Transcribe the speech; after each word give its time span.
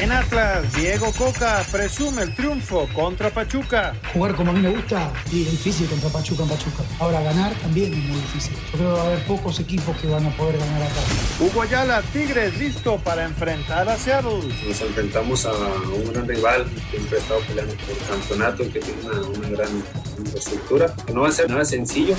En 0.00 0.10
Atlas, 0.12 0.72
Diego 0.76 1.12
Coca 1.12 1.62
presume 1.70 2.22
el 2.22 2.34
triunfo 2.34 2.88
contra 2.94 3.28
Pachuca. 3.28 3.92
Jugar 4.14 4.34
como 4.34 4.50
a 4.50 4.54
mí 4.54 4.60
me 4.60 4.70
gusta 4.70 5.12
y 5.30 5.42
es 5.42 5.50
difícil 5.50 5.86
contra 5.88 6.08
Pachuca 6.08 6.42
en 6.44 6.48
Pachuca. 6.48 6.82
Ahora 6.98 7.20
ganar 7.20 7.52
también 7.56 7.92
es 7.92 7.98
muy 7.98 8.16
difícil. 8.16 8.54
Yo 8.72 8.78
creo 8.78 8.94
que 8.94 8.94
va 8.94 9.02
a 9.02 9.06
haber 9.08 9.26
pocos 9.26 9.60
equipos 9.60 9.94
que 9.98 10.06
van 10.06 10.24
a 10.24 10.30
poder 10.38 10.56
ganar 10.56 10.82
acá. 10.84 11.00
Hugo 11.38 11.60
Ayala, 11.60 12.00
Tigres 12.14 12.56
listo 12.58 12.96
para 13.04 13.24
enfrentar 13.26 13.90
a 13.90 13.98
Seattle. 13.98 14.40
Nos 14.66 14.80
enfrentamos 14.80 15.44
a 15.44 15.52
un 15.52 16.10
gran 16.10 16.26
rival 16.26 16.64
que 16.64 16.96
siempre 16.96 17.18
ha 17.18 17.20
estado 17.20 17.40
peleando 17.40 17.74
por 17.74 17.90
el 17.90 18.08
campeonato, 18.08 18.72
que 18.72 18.80
tiene 18.80 19.02
una, 19.02 19.20
una 19.20 19.48
gran 19.50 19.84
infraestructura, 20.20 20.94
que 21.06 21.12
no 21.12 21.22
va 21.22 21.28
a 21.28 21.32
ser 21.32 21.50
nada 21.50 21.64
sencillo. 21.64 22.14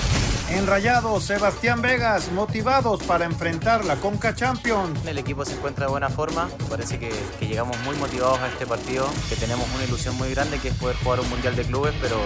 En 0.50 0.66
Rayados, 0.66 1.24
Sebastián 1.24 1.80
Vegas, 1.80 2.30
motivados 2.32 3.02
para 3.04 3.24
enfrentar 3.24 3.84
la 3.84 3.96
Conca 3.96 4.34
Champions. 4.34 5.00
El 5.06 5.16
equipo 5.18 5.44
se 5.44 5.54
encuentra 5.54 5.86
de 5.86 5.90
buena 5.90 6.10
forma, 6.10 6.48
parece 6.68 6.98
que, 6.98 7.10
que 7.40 7.46
llegamos 7.46 7.78
muy 7.84 7.96
motivados 7.96 8.38
a 8.40 8.48
este 8.48 8.66
partido, 8.66 9.08
que 9.30 9.36
tenemos 9.36 9.66
una 9.74 9.84
ilusión 9.84 10.16
muy 10.16 10.30
grande 10.30 10.58
que 10.58 10.68
es 10.68 10.74
poder 10.74 10.96
jugar 10.96 11.20
un 11.20 11.30
Mundial 11.30 11.56
de 11.56 11.64
Clubes, 11.64 11.94
pero, 12.02 12.18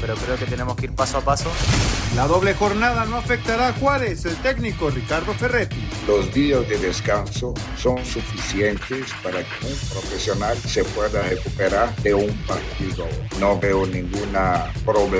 pero 0.00 0.14
creo 0.14 0.36
que 0.36 0.46
tenemos 0.46 0.76
que 0.76 0.86
ir 0.86 0.92
paso 0.92 1.18
a 1.18 1.20
paso. 1.22 1.50
La 2.14 2.26
doble 2.26 2.54
jornada 2.54 3.04
no 3.06 3.16
afectará 3.16 3.68
a 3.68 3.72
Juárez, 3.72 4.24
el 4.26 4.36
técnico 4.36 4.90
Ricardo 4.90 5.32
Ferretti. 5.34 5.88
Los 6.06 6.32
días 6.32 6.68
de 6.68 6.78
descanso 6.78 7.54
son 7.76 8.04
suficientes 8.04 9.06
para 9.22 9.38
que 9.38 9.66
un 9.66 9.76
profesional 9.90 10.56
se 10.58 10.84
pueda 10.84 11.22
recuperar 11.22 11.94
de 11.96 12.14
un 12.14 12.32
partido. 12.46 13.06
No 13.40 13.58
veo 13.58 13.86
ninguna 13.86 14.72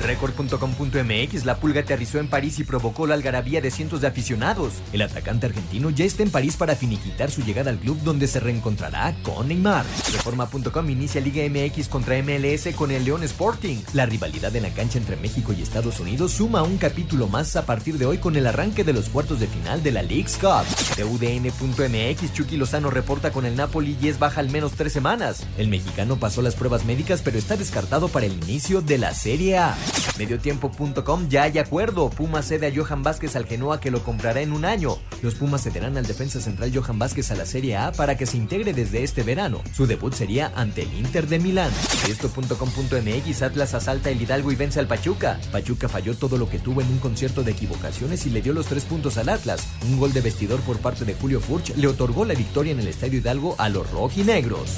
Record.com.mx 0.00 1.44
La 1.44 1.56
Pulga 1.56 1.80
aterrizó 1.80 2.18
en 2.18 2.28
París 2.28 2.58
y 2.58 2.64
provocó 2.64 3.06
la 3.06 3.14
algarabía 3.14 3.60
de 3.60 3.70
cientos 3.70 4.00
de 4.00 4.08
aficionados. 4.08 4.74
El 4.92 5.02
atacante 5.02 5.46
argentino 5.46 5.90
ya 5.90 6.04
está 6.04 6.22
en 6.22 6.30
París 6.30 6.56
para 6.56 6.76
finiquitar 6.76 7.30
su 7.30 7.42
llegada 7.42 7.70
al 7.70 7.78
club 7.78 7.98
donde 8.02 8.26
se 8.26 8.40
reencontrará 8.40 9.14
con 9.22 9.48
Neymar. 9.48 9.84
Reforma.com 10.12 10.90
inicia 10.90 11.20
Liga 11.20 11.42
MX 11.48 11.88
contra 11.88 12.20
MLS 12.22 12.74
con 12.74 12.90
el 12.90 13.04
León 13.04 13.22
Sporting. 13.24 13.78
La 13.92 14.06
rivalidad 14.06 14.54
en 14.56 14.64
la 14.64 14.70
cancha 14.70 14.98
entre 14.98 15.16
México 15.16 15.52
y 15.52 15.62
Estados 15.62 16.00
Unidos 16.00 16.32
suma 16.32 16.62
un 16.62 16.78
capítulo 16.78 17.28
más 17.28 17.56
a 17.56 17.66
partir 17.66 17.98
de 17.98 18.06
hoy 18.06 18.18
con 18.18 18.36
el 18.36 18.46
arranque 18.46 18.84
de 18.84 18.92
los 18.92 19.08
cuartos 19.08 19.40
de 19.40 19.46
final 19.46 19.82
de 19.82 19.92
la 19.92 20.02
League's 20.02 20.36
Cup. 20.36 20.66
De 20.96 21.04
UDN.mx 21.04 22.32
Chucky 22.32 22.56
Lozano 22.56 22.90
reporta 22.90 23.32
con 23.32 23.46
el 23.46 23.56
Napoli 23.56 23.96
y 24.00 24.08
es 24.08 24.18
baja 24.18 24.40
al 24.40 24.50
menos 24.50 24.72
tres 24.72 24.92
semanas. 24.92 25.46
El 25.58 25.68
mexicano 25.68 26.16
pasó 26.16 26.42
las 26.42 26.54
pruebas 26.54 26.84
médicas 26.84 27.22
pero 27.22 27.38
está 27.38 27.56
descartado 27.56 28.08
para 28.08 28.26
el 28.26 28.32
inicio 28.32 28.80
de 28.80 28.98
la 28.98 29.14
Serie 29.14 29.58
A. 29.58 29.76
Mediotiempo.com 30.18 31.28
ya 31.28 31.44
hay 31.44 31.58
acuerdo. 31.58 32.10
Pumas 32.10 32.46
cede 32.46 32.66
a 32.66 32.72
Johan 32.74 33.02
Vázquez 33.02 33.36
al 33.36 33.46
Genoa 33.46 33.80
que 33.80 33.90
lo 33.90 34.02
comprará 34.02 34.40
en 34.42 34.52
un 34.52 34.64
año. 34.64 34.98
Los 35.22 35.34
Pumas 35.34 35.62
cederán 35.62 35.96
al 35.96 36.06
defensa 36.06 36.40
central 36.40 36.72
Johan 36.74 36.98
Vázquez 36.98 37.30
a 37.30 37.36
la 37.36 37.46
Serie 37.46 37.76
A 37.76 37.92
para 37.92 38.16
que 38.16 38.26
se 38.26 38.36
integre 38.36 38.72
desde 38.72 39.02
este 39.02 39.22
verano. 39.22 39.62
Su 39.72 39.86
debut 39.86 40.12
sería 40.12 40.52
ante 40.54 40.82
el 40.82 40.92
Inter 40.94 41.26
de 41.26 41.38
Milán. 41.38 41.72
Esto.com.mx 42.08 43.42
Atlas 43.42 43.74
asalta 43.74 44.10
el 44.10 44.20
Hidalgo 44.20 44.52
y 44.52 44.56
vence 44.56 44.78
al 44.78 44.86
Pachuca. 44.86 45.40
Pachuca 45.52 45.88
falló 45.88 46.14
todo 46.14 46.36
lo 46.36 46.48
que 46.48 46.58
tuvo 46.58 46.80
en 46.80 46.88
un 46.88 46.98
concierto 46.98 47.42
de 47.42 47.52
equivocaciones 47.52 48.26
y 48.26 48.30
le 48.30 48.42
dio 48.42 48.52
los 48.52 48.66
tres 48.66 48.84
puntos 48.84 49.16
al 49.16 49.28
Atlas. 49.28 49.66
Un 49.88 49.98
gol 49.98 50.12
de 50.12 50.20
vestidor 50.20 50.60
por 50.60 50.78
parte 50.78 51.04
de 51.04 51.14
Julio 51.14 51.40
Furch 51.40 51.74
le 51.76 51.86
otorgó 51.86 52.24
la 52.24 52.34
victoria 52.34 52.72
en 52.72 52.80
el 52.80 52.88
Estadio 52.88 53.20
Hidalgo 53.20 53.54
a 53.58 53.68
los 53.68 53.90
rojinegros. 53.90 54.76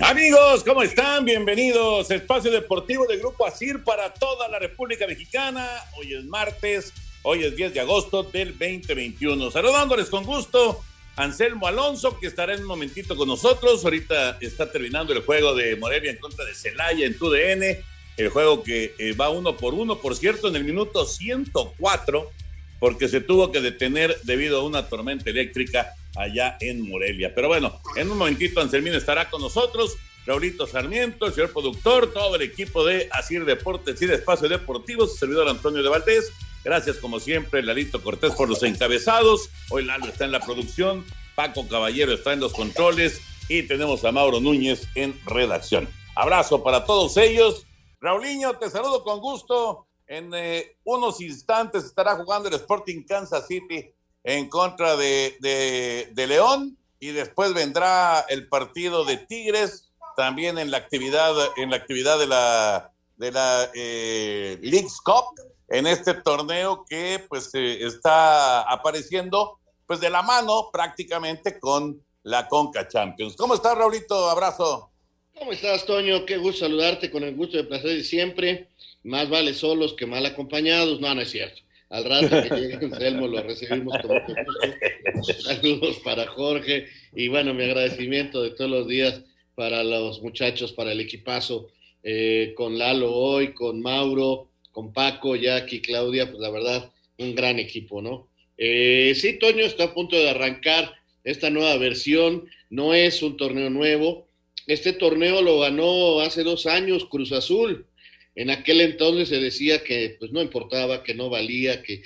Amigos, 0.00 0.64
¿cómo 0.64 0.82
están? 0.82 1.24
Bienvenidos 1.24 2.10
Espacio 2.10 2.50
Deportivo 2.50 3.06
de 3.06 3.18
Grupo 3.18 3.46
ASIR 3.46 3.84
para 3.84 4.12
toda 4.12 4.48
la 4.48 4.58
República 4.58 5.06
Mexicana. 5.06 5.68
Hoy 5.98 6.14
es 6.14 6.24
martes, 6.24 6.92
hoy 7.22 7.44
es 7.44 7.54
10 7.54 7.74
de 7.74 7.80
agosto 7.80 8.22
del 8.22 8.50
2021. 8.58 9.50
Saludándoles 9.50 10.08
con 10.08 10.24
gusto, 10.24 10.82
Anselmo 11.16 11.66
Alonso, 11.66 12.18
que 12.18 12.26
estará 12.26 12.54
en 12.54 12.60
un 12.62 12.66
momentito 12.66 13.16
con 13.16 13.28
nosotros. 13.28 13.84
Ahorita 13.84 14.38
está 14.40 14.70
terminando 14.70 15.12
el 15.12 15.20
juego 15.20 15.54
de 15.54 15.76
Morelia 15.76 16.10
en 16.10 16.18
contra 16.18 16.44
de 16.44 16.54
Celaya 16.54 17.06
en 17.06 17.18
TUDN. 17.18 17.84
El 18.16 18.28
juego 18.30 18.62
que 18.62 18.94
eh, 18.98 19.12
va 19.12 19.28
uno 19.28 19.56
por 19.56 19.74
uno, 19.74 20.00
por 20.00 20.16
cierto, 20.16 20.48
en 20.48 20.56
el 20.56 20.64
minuto 20.64 21.04
104, 21.04 22.30
porque 22.78 23.08
se 23.08 23.20
tuvo 23.20 23.52
que 23.52 23.60
detener 23.60 24.18
debido 24.22 24.60
a 24.60 24.64
una 24.64 24.88
tormenta 24.88 25.30
eléctrica 25.30 25.94
allá 26.16 26.56
en 26.60 26.88
Morelia. 26.88 27.34
Pero 27.34 27.48
bueno, 27.48 27.78
en 27.96 28.10
un 28.10 28.18
momentito 28.18 28.60
Anselmín 28.60 28.94
estará 28.94 29.30
con 29.30 29.40
nosotros, 29.40 29.96
Raulito 30.26 30.66
Sarmiento, 30.66 31.26
el 31.26 31.34
señor 31.34 31.52
productor, 31.52 32.12
todo 32.12 32.36
el 32.36 32.42
equipo 32.42 32.84
de 32.84 33.08
Asir 33.12 33.44
Deportes 33.44 34.00
y 34.00 34.06
de 34.06 34.14
Espacio 34.14 34.48
Deportivo, 34.48 35.06
su 35.06 35.16
servidor 35.16 35.48
Antonio 35.48 35.82
de 35.82 35.88
Valdés. 35.88 36.32
Gracias 36.64 36.96
como 36.96 37.20
siempre, 37.20 37.62
Lalito 37.62 38.02
Cortés 38.02 38.32
por 38.32 38.48
los 38.48 38.62
encabezados. 38.62 39.50
Hoy 39.68 39.84
Lalo 39.84 40.06
está 40.06 40.24
en 40.24 40.32
la 40.32 40.40
producción, 40.40 41.04
Paco 41.34 41.68
Caballero 41.68 42.14
está 42.14 42.32
en 42.32 42.40
los 42.40 42.54
controles 42.54 43.20
y 43.48 43.64
tenemos 43.64 44.04
a 44.04 44.12
Mauro 44.12 44.40
Núñez 44.40 44.88
en 44.94 45.18
redacción. 45.26 45.88
Abrazo 46.14 46.62
para 46.62 46.84
todos 46.86 47.16
ellos. 47.18 47.66
Raulinho, 48.00 48.56
te 48.56 48.70
saludo 48.70 49.02
con 49.02 49.20
gusto. 49.20 49.86
En 50.06 50.30
eh, 50.34 50.76
unos 50.84 51.20
instantes 51.20 51.84
estará 51.84 52.16
jugando 52.16 52.48
el 52.48 52.54
Sporting 52.54 53.02
Kansas 53.04 53.46
City 53.46 53.93
en 54.24 54.48
contra 54.48 54.96
de, 54.96 55.36
de, 55.40 56.26
León 56.26 56.76
y 56.98 57.08
después 57.08 57.52
vendrá 57.52 58.24
el 58.28 58.48
partido 58.48 59.04
de 59.04 59.18
Tigres 59.18 59.92
también 60.16 60.58
en 60.58 60.70
la 60.70 60.78
actividad 60.78 61.34
en 61.56 61.70
la 61.70 61.76
actividad 61.76 62.18
de 62.18 62.26
la 62.26 62.90
de 63.16 63.30
la 63.30 63.70
eh, 63.74 64.58
League's 64.62 65.00
Cup 65.00 65.38
en 65.68 65.86
este 65.86 66.14
torneo 66.14 66.84
que 66.88 67.24
pues 67.28 67.50
eh, 67.54 67.84
está 67.84 68.62
apareciendo 68.62 69.58
pues 69.86 70.00
de 70.00 70.10
la 70.10 70.22
mano 70.22 70.70
prácticamente 70.72 71.58
con 71.60 72.02
la 72.22 72.48
Conca 72.48 72.88
Champions. 72.88 73.36
¿Cómo 73.36 73.54
estás, 73.54 73.76
Raulito? 73.76 74.30
Abrazo. 74.30 74.90
¿Cómo 75.38 75.52
estás, 75.52 75.84
Toño? 75.84 76.24
Qué 76.24 76.38
gusto 76.38 76.60
saludarte 76.60 77.10
con 77.10 77.22
el 77.22 77.34
gusto 77.34 77.56
de 77.56 77.64
placer 77.64 77.90
de 77.90 78.04
siempre. 78.04 78.68
Más 79.02 79.28
vale 79.28 79.52
solos 79.52 79.92
que 79.92 80.06
mal 80.06 80.24
acompañados. 80.24 81.00
No, 81.00 81.14
no 81.14 81.20
es 81.20 81.30
cierto. 81.30 81.60
Al 81.94 82.04
rato 82.06 82.42
que 82.42 82.56
llegue 82.56 82.74
Anselmo 82.74 83.28
lo 83.28 83.40
recibimos 83.40 83.96
con 83.98 84.14
mucho 84.14 84.34
gusto. 84.44 85.32
Saludos 85.42 86.00
para 86.02 86.26
Jorge 86.26 86.88
y 87.14 87.28
bueno, 87.28 87.54
mi 87.54 87.62
agradecimiento 87.62 88.42
de 88.42 88.50
todos 88.50 88.68
los 88.68 88.88
días 88.88 89.22
para 89.54 89.84
los 89.84 90.20
muchachos, 90.20 90.72
para 90.72 90.90
el 90.90 90.98
equipazo, 90.98 91.68
eh, 92.02 92.52
con 92.56 92.78
Lalo 92.78 93.14
hoy, 93.14 93.54
con 93.54 93.80
Mauro, 93.80 94.48
con 94.72 94.92
Paco, 94.92 95.36
Jackie, 95.36 95.80
Claudia, 95.80 96.28
pues 96.28 96.40
la 96.40 96.50
verdad, 96.50 96.90
un 97.18 97.32
gran 97.36 97.60
equipo, 97.60 98.02
¿no? 98.02 98.26
Eh, 98.58 99.12
sí, 99.14 99.38
Toño 99.38 99.64
está 99.64 99.84
a 99.84 99.94
punto 99.94 100.16
de 100.16 100.30
arrancar 100.30 100.92
esta 101.22 101.48
nueva 101.48 101.76
versión, 101.76 102.48
no 102.70 102.92
es 102.92 103.22
un 103.22 103.36
torneo 103.36 103.70
nuevo, 103.70 104.26
este 104.66 104.94
torneo 104.94 105.42
lo 105.42 105.60
ganó 105.60 106.18
hace 106.18 106.42
dos 106.42 106.66
años 106.66 107.04
Cruz 107.04 107.30
Azul, 107.30 107.86
En 108.34 108.50
aquel 108.50 108.80
entonces 108.80 109.28
se 109.28 109.38
decía 109.38 109.84
que 109.84 110.16
pues 110.18 110.32
no 110.32 110.42
importaba, 110.42 111.02
que 111.02 111.14
no 111.14 111.30
valía, 111.30 111.82
que, 111.82 112.02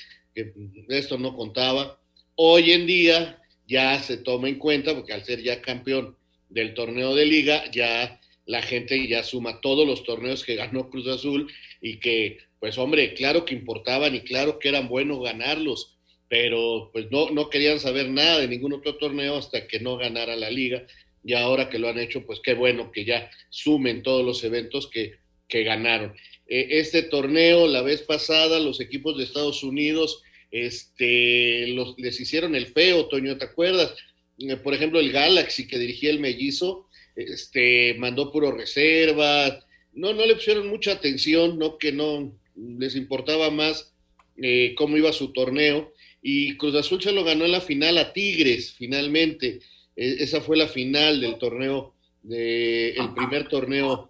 esto 0.88 1.18
no 1.18 1.34
contaba. 1.34 2.00
Hoy 2.36 2.72
en 2.72 2.86
día 2.86 3.42
ya 3.66 4.00
se 4.02 4.18
toma 4.18 4.48
en 4.48 4.56
cuenta, 4.56 4.94
porque 4.94 5.12
al 5.12 5.24
ser 5.24 5.42
ya 5.42 5.60
campeón 5.60 6.16
del 6.48 6.74
torneo 6.74 7.14
de 7.14 7.26
liga, 7.26 7.68
ya 7.70 8.20
la 8.46 8.62
gente 8.62 9.06
ya 9.08 9.24
suma 9.24 9.60
todos 9.60 9.86
los 9.86 10.04
torneos 10.04 10.44
que 10.44 10.54
ganó 10.54 10.88
Cruz 10.90 11.08
Azul 11.08 11.52
y 11.82 11.98
que, 11.98 12.38
pues 12.60 12.78
hombre, 12.78 13.14
claro 13.14 13.44
que 13.44 13.54
importaban 13.54 14.14
y 14.14 14.20
claro 14.20 14.58
que 14.58 14.68
eran 14.68 14.88
buenos 14.88 15.22
ganarlos, 15.22 15.98
pero 16.28 16.90
pues 16.92 17.10
no, 17.10 17.30
no 17.30 17.50
querían 17.50 17.80
saber 17.80 18.08
nada 18.08 18.38
de 18.38 18.48
ningún 18.48 18.72
otro 18.72 18.96
torneo 18.96 19.36
hasta 19.36 19.66
que 19.66 19.80
no 19.80 19.96
ganara 19.96 20.36
la 20.36 20.50
liga 20.50 20.86
y 21.24 21.34
ahora 21.34 21.68
que 21.68 21.78
lo 21.78 21.88
han 21.88 21.98
hecho, 21.98 22.24
pues 22.24 22.40
qué 22.40 22.54
bueno 22.54 22.90
que 22.92 23.04
ya 23.04 23.30
sumen 23.50 24.02
todos 24.02 24.24
los 24.24 24.44
eventos 24.44 24.88
que, 24.88 25.16
que 25.48 25.64
ganaron. 25.64 26.14
Eh, 26.46 26.66
este 26.70 27.02
torneo, 27.02 27.66
la 27.66 27.82
vez 27.82 28.02
pasada, 28.02 28.60
los 28.60 28.80
equipos 28.80 29.16
de 29.16 29.24
Estados 29.24 29.62
Unidos 29.62 30.22
este, 30.50 31.68
los, 31.68 31.94
les 31.98 32.20
hicieron 32.20 32.54
el 32.54 32.68
feo, 32.68 33.06
Toño, 33.06 33.36
¿te 33.36 33.44
acuerdas? 33.44 33.94
Eh, 34.38 34.56
por 34.56 34.74
ejemplo, 34.74 35.00
el 35.00 35.12
Galaxy 35.12 35.66
que 35.66 35.78
dirigía 35.78 36.10
el 36.10 36.20
mellizo, 36.20 36.88
este, 37.16 37.94
mandó 37.98 38.32
puro 38.32 38.52
reservas, 38.52 39.64
no, 39.92 40.12
no 40.14 40.24
le 40.24 40.36
pusieron 40.36 40.68
mucha 40.68 40.92
atención, 40.92 41.58
no 41.58 41.78
que 41.78 41.92
no 41.92 42.32
les 42.54 42.94
importaba 42.96 43.50
más 43.50 43.92
eh, 44.36 44.74
cómo 44.76 44.96
iba 44.96 45.12
su 45.12 45.32
torneo, 45.32 45.92
y 46.22 46.56
Cruz 46.56 46.74
Azul 46.74 47.02
se 47.02 47.12
lo 47.12 47.24
ganó 47.24 47.44
en 47.44 47.52
la 47.52 47.60
final 47.60 47.98
a 47.98 48.12
Tigres, 48.12 48.74
finalmente. 48.76 49.60
E, 49.96 50.16
esa 50.20 50.40
fue 50.40 50.56
la 50.56 50.68
final 50.68 51.20
del 51.20 51.38
torneo, 51.38 51.94
de, 52.22 52.90
el 52.90 53.14
primer 53.14 53.48
torneo 53.48 54.07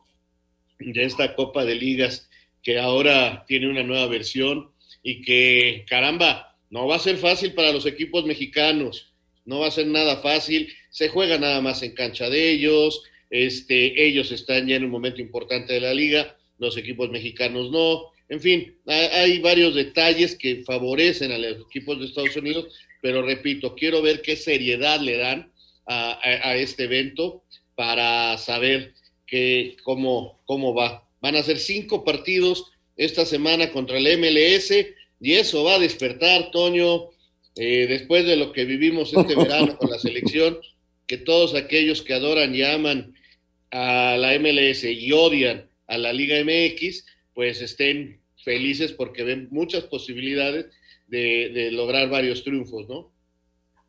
de 0.78 1.04
esta 1.04 1.34
Copa 1.34 1.64
de 1.64 1.74
Ligas, 1.74 2.28
que 2.62 2.78
ahora 2.78 3.44
tiene 3.46 3.68
una 3.68 3.82
nueva 3.82 4.06
versión 4.06 4.70
y 5.02 5.22
que, 5.22 5.84
caramba, 5.88 6.56
no 6.70 6.86
va 6.86 6.96
a 6.96 7.00
ser 7.00 7.16
fácil 7.16 7.54
para 7.54 7.72
los 7.72 7.86
equipos 7.86 8.24
mexicanos, 8.24 9.12
no 9.44 9.60
va 9.60 9.68
a 9.68 9.72
ser 9.72 9.86
nada 9.86 10.18
fácil, 10.18 10.72
se 10.90 11.08
juega 11.08 11.38
nada 11.38 11.60
más 11.60 11.82
en 11.82 11.94
cancha 11.94 12.28
de 12.28 12.50
ellos, 12.50 13.02
este, 13.30 14.06
ellos 14.06 14.30
están 14.32 14.66
ya 14.66 14.76
en 14.76 14.84
un 14.84 14.90
momento 14.90 15.20
importante 15.20 15.72
de 15.72 15.80
la 15.80 15.94
liga, 15.94 16.36
los 16.58 16.76
equipos 16.76 17.10
mexicanos 17.10 17.70
no, 17.70 18.12
en 18.28 18.40
fin, 18.40 18.76
hay 18.86 19.38
varios 19.38 19.74
detalles 19.74 20.36
que 20.36 20.62
favorecen 20.64 21.32
a 21.32 21.38
los 21.38 21.62
equipos 21.66 21.98
de 21.98 22.06
Estados 22.06 22.36
Unidos, 22.36 22.78
pero 23.00 23.22
repito, 23.22 23.74
quiero 23.74 24.02
ver 24.02 24.20
qué 24.20 24.36
seriedad 24.36 25.00
le 25.00 25.16
dan 25.16 25.52
a, 25.86 26.54
este 26.56 26.84
evento 26.84 27.44
para 27.74 28.36
saber 28.36 28.92
que, 29.28 29.76
cómo, 29.84 30.40
cómo 30.46 30.74
va. 30.74 31.06
Van 31.20 31.36
a 31.36 31.42
ser 31.42 31.58
cinco 31.58 32.04
partidos 32.04 32.72
esta 32.96 33.24
semana 33.24 33.70
contra 33.70 33.98
el 33.98 34.18
MLS 34.18 34.72
y 35.20 35.34
eso 35.34 35.62
va 35.62 35.74
a 35.74 35.78
despertar, 35.78 36.50
Toño, 36.50 37.10
eh, 37.54 37.86
después 37.88 38.26
de 38.26 38.36
lo 38.36 38.52
que 38.52 38.64
vivimos 38.64 39.12
este 39.14 39.34
verano 39.36 39.76
con 39.76 39.90
la 39.90 39.98
selección, 39.98 40.58
que 41.06 41.18
todos 41.18 41.54
aquellos 41.54 42.02
que 42.02 42.14
adoran 42.14 42.54
y 42.54 42.62
aman 42.62 43.14
a 43.70 44.16
la 44.16 44.38
MLS 44.38 44.84
y 44.84 45.12
odian 45.12 45.68
a 45.86 45.98
la 45.98 46.12
Liga 46.12 46.36
MX, 46.42 47.04
pues 47.34 47.60
estén 47.60 48.20
felices 48.44 48.92
porque 48.92 49.24
ven 49.24 49.48
muchas 49.50 49.84
posibilidades 49.84 50.66
de, 51.06 51.70
lograr 51.72 52.08
varios 52.08 52.44
triunfos, 52.44 52.88
¿no? 52.88 53.12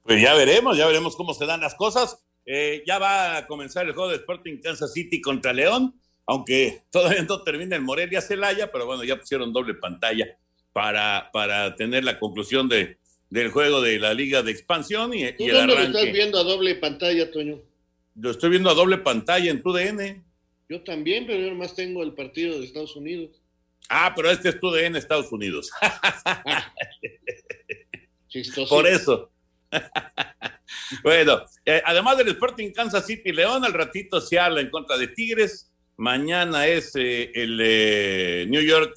Pues 0.04 0.22
ya 0.22 0.34
veremos, 0.34 0.78
ya 0.78 0.88
veremos 0.88 1.16
cómo 1.16 1.34
se 1.34 1.46
dan 1.46 1.62
las 1.62 1.76
cosas. 1.76 2.24
Eh, 2.52 2.84
ya 2.86 2.98
va 2.98 3.38
a 3.38 3.48
comenzar 3.48 3.86
el 3.86 3.94
juego 3.94 4.10
de 4.10 4.16
Sporting 4.16 4.58
Kansas 4.58 4.92
City 4.92 5.22
contra 5.22 5.54
León 5.54 5.94
aunque 6.30 6.84
todavía 6.92 7.24
no 7.24 7.42
termina 7.42 7.76
el 7.76 7.82
Morelia 7.82 8.22
Celaya, 8.22 8.72
pero 8.72 8.86
bueno, 8.86 9.04
ya 9.04 9.18
pusieron 9.18 9.52
doble 9.52 9.74
pantalla 9.74 10.38
para, 10.72 11.32
para 11.34 11.76
tener 11.76 12.04
la 12.04 12.20
conclusión 12.20 12.70
de, 12.70 13.00
del 13.32 13.50
juego 13.50 13.82
de 13.82 13.98
la 13.98 14.14
Liga 14.14 14.44
de 14.44 14.52
Expansión 14.52 15.12
y, 15.16 15.24
¿Tú 15.34 15.48
dónde 15.48 15.74
lo 15.74 15.82
estás 15.82 16.14
viendo 16.14 16.40
a 16.40 16.44
doble 16.44 16.76
pantalla, 16.76 17.32
Toño? 17.32 17.60
Lo 18.16 18.30
estoy 18.30 18.52
viendo 18.52 18.70
a 18.70 18.76
doble 18.76 19.00
pantalla 19.00 19.50
en 19.50 19.64
tu 19.64 19.74
DN. 19.74 20.24
Yo 20.70 20.84
también, 20.84 21.26
pero 21.26 21.40
yo 21.40 21.50
nomás 21.50 21.76
tengo 21.76 22.04
el 22.04 22.14
partido 22.14 22.60
de 22.60 22.66
Estados 22.66 22.96
Unidos. 22.96 23.42
Ah, 23.90 24.14
pero 24.16 24.30
este 24.30 24.50
es 24.50 24.60
tu 24.60 24.70
DN 24.70 25.00
Estados 25.00 25.32
Unidos. 25.32 25.72
Por 28.70 28.86
eso. 28.86 29.32
bueno, 31.04 31.42
eh, 31.66 31.82
además 31.86 32.18
del 32.18 32.30
Sporting 32.30 32.72
Kansas 32.72 33.06
City 33.06 33.32
León, 33.32 33.64
al 33.66 33.74
ratito 33.74 34.22
se 34.22 34.40
habla 34.40 34.62
en 34.62 34.70
contra 34.70 34.98
de 34.98 35.08
Tigres, 35.08 35.72
Mañana 35.98 36.66
es 36.66 36.96
eh, 36.96 37.30
el 37.36 37.60
eh, 37.62 38.46
New 38.48 38.62
York 38.62 38.96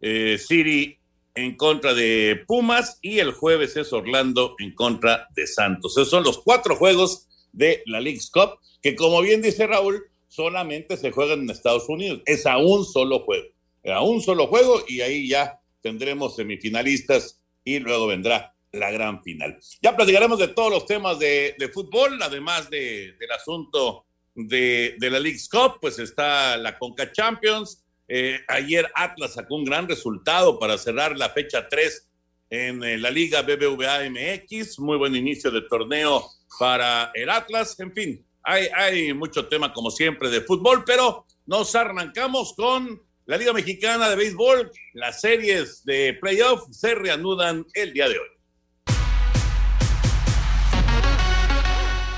City 0.00 0.98
en 1.34 1.56
contra 1.56 1.94
de 1.94 2.42
Pumas 2.46 2.98
y 3.00 3.20
el 3.20 3.32
jueves 3.32 3.76
es 3.76 3.92
Orlando 3.92 4.54
en 4.58 4.74
contra 4.74 5.28
de 5.34 5.46
Santos. 5.46 5.92
Esos 5.92 6.10
son 6.10 6.24
los 6.24 6.42
cuatro 6.42 6.76
juegos 6.76 7.28
de 7.52 7.82
la 7.86 8.00
League's 8.00 8.30
Cup, 8.30 8.58
que 8.82 8.96
como 8.96 9.22
bien 9.22 9.40
dice 9.40 9.66
Raúl, 9.66 10.02
solamente 10.28 10.96
se 10.96 11.12
juegan 11.12 11.42
en 11.42 11.50
Estados 11.50 11.88
Unidos. 11.88 12.20
Es 12.26 12.44
a 12.44 12.58
un 12.58 12.84
solo 12.84 13.20
juego. 13.20 13.46
A 13.86 14.02
un 14.02 14.20
solo 14.20 14.46
juego 14.48 14.82
y 14.88 15.00
ahí 15.00 15.28
ya 15.28 15.60
tendremos 15.80 16.36
semifinalistas 16.36 17.40
y 17.64 17.78
luego 17.78 18.08
vendrá 18.08 18.53
la 18.74 18.90
gran 18.90 19.22
final. 19.22 19.58
Ya 19.82 19.96
platicaremos 19.96 20.38
de 20.38 20.48
todos 20.48 20.70
los 20.70 20.86
temas 20.86 21.18
de, 21.18 21.70
fútbol, 21.72 22.20
además 22.22 22.68
del 22.70 23.32
asunto 23.34 24.06
de, 24.34 24.96
la 25.00 25.20
League's 25.20 25.48
Cup, 25.48 25.78
pues 25.80 25.98
está 25.98 26.56
la 26.56 26.78
Conca 26.78 27.10
Champions. 27.12 27.84
Eh, 28.08 28.40
ayer 28.48 28.90
Atlas 28.94 29.34
sacó 29.34 29.56
un 29.56 29.64
gran 29.64 29.88
resultado 29.88 30.58
para 30.58 30.76
cerrar 30.76 31.16
la 31.16 31.30
fecha 31.30 31.68
3 31.68 32.10
en 32.50 32.84
eh, 32.84 32.98
la 32.98 33.10
Liga 33.10 33.42
BBVA 33.42 34.08
MX. 34.10 34.78
Muy 34.80 34.98
buen 34.98 35.16
inicio 35.16 35.50
de 35.50 35.62
torneo 35.62 36.28
para 36.58 37.10
el 37.14 37.30
Atlas. 37.30 37.78
En 37.80 37.92
fin, 37.92 38.24
hay, 38.42 38.68
hay 38.74 39.14
mucho 39.14 39.48
tema 39.48 39.72
como 39.72 39.90
siempre 39.90 40.28
de 40.28 40.42
fútbol, 40.42 40.84
pero 40.84 41.24
nos 41.46 41.74
arrancamos 41.74 42.54
con 42.54 43.00
la 43.26 43.38
Liga 43.38 43.52
Mexicana 43.52 44.10
de 44.10 44.16
Béisbol. 44.16 44.70
Las 44.92 45.20
series 45.20 45.84
de 45.84 46.14
playoff 46.20 46.68
se 46.70 46.94
reanudan 46.94 47.66
el 47.74 47.92
día 47.92 48.08
de 48.08 48.18
hoy. 48.18 48.33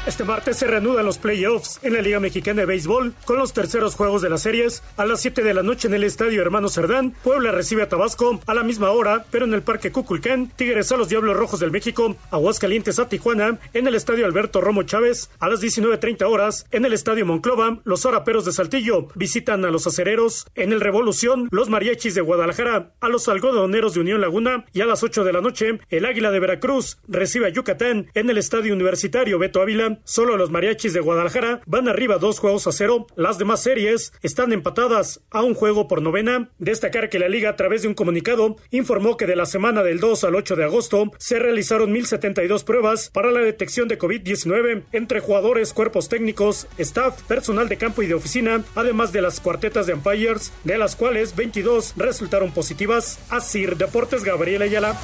Este 0.07 0.23
martes 0.23 0.59
se 0.59 0.69
reanudan 0.69 1.05
los 1.05 1.19
playoffs 1.19 1.81
en 1.83 1.95
la 1.95 2.01
Liga 2.01 2.21
Mexicana 2.21 2.61
de 2.61 2.67
Béisbol 2.67 3.13
con 3.25 3.39
los 3.39 3.53
terceros 3.53 3.97
juegos 3.97 4.23
de 4.23 4.31
las 4.31 4.43
series. 4.43 4.85
A 4.97 5.05
las 5.05 5.21
7 5.21 5.43
de 5.43 5.53
la 5.53 5.65
noche 5.65 5.89
en 5.89 5.95
el 5.95 6.05
Estadio 6.05 6.43
Hermano 6.43 6.69
Cerdán, 6.69 7.13
Puebla 7.25 7.51
recibe 7.51 7.83
a 7.83 7.89
Tabasco 7.89 8.41
a 8.47 8.55
la 8.55 8.63
misma 8.63 8.91
hora, 8.93 9.25
pero 9.33 9.47
en 9.47 9.53
el 9.53 9.63
Parque 9.63 9.91
Cuculcán, 9.91 10.53
Tigres 10.55 10.93
a 10.93 10.97
los 10.97 11.09
Diablos 11.09 11.37
Rojos 11.37 11.59
del 11.59 11.73
México, 11.73 12.15
Aguascalientes 12.31 13.01
a 13.01 13.09
Tijuana, 13.09 13.59
en 13.75 13.89
el 13.89 13.97
Estadio 13.97 14.27
Alberto 14.27 14.61
Romo 14.61 14.85
Chávez, 14.85 15.29
a 15.41 15.49
las 15.49 15.61
19.30 15.61 16.23
horas, 16.31 16.67
en 16.71 16.85
el 16.85 16.93
Estadio 16.93 17.27
Monclova, 17.27 17.81
los 17.83 18.07
Araperos 18.07 18.45
de 18.45 18.53
Saltillo 18.53 19.09
visitan 19.17 19.65
a 19.65 19.73
los 19.73 19.89
Acereros, 19.89 20.47
en 20.55 20.73
el 20.73 20.81
Revolución, 20.81 21.49
los 21.51 21.69
Mariachis 21.69 22.15
de 22.15 22.21
Guadalajara, 22.21 22.93
a 23.01 23.09
los 23.09 23.29
Algodoneros 23.29 23.95
de 23.95 24.01
Unión 24.01 24.21
Laguna 24.21 24.67
y 24.73 24.83
a 24.83 24.87
las 24.87 25.03
8 25.03 25.25
de 25.25 25.33
la 25.33 25.41
noche, 25.41 25.81
el 25.91 26.05
Águila 26.05 26.31
de 26.31 26.39
Veracruz 26.39 26.99
recibe 27.09 27.49
a 27.49 27.51
Yucatán 27.51 28.07
en 28.15 28.31
el 28.31 28.39
Estadio 28.39 28.73
Universitario 28.73 29.41
Beto 29.41 29.61
Ávila 29.61 29.96
Solo 30.05 30.37
los 30.37 30.51
mariachis 30.51 30.93
de 30.93 31.01
Guadalajara 31.01 31.61
van 31.67 31.89
arriba 31.89 32.19
dos 32.19 32.39
juegos 32.39 32.67
a 32.67 32.73
cero. 32.73 33.07
Las 33.17 33.39
demás 33.39 33.63
series 33.63 34.13
están 34.23 34.53
empatadas 34.53 35.21
a 35.31 35.43
un 35.43 35.55
juego 35.55 35.89
por 35.89 36.03
novena. 36.03 36.51
Destacar 36.59 37.09
que 37.09 37.19
la 37.19 37.29
liga 37.29 37.51
a 37.51 37.57
través 37.57 37.83
de 37.83 37.89
un 37.89 37.95
comunicado 37.95 38.57
informó 38.71 39.17
que 39.17 39.27
de 39.27 39.37
la 39.37 39.47
semana 39.47 39.83
del 39.83 40.01
2 40.01 40.25
al 40.25 40.35
8 40.35 40.57
de 40.57 40.65
agosto 40.65 41.13
se 41.19 41.39
realizaron 41.39 41.93
1072 41.93 42.65
pruebas 42.65 43.11
para 43.11 43.31
la 43.31 43.41
detección 43.41 43.89
de 43.89 43.99
COVID-19 43.99 44.85
entre 44.93 45.21
jugadores, 45.21 45.73
cuerpos 45.73 46.09
técnicos, 46.09 46.67
staff, 46.79 47.23
personal 47.23 47.69
de 47.69 47.77
campo 47.77 48.03
y 48.03 48.07
de 48.07 48.15
oficina, 48.15 48.65
además 48.75 49.13
de 49.13 49.23
las 49.23 49.41
cuartetas 49.41 49.87
de 49.87 49.95
umpires, 49.95 50.53
de 50.65 50.79
las 50.79 50.97
cuales 50.97 51.37
22 51.37 51.95
resultaron 51.97 52.53
positivas. 52.53 53.19
Asir 53.31 53.77
Deportes 53.77 54.25
Gabriel 54.25 54.63
Ayala. 54.63 54.97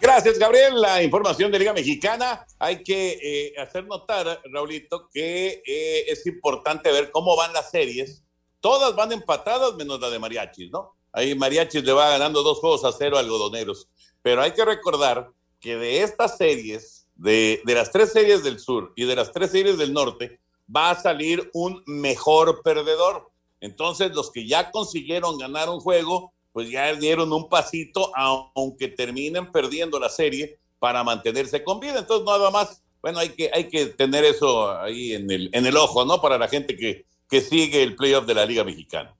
Gracias, 0.00 0.38
Gabriel. 0.38 0.80
La 0.80 1.02
información 1.02 1.50
de 1.50 1.58
Liga 1.58 1.72
Mexicana. 1.72 2.46
Hay 2.58 2.82
que 2.82 3.18
eh, 3.22 3.54
hacer 3.58 3.86
notar, 3.86 4.42
Raulito, 4.52 5.08
que 5.12 5.62
eh, 5.66 6.04
es 6.08 6.26
importante 6.26 6.92
ver 6.92 7.10
cómo 7.10 7.34
van 7.34 7.52
las 7.52 7.70
series. 7.70 8.22
Todas 8.60 8.94
van 8.94 9.12
empatadas 9.12 9.74
menos 9.74 9.98
la 10.00 10.10
de 10.10 10.18
Mariachis, 10.18 10.70
¿no? 10.70 10.94
Ahí 11.12 11.34
Mariachis 11.34 11.82
le 11.82 11.92
va 11.92 12.10
ganando 12.10 12.42
dos 12.42 12.58
juegos 12.58 12.84
a 12.84 12.92
cero 12.92 13.16
a 13.16 13.20
algodoneros. 13.20 13.88
Pero 14.22 14.42
hay 14.42 14.52
que 14.52 14.64
recordar 14.64 15.30
que 15.60 15.76
de 15.76 16.02
estas 16.02 16.36
series, 16.36 17.06
de, 17.14 17.62
de 17.64 17.74
las 17.74 17.90
tres 17.90 18.12
series 18.12 18.44
del 18.44 18.58
sur 18.58 18.92
y 18.96 19.06
de 19.06 19.16
las 19.16 19.32
tres 19.32 19.50
series 19.50 19.78
del 19.78 19.94
norte, 19.94 20.40
va 20.74 20.90
a 20.90 21.00
salir 21.00 21.50
un 21.54 21.82
mejor 21.86 22.62
perdedor. 22.62 23.30
Entonces, 23.60 24.14
los 24.14 24.30
que 24.30 24.46
ya 24.46 24.70
consiguieron 24.70 25.38
ganar 25.38 25.70
un 25.70 25.80
juego 25.80 26.34
pues 26.56 26.70
ya 26.70 26.94
dieron 26.94 27.30
un 27.34 27.50
pasito, 27.50 28.10
aunque 28.16 28.88
terminen 28.88 29.52
perdiendo 29.52 30.00
la 30.00 30.08
serie 30.08 30.56
para 30.78 31.04
mantenerse 31.04 31.62
con 31.62 31.80
vida. 31.80 31.98
Entonces, 31.98 32.24
nada 32.24 32.50
más, 32.50 32.82
bueno, 33.02 33.18
hay 33.18 33.28
que, 33.28 33.50
hay 33.52 33.64
que 33.64 33.84
tener 33.84 34.24
eso 34.24 34.70
ahí 34.80 35.12
en 35.12 35.30
el, 35.30 35.50
en 35.52 35.66
el 35.66 35.76
ojo, 35.76 36.06
¿no? 36.06 36.22
Para 36.22 36.38
la 36.38 36.48
gente 36.48 36.74
que, 36.74 37.04
que 37.28 37.42
sigue 37.42 37.82
el 37.82 37.94
playoff 37.94 38.24
de 38.24 38.32
la 38.32 38.46
Liga 38.46 38.64
Mexicana. 38.64 39.14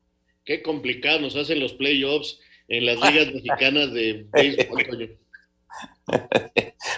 Qué 0.47 0.62
complicado 0.62 1.21
nos 1.21 1.37
hacen 1.37 1.61
los 1.61 1.75
playoffs 1.75 2.40
en 2.69 2.87
las 2.87 2.97
ligas 2.97 3.26
mexicanas 3.35 3.93
de 3.93 4.25
béisbol, 4.33 5.19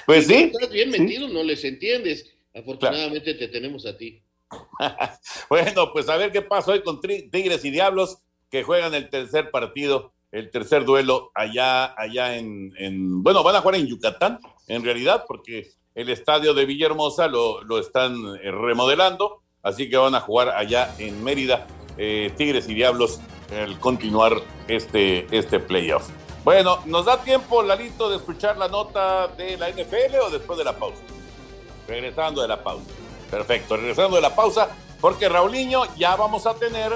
Pues 0.06 0.28
sí. 0.28 0.52
estás 0.54 0.70
bien 0.70 0.90
metido, 0.90 1.26
no 1.26 1.42
les 1.42 1.64
entiendes. 1.64 2.32
Afortunadamente 2.54 3.34
te 3.34 3.48
tenemos 3.48 3.86
a 3.86 3.96
ti. 3.98 4.22
bueno, 5.50 5.92
pues 5.92 6.08
a 6.08 6.16
ver 6.16 6.30
qué 6.30 6.42
pasa 6.42 6.70
hoy 6.70 6.84
con 6.84 7.00
Tigres 7.00 7.64
y 7.64 7.70
Diablos 7.70 8.18
que 8.52 8.62
juegan 8.62 8.94
el 8.94 9.10
tercer 9.10 9.50
partido, 9.50 10.12
el 10.32 10.50
tercer 10.50 10.84
duelo 10.84 11.30
allá, 11.34 11.94
allá 11.96 12.36
en, 12.36 12.72
en, 12.78 13.22
bueno, 13.22 13.42
van 13.42 13.56
a 13.56 13.60
jugar 13.60 13.76
en 13.76 13.86
Yucatán, 13.86 14.40
en 14.66 14.84
realidad, 14.84 15.24
porque 15.26 15.70
el 15.94 16.10
estadio 16.10 16.54
de 16.54 16.66
Villahermosa 16.66 17.26
lo, 17.28 17.62
lo 17.64 17.78
están 17.78 18.14
eh, 18.42 18.50
remodelando, 18.50 19.42
así 19.62 19.88
que 19.88 19.96
van 19.96 20.14
a 20.14 20.20
jugar 20.20 20.50
allá 20.50 20.94
en 20.98 21.22
Mérida, 21.24 21.66
eh, 21.96 22.32
Tigres 22.36 22.68
y 22.68 22.74
Diablos, 22.74 23.20
al 23.50 23.78
continuar 23.80 24.34
este, 24.68 25.26
este 25.36 25.58
playoff. 25.58 26.08
Bueno, 26.44 26.78
¿nos 26.86 27.06
da 27.06 27.22
tiempo, 27.22 27.62
Lalito, 27.62 28.08
de 28.08 28.16
escuchar 28.16 28.56
la 28.56 28.68
nota 28.68 29.28
de 29.28 29.56
la 29.56 29.70
NFL 29.70 30.16
o 30.22 30.30
después 30.30 30.58
de 30.58 30.64
la 30.64 30.78
pausa? 30.78 31.02
Regresando 31.86 32.42
de 32.42 32.48
la 32.48 32.62
pausa. 32.62 32.84
Perfecto, 33.30 33.76
regresando 33.76 34.16
de 34.16 34.22
la 34.22 34.34
pausa, 34.34 34.68
porque 35.00 35.28
Raulinho 35.28 35.84
ya 35.96 36.16
vamos 36.16 36.46
a 36.46 36.54
tener 36.54 36.92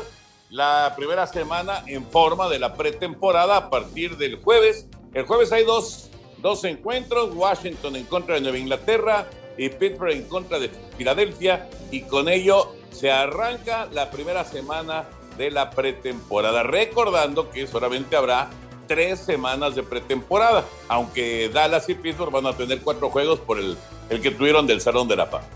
la 0.52 0.92
primera 0.94 1.26
semana 1.26 1.82
en 1.86 2.04
forma 2.04 2.46
de 2.50 2.58
la 2.58 2.74
pretemporada 2.74 3.56
a 3.56 3.70
partir 3.70 4.18
del 4.18 4.36
jueves. 4.36 4.86
El 5.14 5.24
jueves 5.24 5.50
hay 5.50 5.64
dos, 5.64 6.10
dos 6.42 6.64
encuentros, 6.64 7.34
Washington 7.34 7.96
en 7.96 8.04
contra 8.04 8.34
de 8.34 8.42
Nueva 8.42 8.58
Inglaterra 8.58 9.26
y 9.56 9.70
Pittsburgh 9.70 10.12
en 10.12 10.28
contra 10.28 10.58
de 10.58 10.70
Filadelfia, 10.98 11.70
y 11.90 12.02
con 12.02 12.28
ello 12.28 12.74
se 12.90 13.10
arranca 13.10 13.88
la 13.92 14.10
primera 14.10 14.44
semana 14.44 15.08
de 15.38 15.50
la 15.50 15.70
pretemporada, 15.70 16.62
recordando 16.62 17.50
que 17.50 17.66
solamente 17.66 18.14
habrá 18.14 18.50
tres 18.86 19.20
semanas 19.20 19.74
de 19.74 19.82
pretemporada, 19.82 20.66
aunque 20.88 21.48
Dallas 21.48 21.88
y 21.88 21.94
Pittsburgh 21.94 22.30
van 22.30 22.46
a 22.46 22.54
tener 22.54 22.82
cuatro 22.82 23.08
juegos 23.08 23.40
por 23.40 23.58
el, 23.58 23.74
el 24.10 24.20
que 24.20 24.30
tuvieron 24.30 24.66
del 24.66 24.82
Salón 24.82 25.08
de 25.08 25.16
la 25.16 25.30
Paz. 25.30 25.46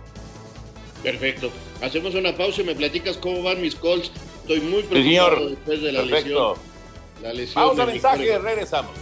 Perfecto. 1.03 1.51
Hacemos 1.83 2.15
una 2.15 2.35
pausa 2.35 2.63
y 2.63 2.65
me 2.65 2.75
platicas 2.75 3.19
cómo 3.19 3.43
van 3.43 3.61
mis 3.61 3.75
calls. 3.77 4.11
Estoy 4.49 4.61
muy 4.61 4.83
preocupado 4.85 5.39
sí, 5.39 5.51
después 5.57 5.83
de 5.83 5.93
la 5.93 6.01
Perfecto. 6.03 6.29
lesión. 6.29 6.55
La 7.21 7.33
lesión 7.33 7.65
Vamos 7.65 7.81
a 7.81 7.87
mensaje, 7.87 8.39
regresamos. 8.39 8.93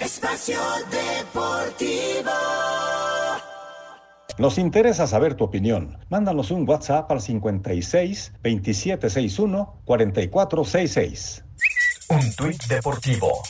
Espacio 0.00 0.58
Deportivo. 0.90 2.30
Nos 4.38 4.56
interesa 4.56 5.06
saber 5.06 5.34
tu 5.34 5.44
opinión. 5.44 5.98
Mándanos 6.08 6.50
un 6.50 6.66
WhatsApp 6.66 7.10
al 7.12 7.20
56 7.20 8.32
2761 8.42 9.82
4466. 9.84 11.44
Un 12.08 12.34
tuit 12.36 12.64
deportivo. 12.68 13.42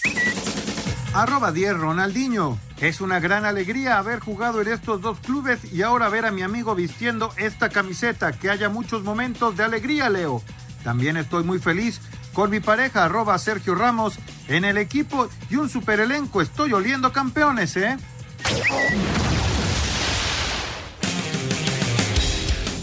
Arroba 1.19 1.51
10 1.51 1.79
Ronaldinho. 1.79 2.61
Es 2.81 3.01
una 3.01 3.19
gran 3.19 3.45
alegría 3.45 3.99
haber 3.99 4.21
jugado 4.21 4.61
en 4.61 4.69
estos 4.69 5.01
dos 5.01 5.19
clubes 5.19 5.59
y 5.73 5.83
ahora 5.83 6.09
ver 6.09 6.25
a 6.25 6.31
mi 6.31 6.43
amigo 6.43 6.77
vistiendo 6.77 7.33
esta 7.37 7.71
camiseta. 7.71 8.31
Que 8.31 8.51
haya 8.51 8.69
muchos 8.69 9.03
momentos 9.03 9.57
de 9.57 9.65
alegría, 9.65 10.09
Leo. 10.11 10.45
También 10.85 11.17
estoy 11.17 11.43
muy 11.43 11.59
feliz 11.59 12.01
con 12.33 12.51
mi 12.51 12.61
pareja, 12.61 13.05
arroba 13.05 13.37
Sergio 13.39 13.75
Ramos, 13.75 14.17
en 14.47 14.65
el 14.65 14.79
equipo 14.79 15.29
y 15.51 15.57
un 15.57 15.69
super 15.69 15.99
elenco. 15.99 16.41
Estoy 16.41 16.73
oliendo 16.73 17.13
campeones, 17.13 17.77
¿eh? 17.77 17.97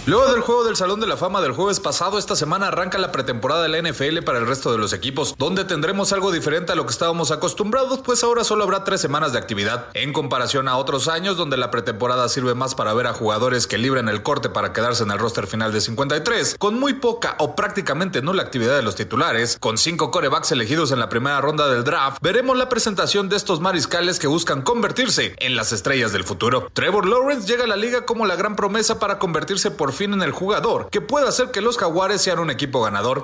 Luego 0.07 0.31
del 0.31 0.41
juego 0.41 0.63
del 0.63 0.75
Salón 0.75 0.99
de 0.99 1.07
la 1.07 1.17
Fama 1.17 1.41
del 1.41 1.53
jueves 1.53 1.79
pasado, 1.79 2.19
esta 2.19 2.35
semana 2.35 2.67
arranca 2.67 2.99
la 2.99 3.11
pretemporada 3.11 3.63
de 3.63 3.69
la 3.69 3.81
NFL 3.81 4.19
para 4.23 4.37
el 4.37 4.45
resto 4.45 4.71
de 4.71 4.77
los 4.77 4.93
equipos, 4.93 5.33
donde 5.39 5.65
tendremos 5.65 6.13
algo 6.13 6.31
diferente 6.31 6.71
a 6.71 6.75
lo 6.75 6.85
que 6.85 6.91
estábamos 6.91 7.31
acostumbrados, 7.31 8.01
pues 8.05 8.23
ahora 8.23 8.43
solo 8.43 8.65
habrá 8.65 8.83
tres 8.83 9.01
semanas 9.01 9.33
de 9.33 9.39
actividad, 9.39 9.87
en 9.95 10.13
comparación 10.13 10.67
a 10.67 10.77
otros 10.77 11.07
años 11.07 11.37
donde 11.37 11.57
la 11.57 11.71
pretemporada 11.71 12.29
sirve 12.29 12.53
más 12.53 12.75
para 12.75 12.93
ver 12.93 13.07
a 13.07 13.15
jugadores 13.15 13.65
que 13.65 13.79
libren 13.79 14.07
el 14.07 14.21
corte 14.21 14.47
para 14.47 14.73
quedarse 14.73 15.01
en 15.01 15.09
el 15.09 15.17
roster 15.17 15.47
final 15.47 15.73
de 15.73 15.81
53, 15.81 16.57
con 16.59 16.79
muy 16.79 16.93
poca 16.93 17.35
o 17.39 17.55
prácticamente 17.55 18.21
nula 18.21 18.43
actividad 18.43 18.75
de 18.75 18.83
los 18.83 18.95
titulares, 18.95 19.57
con 19.59 19.79
cinco 19.79 20.11
corebacks 20.11 20.51
elegidos 20.51 20.91
en 20.91 20.99
la 20.99 21.09
primera 21.09 21.41
ronda 21.41 21.67
del 21.67 21.83
draft, 21.83 22.19
veremos 22.21 22.55
la 22.55 22.69
presentación 22.69 23.27
de 23.27 23.37
estos 23.37 23.59
mariscales 23.59 24.19
que 24.19 24.27
buscan 24.27 24.61
convertirse 24.61 25.33
en 25.39 25.55
las 25.55 25.71
estrellas 25.71 26.13
del 26.13 26.25
futuro. 26.25 26.69
Trevor 26.73 27.07
Lawrence 27.07 27.47
llega 27.47 27.63
a 27.63 27.67
la 27.67 27.75
liga 27.75 28.05
como 28.05 28.27
la 28.27 28.35
gran 28.35 28.55
promesa 28.55 28.99
para 28.99 29.17
convertirse 29.17 29.71
por 29.71 29.94
fin 29.95 30.13
en 30.13 30.21
el 30.21 30.31
jugador 30.31 30.89
que 30.91 31.01
pueda 31.01 31.29
hacer 31.29 31.51
que 31.51 31.61
los 31.61 31.77
jaguares 31.77 32.21
sean 32.21 32.39
un 32.39 32.49
equipo 32.49 32.81
ganador. 32.81 33.23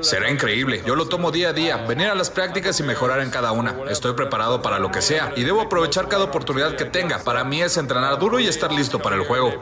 Será 0.00 0.30
increíble, 0.30 0.82
yo 0.86 0.94
lo 0.96 1.06
tomo 1.06 1.30
día 1.30 1.50
a 1.50 1.52
día, 1.52 1.76
venir 1.86 2.08
a 2.08 2.14
las 2.14 2.30
prácticas 2.30 2.78
y 2.80 2.82
mejorar 2.82 3.20
en 3.20 3.30
cada 3.30 3.52
una. 3.52 3.74
Estoy 3.90 4.14
preparado 4.14 4.62
para 4.62 4.78
lo 4.78 4.90
que 4.90 5.02
sea 5.02 5.32
y 5.36 5.44
debo 5.44 5.60
aprovechar 5.60 6.08
cada 6.08 6.24
oportunidad 6.24 6.76
que 6.76 6.84
tenga. 6.84 7.18
Para 7.18 7.44
mí 7.44 7.60
es 7.62 7.76
entrenar 7.76 8.18
duro 8.18 8.38
y 8.38 8.46
estar 8.46 8.72
listo 8.72 8.98
para 9.00 9.16
el 9.16 9.24
juego. 9.24 9.52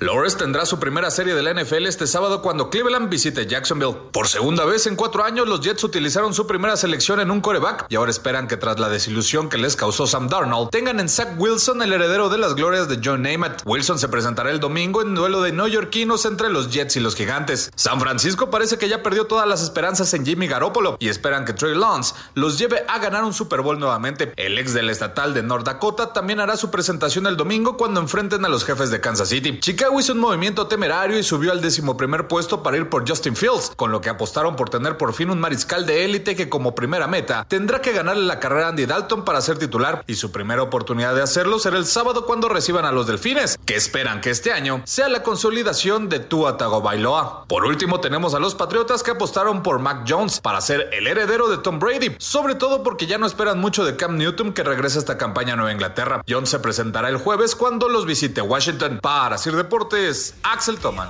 Lawrence 0.00 0.38
tendrá 0.38 0.66
su 0.66 0.78
primera 0.78 1.10
serie 1.10 1.34
de 1.34 1.42
la 1.42 1.52
NFL 1.54 1.86
este 1.86 2.06
sábado 2.06 2.42
cuando 2.42 2.70
Cleveland 2.70 3.08
visite 3.08 3.46
Jacksonville. 3.46 3.96
Por 4.12 4.28
segunda 4.28 4.64
vez 4.64 4.86
en 4.86 4.96
cuatro 4.96 5.24
años, 5.24 5.48
los 5.48 5.60
Jets 5.60 5.84
utilizaron 5.84 6.34
su 6.34 6.46
primera 6.46 6.76
selección 6.76 7.20
en 7.20 7.30
un 7.30 7.40
coreback 7.40 7.86
y 7.88 7.96
ahora 7.96 8.10
esperan 8.10 8.46
que 8.46 8.56
tras 8.56 8.78
la 8.78 8.88
desilusión 8.88 9.48
que 9.48 9.58
les 9.58 9.76
causó 9.76 10.06
Sam 10.06 10.28
Darnold, 10.28 10.70
tengan 10.70 11.00
en 11.00 11.08
Zach 11.08 11.34
Wilson 11.38 11.82
el 11.82 11.92
heredero 11.92 12.11
de 12.12 12.36
las 12.36 12.54
glorias 12.54 12.90
de 12.90 13.00
John 13.02 13.22
Namath. 13.22 13.62
Wilson 13.64 13.98
se 13.98 14.06
presentará 14.06 14.50
el 14.50 14.60
domingo 14.60 15.00
en 15.00 15.14
duelo 15.14 15.40
de 15.40 15.50
neoyorquinos 15.50 16.26
entre 16.26 16.50
los 16.50 16.70
Jets 16.70 16.96
y 16.96 17.00
los 17.00 17.16
Gigantes. 17.16 17.70
San 17.74 17.98
Francisco 18.00 18.50
parece 18.50 18.76
que 18.76 18.86
ya 18.86 19.02
perdió 19.02 19.24
todas 19.26 19.48
las 19.48 19.62
esperanzas 19.62 20.12
en 20.12 20.26
Jimmy 20.26 20.46
Garoppolo 20.46 20.98
y 21.00 21.08
esperan 21.08 21.46
que 21.46 21.54
Trey 21.54 21.74
Lance 21.74 22.14
los 22.34 22.58
lleve 22.58 22.84
a 22.86 22.98
ganar 22.98 23.24
un 23.24 23.32
Super 23.32 23.62
Bowl 23.62 23.78
nuevamente. 23.78 24.34
El 24.36 24.58
ex 24.58 24.74
del 24.74 24.90
estatal 24.90 25.32
de 25.32 25.42
North 25.42 25.64
Dakota 25.64 26.12
también 26.12 26.38
hará 26.38 26.58
su 26.58 26.70
presentación 26.70 27.26
el 27.26 27.38
domingo 27.38 27.78
cuando 27.78 27.98
enfrenten 27.98 28.44
a 28.44 28.50
los 28.50 28.66
jefes 28.66 28.90
de 28.90 29.00
Kansas 29.00 29.30
City. 29.30 29.58
Chicago 29.60 29.98
hizo 29.98 30.12
un 30.12 30.18
movimiento 30.18 30.66
temerario 30.66 31.18
y 31.18 31.22
subió 31.22 31.50
al 31.50 31.62
décimo 31.62 31.96
primer 31.96 32.28
puesto 32.28 32.62
para 32.62 32.76
ir 32.76 32.90
por 32.90 33.08
Justin 33.08 33.36
Fields, 33.36 33.72
con 33.74 33.90
lo 33.90 34.02
que 34.02 34.10
apostaron 34.10 34.54
por 34.54 34.68
tener 34.68 34.98
por 34.98 35.14
fin 35.14 35.30
un 35.30 35.40
mariscal 35.40 35.86
de 35.86 36.04
élite 36.04 36.36
que 36.36 36.50
como 36.50 36.74
primera 36.74 37.06
meta 37.06 37.46
tendrá 37.48 37.80
que 37.80 37.92
ganarle 37.92 38.26
la 38.26 38.38
carrera 38.38 38.66
a 38.66 38.68
Andy 38.68 38.84
Dalton 38.84 39.24
para 39.24 39.40
ser 39.40 39.58
titular 39.58 40.04
y 40.06 40.16
su 40.16 40.30
primera 40.30 40.62
oportunidad 40.62 41.14
de 41.14 41.22
hacerlo 41.22 41.58
será 41.58 41.78
el 41.78 41.86
sábado 41.86 42.01
cuando 42.02 42.48
reciban 42.48 42.84
a 42.84 42.92
los 42.92 43.06
Delfines, 43.06 43.58
que 43.64 43.76
esperan 43.76 44.20
que 44.20 44.30
este 44.30 44.52
año 44.52 44.82
sea 44.84 45.08
la 45.08 45.22
consolidación 45.22 46.08
de 46.08 46.18
Tua 46.18 46.56
Tagovailoa. 46.56 47.46
Por 47.46 47.64
último 47.64 48.00
tenemos 48.00 48.34
a 48.34 48.40
los 48.40 48.54
Patriotas 48.54 49.02
que 49.02 49.12
apostaron 49.12 49.62
por 49.62 49.78
Mac 49.78 50.04
Jones 50.08 50.40
para 50.40 50.60
ser 50.60 50.90
el 50.92 51.06
heredero 51.06 51.48
de 51.48 51.58
Tom 51.58 51.78
Brady, 51.78 52.16
sobre 52.18 52.56
todo 52.56 52.82
porque 52.82 53.06
ya 53.06 53.18
no 53.18 53.26
esperan 53.26 53.60
mucho 53.60 53.84
de 53.84 53.96
Cam 53.96 54.16
Newton 54.16 54.52
que 54.52 54.64
regresa 54.64 54.98
esta 54.98 55.16
campaña 55.16 55.52
a 55.52 55.56
Nueva 55.56 55.72
Inglaterra. 55.72 56.22
Jones 56.28 56.50
se 56.50 56.58
presentará 56.58 57.08
el 57.08 57.18
jueves 57.18 57.54
cuando 57.54 57.88
los 57.88 58.04
visite 58.04 58.42
Washington. 58.42 58.98
Para 59.00 59.38
Sir 59.38 59.54
Deportes, 59.54 60.34
Axel 60.42 60.78
Toman. 60.78 61.08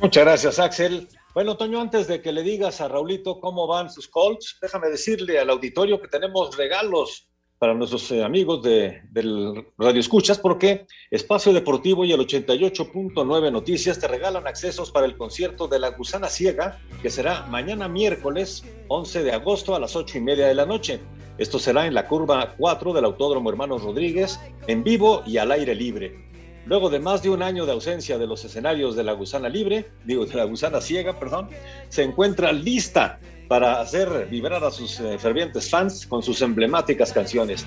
Muchas 0.00 0.24
gracias, 0.24 0.58
Axel. 0.58 1.08
Bueno, 1.38 1.56
Toño, 1.56 1.80
antes 1.80 2.08
de 2.08 2.20
que 2.20 2.32
le 2.32 2.42
digas 2.42 2.80
a 2.80 2.88
Raulito 2.88 3.38
cómo 3.38 3.68
van 3.68 3.90
sus 3.90 4.08
calls, 4.08 4.58
déjame 4.60 4.88
decirle 4.88 5.38
al 5.38 5.50
auditorio 5.50 6.00
que 6.00 6.08
tenemos 6.08 6.56
regalos 6.56 7.28
para 7.60 7.74
nuestros 7.74 8.10
eh, 8.10 8.24
amigos 8.24 8.60
de, 8.64 9.02
del 9.12 9.68
Radio 9.78 10.00
Escuchas, 10.00 10.36
porque 10.40 10.84
Espacio 11.12 11.52
Deportivo 11.52 12.04
y 12.04 12.10
el 12.10 12.18
88.9 12.18 13.52
Noticias 13.52 14.00
te 14.00 14.08
regalan 14.08 14.48
accesos 14.48 14.90
para 14.90 15.06
el 15.06 15.16
concierto 15.16 15.68
de 15.68 15.78
La 15.78 15.90
Gusana 15.90 16.28
Ciega, 16.28 16.80
que 17.02 17.08
será 17.08 17.46
mañana 17.46 17.86
miércoles 17.86 18.64
11 18.88 19.22
de 19.22 19.30
agosto 19.30 19.76
a 19.76 19.78
las 19.78 19.94
8 19.94 20.18
y 20.18 20.20
media 20.20 20.48
de 20.48 20.56
la 20.56 20.66
noche. 20.66 20.98
Esto 21.38 21.60
será 21.60 21.86
en 21.86 21.94
la 21.94 22.08
curva 22.08 22.56
4 22.58 22.92
del 22.92 23.04
Autódromo 23.04 23.48
Hermanos 23.48 23.84
Rodríguez, 23.84 24.40
en 24.66 24.82
vivo 24.82 25.22
y 25.24 25.36
al 25.36 25.52
aire 25.52 25.76
libre. 25.76 26.27
Luego 26.68 26.90
de 26.90 27.00
más 27.00 27.22
de 27.22 27.30
un 27.30 27.42
año 27.42 27.64
de 27.64 27.72
ausencia 27.72 28.18
de 28.18 28.26
los 28.26 28.44
escenarios 28.44 28.94
de 28.94 29.02
la 29.02 29.14
gusana 29.14 29.48
libre, 29.48 29.90
digo, 30.04 30.26
de 30.26 30.34
la 30.34 30.44
gusana 30.44 30.82
ciega, 30.82 31.18
perdón, 31.18 31.48
se 31.88 32.02
encuentra 32.02 32.52
lista 32.52 33.18
para 33.48 33.80
hacer 33.80 34.28
vibrar 34.30 34.62
a 34.62 34.70
sus 34.70 35.00
eh, 35.00 35.18
fervientes 35.18 35.70
fans 35.70 36.06
con 36.06 36.22
sus 36.22 36.42
emblemáticas 36.42 37.10
canciones. 37.10 37.64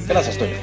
Gracias, 0.08 0.38
Toño. 0.38 0.56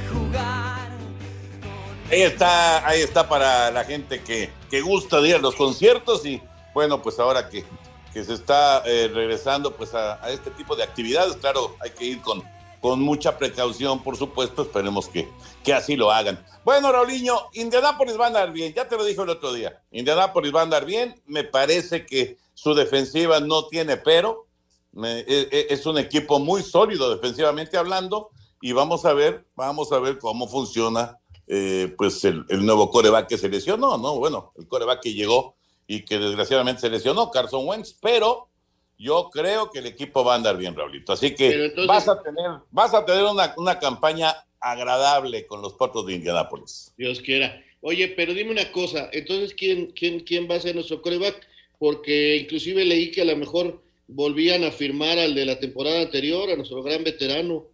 Ahí 2.11 2.23
está, 2.23 2.87
ahí 2.87 3.01
está 3.01 3.29
para 3.29 3.71
la 3.71 3.85
gente 3.85 4.21
que, 4.21 4.51
que 4.71 4.81
gusta 4.81 5.21
ir 5.21 5.35
a 5.37 5.39
los 5.39 5.57
conciertos 5.57 6.25
y 6.25 6.41
bueno, 6.73 7.03
pues 7.03 7.19
ahora 7.19 7.49
que, 7.49 7.65
que 8.13 8.23
se 8.23 8.35
está 8.35 8.83
eh, 8.87 9.11
regresando 9.13 9.75
pues 9.75 9.95
a, 9.95 10.21
este 10.31 10.51
tipo 10.53 10.77
de 10.77 10.85
actividades, 10.85 11.37
claro, 11.37 11.75
hay 11.81 11.91
que 11.91 12.05
ir 12.05 12.21
con, 12.21 12.43
con 12.87 13.03
mucha 13.03 13.37
precaución, 13.37 14.01
por 14.01 14.17
supuesto, 14.17 14.63
esperemos 14.63 15.09
que, 15.09 15.29
que 15.65 15.75
así 15.75 15.97
lo 15.97 16.13
hagan. 16.13 16.47
Bueno, 16.65 16.93
Raulinho, 16.93 17.49
Indianápolis 17.55 18.17
va 18.17 18.27
a 18.27 18.29
andar 18.29 18.53
bien, 18.53 18.73
ya 18.73 18.87
te 18.87 18.97
lo 18.97 19.05
dije 19.05 19.21
el 19.21 19.29
otro 19.29 19.53
día, 19.53 19.83
Indianápolis 19.91 20.55
va 20.55 20.61
a 20.61 20.63
andar 20.63 20.85
bien, 20.85 21.21
me 21.27 21.43
parece 21.43 22.07
que 22.07 22.39
su 22.55 22.75
defensiva 22.75 23.41
no 23.41 23.67
tiene 23.67 23.97
pero, 23.97 24.47
me, 24.93 25.19
es, 25.27 25.49
es 25.51 25.85
un 25.85 25.99
equipo 25.99 26.39
muy 26.39 26.63
sólido 26.63 27.11
defensivamente 27.11 27.77
hablando 27.77 28.31
y 28.63 28.71
vamos 28.71 29.05
a 29.05 29.15
ver, 29.15 29.45
vamos 29.57 29.91
a 29.91 29.99
ver 29.99 30.21
cómo 30.21 30.47
funciona 30.47 31.19
eh, 31.49 31.93
pues 31.99 32.25
el, 32.25 32.47
el, 32.51 32.65
nuevo 32.65 32.93
coreback 32.93 33.27
que 33.27 33.37
se 33.37 33.49
lesionó, 33.49 33.99
¿no? 33.99 34.17
Bueno, 34.17 34.53
el 34.57 34.69
coreback 34.69 35.01
que 35.03 35.13
llegó 35.13 35.57
y 35.89 36.05
que 36.05 36.21
desgraciadamente 36.21 36.83
se 36.83 36.91
lesionó, 36.91 37.33
Carson 37.33 37.67
Wentz, 37.67 37.97
pero 38.01 38.47
yo 38.99 39.31
creo 39.31 39.71
que 39.71 39.81
el 39.81 39.87
equipo 39.87 40.25
va 40.25 40.35
a 40.35 40.37
andar 40.37 40.57
bien, 40.57 40.75
Raulito. 40.75 41.13
Así 41.13 41.35
que 41.35 41.67
entonces... 41.67 41.87
vas 41.87 42.09
a 42.09 42.23
tener, 42.23 42.51
vas 42.71 42.95
a 42.95 43.05
tener 43.05 43.25
una, 43.25 43.55
una, 43.57 43.79
campaña 43.79 44.35
agradable 44.61 45.47
con 45.47 45.63
los 45.63 45.75
Potros 45.75 46.07
de 46.07 46.15
Indianápolis. 46.15 46.93
Dios 46.97 47.21
quiera. 47.21 47.63
Oye, 47.81 48.09
pero 48.09 48.35
dime 48.35 48.51
una 48.51 48.73
cosa, 48.73 49.09
entonces, 49.13 49.55
¿quién, 49.55 49.93
quién, 49.93 50.21
quién 50.21 50.51
va 50.51 50.57
a 50.57 50.61
ser 50.61 50.75
nuestro 50.75 51.03
coreback? 51.03 51.47
Porque 51.79 52.39
inclusive 52.39 52.85
leí 52.85 53.11
que 53.11 53.23
a 53.23 53.27
lo 53.27 53.37
mejor 53.37 53.83
volvían 54.09 54.65
a 54.65 54.71
firmar 54.71 55.19
al 55.19 55.35
de 55.35 55.45
la 55.45 55.61
temporada 55.61 56.01
anterior, 56.01 56.51
a 56.51 56.57
nuestro 56.57 56.83
gran 56.83 57.05
veterano. 57.05 57.65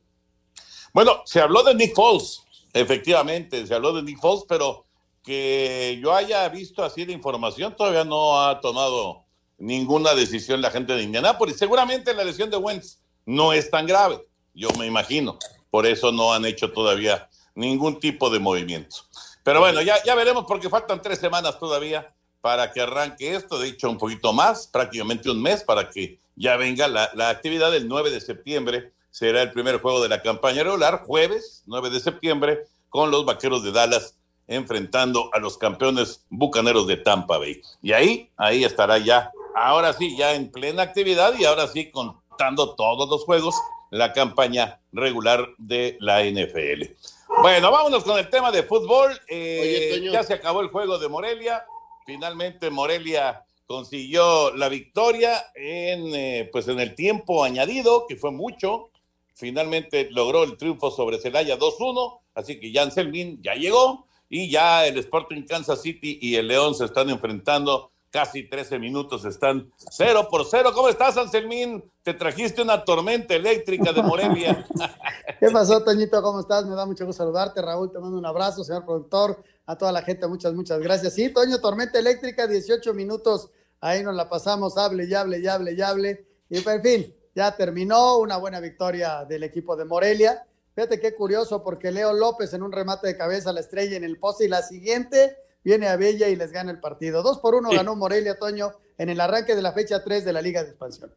Bueno, 0.92 1.22
se 1.24 1.40
habló 1.40 1.62
de 1.62 1.74
Nick 1.74 1.94
Foles, 1.94 2.42
Efectivamente, 2.74 3.66
se 3.66 3.74
habló 3.74 3.92
de 3.92 4.02
Nick 4.02 4.18
Foles, 4.18 4.44
pero 4.48 4.86
que 5.22 5.98
yo 6.02 6.12
haya 6.14 6.48
visto 6.48 6.82
así 6.82 7.04
de 7.04 7.12
información, 7.12 7.76
todavía 7.76 8.04
no 8.04 8.40
ha 8.40 8.60
tomado 8.60 9.21
ninguna 9.62 10.14
decisión 10.14 10.60
la 10.60 10.72
gente 10.72 10.92
de 10.92 11.04
Indianápolis. 11.04 11.56
Seguramente 11.56 12.12
la 12.14 12.24
lesión 12.24 12.50
de 12.50 12.56
Wentz 12.56 12.98
no 13.24 13.52
es 13.52 13.70
tan 13.70 13.86
grave, 13.86 14.18
yo 14.54 14.68
me 14.76 14.86
imagino. 14.86 15.38
Por 15.70 15.86
eso 15.86 16.10
no 16.10 16.32
han 16.32 16.44
hecho 16.44 16.72
todavía 16.72 17.28
ningún 17.54 18.00
tipo 18.00 18.28
de 18.28 18.40
movimiento. 18.40 18.96
Pero 19.44 19.60
bueno, 19.60 19.80
ya, 19.80 20.02
ya 20.04 20.16
veremos 20.16 20.44
porque 20.48 20.68
faltan 20.68 21.00
tres 21.00 21.20
semanas 21.20 21.58
todavía 21.60 22.12
para 22.40 22.72
que 22.72 22.80
arranque 22.80 23.36
esto, 23.36 23.58
de 23.58 23.68
hecho 23.68 23.88
un 23.88 23.98
poquito 23.98 24.32
más, 24.32 24.66
prácticamente 24.66 25.30
un 25.30 25.40
mes, 25.40 25.62
para 25.62 25.88
que 25.88 26.18
ya 26.34 26.56
venga 26.56 26.88
la, 26.88 27.10
la 27.14 27.30
actividad 27.30 27.70
del 27.70 27.86
9 27.86 28.10
de 28.10 28.20
septiembre 28.20 28.92
será 29.12 29.42
el 29.42 29.52
primer 29.52 29.80
juego 29.80 30.02
de 30.02 30.08
la 30.08 30.22
campaña 30.22 30.64
regular, 30.64 31.02
jueves 31.06 31.62
9 31.66 31.90
de 31.90 32.00
septiembre, 32.00 32.64
con 32.88 33.12
los 33.12 33.24
Vaqueros 33.24 33.62
de 33.62 33.70
Dallas 33.70 34.16
enfrentando 34.48 35.30
a 35.32 35.38
los 35.38 35.56
campeones 35.56 36.24
bucaneros 36.30 36.88
de 36.88 36.96
Tampa 36.96 37.38
Bay. 37.38 37.62
Y 37.80 37.92
ahí, 37.92 38.30
ahí 38.36 38.64
estará 38.64 38.98
ya, 38.98 39.30
ahora 39.54 39.92
sí, 39.92 40.16
ya 40.16 40.34
en 40.34 40.50
plena 40.50 40.82
actividad 40.82 41.34
y 41.38 41.44
ahora 41.44 41.68
sí 41.68 41.90
contando 41.90 42.74
todos 42.74 43.08
los 43.08 43.24
juegos, 43.24 43.54
la 43.90 44.12
campaña 44.12 44.80
regular 44.92 45.48
de 45.58 45.96
la 46.00 46.22
NFL. 46.24 46.94
Bueno, 47.40 47.70
vámonos 47.70 48.04
con 48.04 48.18
el 48.18 48.28
tema 48.28 48.50
de 48.50 48.62
fútbol. 48.62 49.18
Eh, 49.28 49.90
Oye, 49.94 50.10
ya 50.10 50.22
se 50.22 50.34
acabó 50.34 50.60
el 50.60 50.68
juego 50.68 50.98
de 50.98 51.08
Morelia. 51.08 51.64
Finalmente 52.04 52.70
Morelia 52.70 53.44
consiguió 53.66 54.54
la 54.54 54.68
victoria 54.68 55.46
en, 55.54 56.14
eh, 56.14 56.48
pues 56.52 56.68
en 56.68 56.80
el 56.80 56.94
tiempo 56.94 57.44
añadido, 57.44 58.06
que 58.06 58.16
fue 58.16 58.30
mucho, 58.30 58.90
finalmente 59.34 60.08
logró 60.10 60.44
el 60.44 60.56
triunfo 60.56 60.90
sobre 60.90 61.18
Celaya 61.18 61.58
2-1, 61.58 62.20
así 62.34 62.60
que 62.60 62.72
Jan 62.72 62.92
Selmin 62.92 63.42
ya 63.42 63.54
llegó 63.54 64.06
y 64.28 64.50
ya 64.50 64.86
el 64.86 64.98
Sporting 64.98 65.42
Kansas 65.46 65.80
City 65.80 66.18
y 66.20 66.36
el 66.36 66.48
León 66.48 66.74
se 66.74 66.84
están 66.84 67.08
enfrentando 67.10 67.91
casi 68.12 68.46
13 68.46 68.78
minutos, 68.78 69.24
están 69.24 69.72
0 69.90 70.28
por 70.30 70.44
0. 70.44 70.70
¿Cómo 70.74 70.90
estás, 70.90 71.16
Anselmín? 71.16 71.82
Te 72.02 72.12
trajiste 72.12 72.60
una 72.60 72.84
tormenta 72.84 73.34
eléctrica 73.34 73.90
de 73.92 74.02
Morelia. 74.02 74.66
¿Qué 75.40 75.48
pasó, 75.50 75.82
Toñito? 75.82 76.22
¿Cómo 76.22 76.40
estás? 76.40 76.66
Me 76.66 76.76
da 76.76 76.84
mucho 76.84 77.06
gusto 77.06 77.22
saludarte, 77.22 77.62
Raúl. 77.62 77.90
Te 77.90 77.98
mando 77.98 78.18
un 78.18 78.26
abrazo, 78.26 78.62
señor 78.62 78.84
productor, 78.84 79.42
a 79.64 79.76
toda 79.76 79.92
la 79.92 80.02
gente, 80.02 80.28
muchas, 80.28 80.52
muchas 80.52 80.78
gracias. 80.80 81.14
Sí, 81.14 81.30
Toño, 81.30 81.58
tormenta 81.60 81.98
eléctrica, 81.98 82.46
18 82.46 82.92
minutos, 82.92 83.48
ahí 83.80 84.02
nos 84.02 84.14
la 84.14 84.28
pasamos, 84.28 84.76
hable 84.76 85.06
y 85.06 85.14
hable 85.14 85.38
y 85.38 85.46
hable 85.46 85.72
y 85.72 85.80
hable. 85.80 86.26
Y, 86.50 86.60
pues, 86.60 86.76
en 86.76 86.82
fin, 86.82 87.16
ya 87.34 87.56
terminó, 87.56 88.18
una 88.18 88.36
buena 88.36 88.60
victoria 88.60 89.24
del 89.24 89.42
equipo 89.42 89.74
de 89.74 89.86
Morelia. 89.86 90.46
Fíjate 90.74 91.00
qué 91.00 91.14
curioso, 91.14 91.62
porque 91.62 91.90
Leo 91.90 92.12
López 92.12 92.52
en 92.52 92.62
un 92.62 92.72
remate 92.72 93.06
de 93.06 93.16
cabeza 93.16 93.54
la 93.54 93.60
estrella 93.60 93.96
en 93.96 94.04
el 94.04 94.18
poste 94.18 94.44
y 94.44 94.48
la 94.48 94.62
siguiente 94.62 95.38
viene 95.64 95.88
a 95.88 95.96
Bella 95.96 96.28
y 96.28 96.36
les 96.36 96.52
gana 96.52 96.70
el 96.70 96.80
partido. 96.80 97.22
Dos 97.22 97.38
por 97.38 97.54
uno 97.54 97.70
sí. 97.70 97.76
ganó 97.76 97.96
Morelia, 97.96 98.38
Toño, 98.38 98.72
en 98.98 99.08
el 99.08 99.20
arranque 99.20 99.54
de 99.54 99.62
la 99.62 99.72
fecha 99.72 100.02
3 100.02 100.24
de 100.24 100.32
la 100.32 100.42
Liga 100.42 100.62
de 100.62 100.70
Expansión. 100.70 101.14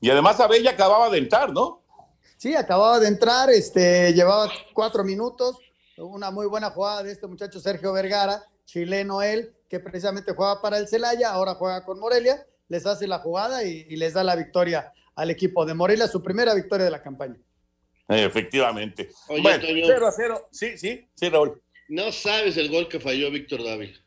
Y 0.00 0.10
además 0.10 0.40
Abella 0.40 0.72
acababa 0.72 1.10
de 1.10 1.18
entrar, 1.18 1.52
¿no? 1.52 1.82
Sí, 2.36 2.54
acababa 2.54 3.00
de 3.00 3.08
entrar, 3.08 3.50
este, 3.50 4.12
llevaba 4.12 4.50
cuatro 4.72 5.04
minutos, 5.04 5.56
una 5.96 6.30
muy 6.30 6.46
buena 6.46 6.70
jugada 6.70 7.02
de 7.02 7.12
este 7.12 7.26
muchacho 7.26 7.60
Sergio 7.60 7.92
Vergara, 7.92 8.44
chileno 8.64 9.22
él, 9.22 9.54
que 9.68 9.80
precisamente 9.80 10.34
juega 10.34 10.60
para 10.60 10.78
el 10.78 10.88
Celaya, 10.88 11.30
ahora 11.30 11.54
juega 11.54 11.84
con 11.84 11.98
Morelia, 11.98 12.46
les 12.68 12.86
hace 12.86 13.06
la 13.06 13.18
jugada 13.20 13.64
y, 13.64 13.86
y 13.88 13.96
les 13.96 14.14
da 14.14 14.24
la 14.24 14.36
victoria 14.36 14.92
al 15.14 15.30
equipo 15.30 15.64
de 15.64 15.74
Morelia, 15.74 16.08
su 16.08 16.22
primera 16.22 16.54
victoria 16.54 16.84
de 16.84 16.90
la 16.90 17.02
campaña. 17.02 17.38
Efectivamente. 18.08 19.10
Oye, 19.28 19.42
bueno, 19.42 19.64
0 19.64 20.06
a 20.06 20.12
0. 20.12 20.48
Sí, 20.50 20.76
sí, 20.76 21.08
sí, 21.14 21.28
Raúl. 21.28 21.60
No 21.88 22.12
sabes 22.12 22.56
el 22.56 22.68
gol 22.68 22.88
que 22.88 23.00
falló 23.00 23.30
Víctor 23.30 23.62
Dávila. 23.62 24.00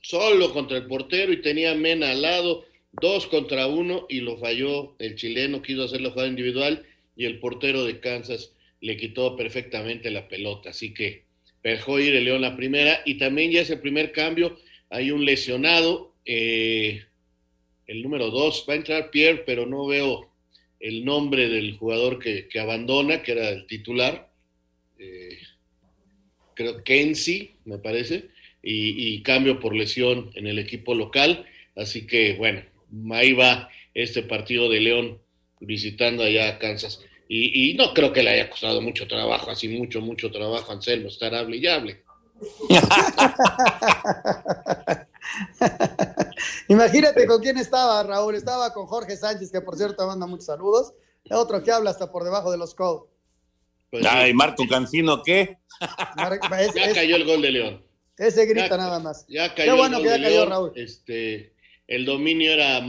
Solo 0.00 0.52
contra 0.52 0.78
el 0.78 0.86
portero 0.86 1.32
y 1.32 1.42
tenía 1.42 1.74
Mena 1.74 2.10
al 2.10 2.22
lado, 2.22 2.64
dos 2.92 3.26
contra 3.26 3.66
uno 3.66 4.06
y 4.08 4.20
lo 4.20 4.38
falló 4.38 4.94
el 4.98 5.16
chileno, 5.16 5.62
quiso 5.62 5.84
hacer 5.84 6.00
la 6.00 6.10
jugada 6.10 6.28
individual 6.28 6.86
y 7.16 7.24
el 7.24 7.38
portero 7.38 7.84
de 7.84 8.00
Kansas 8.00 8.52
le 8.80 8.96
quitó 8.96 9.36
perfectamente 9.36 10.10
la 10.10 10.28
pelota. 10.28 10.70
Así 10.70 10.92
que 10.92 11.24
dejó 11.62 11.98
ir 11.98 12.14
el 12.14 12.24
León 12.24 12.42
la 12.42 12.56
primera 12.56 13.00
y 13.04 13.18
también 13.18 13.50
ya 13.50 13.62
es 13.62 13.70
el 13.70 13.80
primer 13.80 14.12
cambio. 14.12 14.58
Hay 14.90 15.10
un 15.10 15.24
lesionado, 15.24 16.14
eh, 16.24 17.04
el 17.86 18.02
número 18.02 18.30
dos, 18.30 18.64
va 18.68 18.74
a 18.74 18.76
entrar 18.76 19.10
Pierre, 19.10 19.42
pero 19.46 19.66
no 19.66 19.86
veo 19.86 20.30
el 20.80 21.04
nombre 21.04 21.48
del 21.48 21.76
jugador 21.76 22.18
que, 22.18 22.48
que 22.48 22.60
abandona, 22.60 23.22
que 23.22 23.32
era 23.32 23.48
el 23.50 23.66
titular. 23.66 24.33
Creo 26.54 26.82
Kensi, 26.82 27.54
me 27.64 27.78
parece, 27.78 28.28
y, 28.62 29.22
cambio 29.22 29.60
por 29.60 29.74
lesión 29.74 30.30
en 30.34 30.46
el 30.46 30.58
equipo 30.58 30.94
local. 30.94 31.46
Así 31.76 32.06
que, 32.06 32.34
bueno, 32.36 32.62
ahí 33.12 33.32
va 33.32 33.68
este 33.94 34.22
partido 34.22 34.70
de 34.70 34.80
León 34.80 35.18
visitando 35.60 36.22
allá 36.22 36.48
a 36.48 36.58
Kansas. 36.58 37.00
Y, 37.28 37.70
y 37.70 37.74
no 37.74 37.94
creo 37.94 38.12
que 38.12 38.22
le 38.22 38.30
haya 38.30 38.50
costado 38.50 38.80
mucho 38.80 39.06
trabajo, 39.06 39.50
así 39.50 39.68
mucho, 39.68 40.00
mucho 40.00 40.30
trabajo, 40.30 40.72
Anselmo, 40.72 41.08
estar 41.08 41.34
hable 41.34 41.56
y 41.56 41.66
hable. 41.66 42.02
Imagínate 46.68 47.26
con 47.26 47.40
quién 47.40 47.58
estaba, 47.58 48.02
Raúl. 48.02 48.34
Estaba 48.34 48.72
con 48.72 48.86
Jorge 48.86 49.16
Sánchez, 49.16 49.50
que 49.50 49.60
por 49.60 49.76
cierto 49.76 50.06
manda 50.06 50.26
muchos 50.26 50.46
saludos. 50.46 50.94
Otro 51.30 51.62
que 51.62 51.70
habla 51.70 51.90
hasta 51.90 52.10
por 52.10 52.24
debajo 52.24 52.50
de 52.50 52.58
los 52.58 52.74
codos. 52.74 53.04
Pues 53.94 54.06
Ay, 54.06 54.30
sí. 54.30 54.34
Marco 54.34 54.66
Cancino, 54.66 55.22
¿qué? 55.22 55.56
Es, 56.58 56.74
ya 56.74 56.86
es, 56.86 56.94
cayó 56.94 57.14
el 57.14 57.24
gol 57.24 57.42
de 57.42 57.52
León. 57.52 57.84
Ese 58.18 58.44
grita 58.44 58.70
ya, 58.70 58.76
nada 58.76 58.98
más. 58.98 59.24
Ya 59.28 59.54
cayó 59.54 59.70
Qué 59.70 59.78
bueno 59.78 59.98
que 59.98 60.06
ya 60.06 60.16
cayó, 60.16 60.28
León. 60.30 60.48
Raúl. 60.48 60.72
Este, 60.74 61.52
el 61.86 62.04
dominio 62.04 62.54
era 62.54 62.84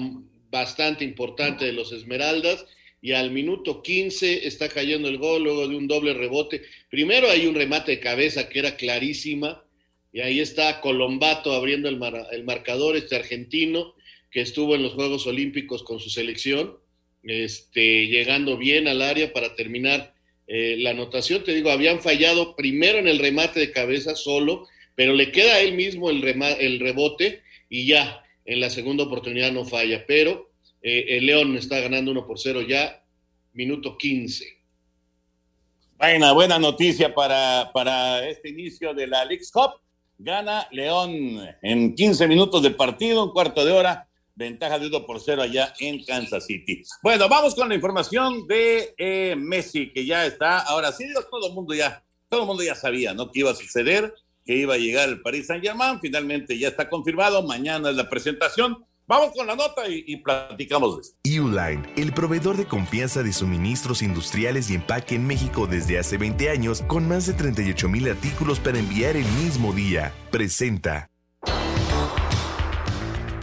bastante 0.49 1.03
importante 1.03 1.65
de 1.65 1.73
los 1.73 1.91
Esmeraldas 1.91 2.65
y 3.03 3.11
al 3.11 3.29
minuto 3.29 3.83
15 3.83 4.47
está 4.47 4.67
cayendo 4.67 5.07
el 5.07 5.19
gol 5.19 5.43
luego 5.43 5.67
de 5.67 5.75
un 5.75 5.87
doble 5.87 6.15
rebote. 6.15 6.63
Primero 6.89 7.29
hay 7.29 7.45
un 7.45 7.53
remate 7.53 7.91
de 7.91 7.99
cabeza 7.99 8.49
que 8.49 8.57
era 8.57 8.75
clarísima 8.75 9.63
y 10.11 10.21
ahí 10.21 10.39
está 10.39 10.81
Colombato 10.81 11.53
abriendo 11.53 11.87
el, 11.87 11.97
mar, 11.97 12.29
el 12.31 12.45
marcador, 12.45 12.97
este 12.97 13.15
argentino 13.15 13.93
que 14.31 14.41
estuvo 14.41 14.73
en 14.73 14.81
los 14.81 14.93
Juegos 14.93 15.27
Olímpicos 15.27 15.83
con 15.83 15.99
su 15.99 16.09
selección, 16.09 16.79
este, 17.21 18.07
llegando 18.07 18.57
bien 18.57 18.87
al 18.87 19.03
área 19.03 19.31
para 19.31 19.53
terminar 19.55 20.14
eh, 20.47 20.75
la 20.79 20.91
anotación. 20.91 21.43
Te 21.43 21.53
digo, 21.53 21.71
habían 21.71 22.01
fallado 22.01 22.55
primero 22.55 22.97
en 22.97 23.07
el 23.07 23.19
remate 23.19 23.59
de 23.59 23.71
cabeza 23.71 24.15
solo, 24.15 24.67
pero 24.95 25.13
le 25.13 25.31
queda 25.31 25.55
a 25.55 25.59
él 25.59 25.73
mismo 25.75 26.09
el, 26.09 26.23
el 26.23 26.79
rebote 26.79 27.41
y 27.69 27.87
ya 27.87 28.23
en 28.45 28.59
la 28.59 28.69
segunda 28.69 29.03
oportunidad 29.03 29.51
no 29.51 29.65
falla, 29.65 30.05
pero 30.07 30.51
eh, 30.81 31.17
el 31.17 31.25
León 31.25 31.57
está 31.57 31.79
ganando 31.79 32.11
1 32.11 32.27
por 32.27 32.39
0 32.39 32.61
ya, 32.61 33.03
minuto 33.53 33.97
15. 33.97 34.45
Buena, 35.97 36.33
buena 36.33 36.59
noticia 36.59 37.13
para, 37.13 37.71
para 37.73 38.27
este 38.27 38.49
inicio 38.49 38.93
de 38.93 39.07
la 39.07 39.25
League's 39.25 39.51
Cup. 39.51 39.81
Gana 40.17 40.67
León 40.71 41.39
en 41.61 41.95
15 41.95 42.27
minutos 42.27 42.61
de 42.61 42.71
partido, 42.71 43.25
un 43.25 43.31
cuarto 43.31 43.65
de 43.65 43.71
hora, 43.71 44.07
ventaja 44.35 44.77
de 44.77 44.87
1 44.87 45.05
por 45.05 45.19
0 45.19 45.41
allá 45.41 45.73
en 45.79 46.03
Kansas 46.03 46.45
City. 46.45 46.83
Bueno, 47.01 47.27
vamos 47.29 47.55
con 47.55 47.69
la 47.69 47.75
información 47.75 48.45
de 48.47 48.93
eh, 48.97 49.35
Messi, 49.37 49.91
que 49.91 50.05
ya 50.05 50.25
está, 50.25 50.59
ahora 50.59 50.91
sí, 50.91 51.05
todo 51.31 51.47
el 51.47 51.53
mundo 51.53 51.73
ya, 51.73 52.03
todo 52.29 52.41
el 52.41 52.47
mundo 52.47 52.63
ya 52.63 52.75
sabía, 52.75 53.13
¿no? 53.13 53.31
Que 53.31 53.39
iba 53.39 53.51
a 53.51 53.55
suceder, 53.55 54.13
que 54.45 54.55
iba 54.55 54.75
a 54.75 54.77
llegar 54.77 55.09
el 55.09 55.21
Paris 55.21 55.47
Saint 55.47 55.63
Germain, 55.63 55.99
finalmente 55.99 56.57
ya 56.57 56.67
está 56.67 56.89
confirmado, 56.89 57.43
mañana 57.43 57.89
es 57.89 57.95
la 57.95 58.09
presentación, 58.09 58.85
Vamos 59.07 59.33
con 59.35 59.45
la 59.45 59.55
nota 59.55 59.87
y, 59.87 60.17
platicamos 60.17 60.95
de 60.95 61.01
esto. 61.01 61.43
Uline, 61.43 61.85
el 61.95 62.11
proveedor 62.11 62.57
de 62.57 62.65
confianza 62.65 63.21
de 63.21 63.33
suministros 63.33 64.01
industriales 64.01 64.71
y 64.71 64.75
empaque 64.75 65.13
en 65.13 65.27
México 65.27 65.67
desde 65.67 65.99
hace 65.99 66.17
20 66.17 66.49
años, 66.49 66.81
con 66.87 67.07
más 67.07 67.27
de 67.27 67.33
38 67.33 67.87
mil 67.87 68.09
artículos 68.09 68.59
para 68.59 68.79
enviar 68.79 69.15
el 69.15 69.27
mismo 69.43 69.73
día, 69.73 70.11
presenta. 70.31 71.11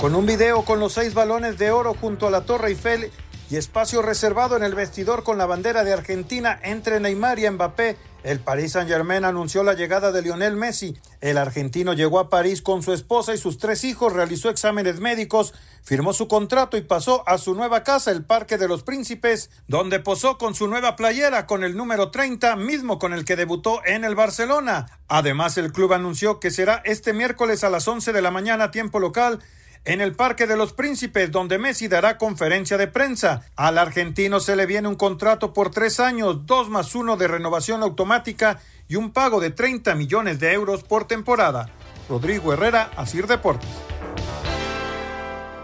Con 0.03 0.17
un 0.17 0.27
video 0.27 0.65
con 0.65 0.81
los 0.81 0.95
seis 0.95 1.15
balones 1.15 1.59
de 1.59 1.71
oro 1.71 1.95
junto 1.95 2.27
a 2.27 2.31
la 2.33 2.41
Torre 2.41 2.71
Eiffel 2.71 3.13
y 3.49 3.55
espacio 3.55 4.03
reservado 4.03 4.57
en 4.57 4.65
el 4.65 4.75
vestidor 4.75 5.23
con 5.23 5.39
la 5.39 5.47
bandera 5.47 5.85
de 5.85 5.93
Argentina 5.93 6.59
entre 6.65 6.99
Neymar 6.99 7.39
y 7.39 7.49
Mbappé, 7.49 7.97
el 8.25 8.41
Paris 8.41 8.73
Saint-Germain 8.73 9.25
anunció 9.25 9.63
la 9.63 9.75
llegada 9.75 10.11
de 10.11 10.23
Lionel 10.23 10.57
Messi. 10.57 10.99
El 11.21 11.39
argentino 11.39 11.93
llegó 11.93 12.19
a 12.19 12.31
París 12.31 12.63
con 12.63 12.83
su 12.83 12.93
esposa 12.93 13.33
y 13.33 13.39
sus 13.39 13.59
tres 13.59 13.85
hijos, 13.85 14.13
realizó 14.13 14.51
exámenes 14.51 14.99
médicos, 14.99 15.55
firmó 15.85 16.13
su 16.13 16.27
contrato 16.27 16.77
y 16.77 16.83
pasó 16.83 17.23
a 17.29 17.39
su 17.39 17.55
nueva 17.55 17.85
casa, 17.85 18.11
el 18.11 18.25
Parque 18.25 18.59
de 18.59 18.67
los 18.67 18.83
Príncipes, 18.83 19.51
donde 19.69 20.01
posó 20.01 20.37
con 20.37 20.57
su 20.57 20.67
nueva 20.67 20.97
playera 20.97 21.47
con 21.47 21.63
el 21.63 21.77
número 21.77 22.11
30, 22.11 22.57
mismo 22.57 22.99
con 22.99 23.13
el 23.13 23.25
que 23.25 23.37
debutó 23.37 23.81
en 23.85 24.03
el 24.03 24.17
Barcelona. 24.17 24.99
Además, 25.07 25.59
el 25.59 25.71
club 25.71 25.93
anunció 25.93 26.41
que 26.41 26.51
será 26.51 26.83
este 26.85 27.13
miércoles 27.13 27.63
a 27.63 27.71
las 27.71 27.87
11 27.87 28.13
de 28.13 28.23
la 28.23 28.33
mañana 28.33 28.73
tiempo 28.73 28.99
local 28.99 29.39
en 29.85 30.01
el 30.01 30.15
Parque 30.15 30.47
de 30.47 30.57
los 30.57 30.73
Príncipes, 30.73 31.31
donde 31.31 31.59
Messi 31.59 31.89
dará 31.89 32.19
conferencia 32.19 32.77
de 32.79 32.89
prensa. 32.89 33.43
Al 33.57 33.79
argentino 33.79 34.41
se 34.41 34.57
le 34.57 34.67
viene 34.67 34.89
un 34.89 34.95
contrato 34.95 35.53
por 35.53 35.71
tres 35.71 36.01
años, 36.01 36.47
dos 36.47 36.69
más 36.69 36.95
uno 36.95 37.17
de 37.17 37.29
renovación 37.29 37.83
automática 37.83 38.61
y 38.89 38.97
un 38.97 39.13
pago 39.13 39.41
de 39.41 39.51
30 39.51 39.95
millones 39.95 40.41
de 40.41 40.53
euros 40.53 40.83
por 40.83 41.07
temporada. 41.07 41.71
Rodrigo 42.09 42.53
Herrera, 42.53 42.91
Asir 42.97 43.27
Deportes. 43.27 43.69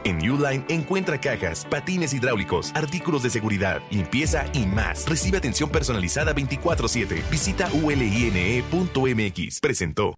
En 0.04 0.18
Uline 0.30 0.64
encuentra 0.68 1.20
cajas, 1.20 1.66
patines 1.68 2.14
hidráulicos, 2.14 2.72
artículos 2.74 3.22
de 3.22 3.30
seguridad, 3.30 3.82
limpieza 3.90 4.46
y 4.54 4.64
más. 4.64 5.06
Recibe 5.06 5.36
atención 5.36 5.68
personalizada 5.68 6.32
24/7. 6.32 7.22
Visita 7.30 7.68
uline.mx. 7.74 9.60
Presentó. 9.60 10.14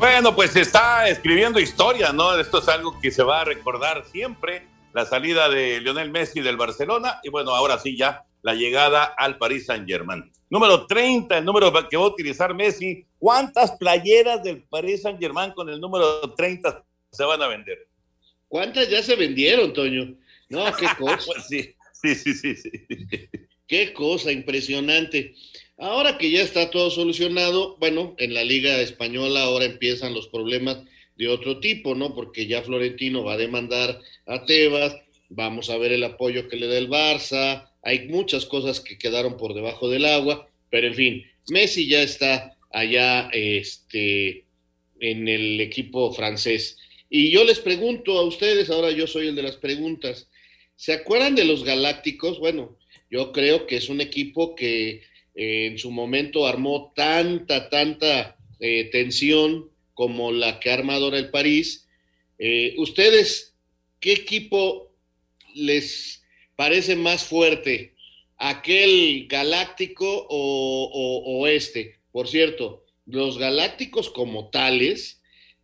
Bueno, 0.00 0.34
pues 0.34 0.52
se 0.52 0.62
está 0.62 1.10
escribiendo 1.10 1.60
historia, 1.60 2.10
¿no? 2.10 2.34
Esto 2.40 2.60
es 2.60 2.68
algo 2.68 2.98
que 3.02 3.10
se 3.10 3.22
va 3.22 3.42
a 3.42 3.44
recordar 3.44 4.02
siempre, 4.10 4.66
la 4.94 5.04
salida 5.04 5.50
de 5.50 5.78
Lionel 5.78 6.10
Messi 6.10 6.40
del 6.40 6.56
Barcelona 6.56 7.20
y 7.22 7.28
bueno, 7.28 7.54
ahora 7.54 7.78
sí 7.78 7.98
ya 7.98 8.24
la 8.40 8.54
llegada 8.54 9.04
al 9.04 9.36
Paris 9.36 9.66
Saint-Germain. 9.66 10.32
Número 10.48 10.86
30, 10.86 11.36
el 11.36 11.44
número 11.44 11.70
que 11.90 11.98
va 11.98 12.04
a 12.04 12.08
utilizar 12.08 12.54
Messi. 12.54 13.04
¿Cuántas 13.18 13.72
playeras 13.72 14.42
del 14.42 14.62
Paris 14.62 15.02
Saint-Germain 15.02 15.52
con 15.52 15.68
el 15.68 15.78
número 15.78 16.32
30 16.34 16.82
se 17.12 17.24
van 17.24 17.42
a 17.42 17.48
vender? 17.48 17.86
¿Cuántas 18.48 18.88
ya 18.88 19.02
se 19.02 19.16
vendieron, 19.16 19.70
Toño? 19.74 20.14
No, 20.48 20.64
qué 20.76 20.86
cosa. 20.98 21.26
Pues 21.26 21.46
sí, 21.46 21.74
sí, 21.92 22.14
sí, 22.14 22.32
sí, 22.32 22.56
sí. 22.56 22.70
Qué 23.66 23.92
cosa 23.92 24.32
impresionante. 24.32 25.34
Ahora 25.80 26.18
que 26.18 26.30
ya 26.30 26.42
está 26.42 26.68
todo 26.68 26.90
solucionado, 26.90 27.78
bueno, 27.78 28.14
en 28.18 28.34
la 28.34 28.44
Liga 28.44 28.78
Española 28.82 29.44
ahora 29.44 29.64
empiezan 29.64 30.12
los 30.12 30.28
problemas 30.28 30.82
de 31.16 31.28
otro 31.28 31.58
tipo, 31.58 31.94
¿no? 31.94 32.14
Porque 32.14 32.46
ya 32.46 32.60
Florentino 32.60 33.24
va 33.24 33.32
a 33.32 33.38
demandar 33.38 33.98
a 34.26 34.44
Tebas, 34.44 34.94
vamos 35.30 35.70
a 35.70 35.78
ver 35.78 35.92
el 35.92 36.04
apoyo 36.04 36.48
que 36.48 36.56
le 36.56 36.66
da 36.66 36.76
el 36.76 36.90
Barça, 36.90 37.70
hay 37.82 38.08
muchas 38.08 38.44
cosas 38.44 38.80
que 38.80 38.98
quedaron 38.98 39.38
por 39.38 39.54
debajo 39.54 39.88
del 39.88 40.04
agua, 40.04 40.50
pero 40.68 40.86
en 40.86 40.94
fin, 40.94 41.26
Messi 41.48 41.88
ya 41.88 42.02
está 42.02 42.58
allá 42.70 43.30
este, 43.32 44.44
en 45.00 45.28
el 45.28 45.62
equipo 45.62 46.12
francés. 46.12 46.76
Y 47.08 47.30
yo 47.30 47.42
les 47.42 47.58
pregunto 47.58 48.18
a 48.18 48.24
ustedes, 48.24 48.68
ahora 48.68 48.90
yo 48.90 49.06
soy 49.06 49.28
el 49.28 49.34
de 49.34 49.44
las 49.44 49.56
preguntas, 49.56 50.28
¿se 50.76 50.92
acuerdan 50.92 51.34
de 51.34 51.46
los 51.46 51.64
Galácticos? 51.64 52.38
Bueno, 52.38 52.76
yo 53.10 53.32
creo 53.32 53.66
que 53.66 53.76
es 53.76 53.88
un 53.88 54.02
equipo 54.02 54.54
que 54.54 55.08
en 55.34 55.78
su 55.78 55.90
momento 55.90 56.46
armó 56.46 56.92
tanta, 56.94 57.68
tanta 57.68 58.36
eh, 58.58 58.88
tensión 58.90 59.70
como 59.94 60.32
la 60.32 60.60
que 60.60 60.70
ha 60.70 60.74
armado 60.74 61.06
ahora 61.06 61.18
el 61.18 61.30
París. 61.30 61.88
Eh, 62.38 62.74
¿Ustedes 62.78 63.54
qué 64.00 64.12
equipo 64.12 64.94
les 65.54 66.22
parece 66.56 66.96
más 66.96 67.24
fuerte? 67.24 67.94
¿Aquel 68.36 69.26
galáctico 69.28 70.26
o, 70.30 71.46
este? 71.46 71.98
Por 72.10 72.28
cierto, 72.28 72.84
los 73.04 73.38
galácticos 73.38 74.08
como 74.08 74.48
tales, 74.48 75.20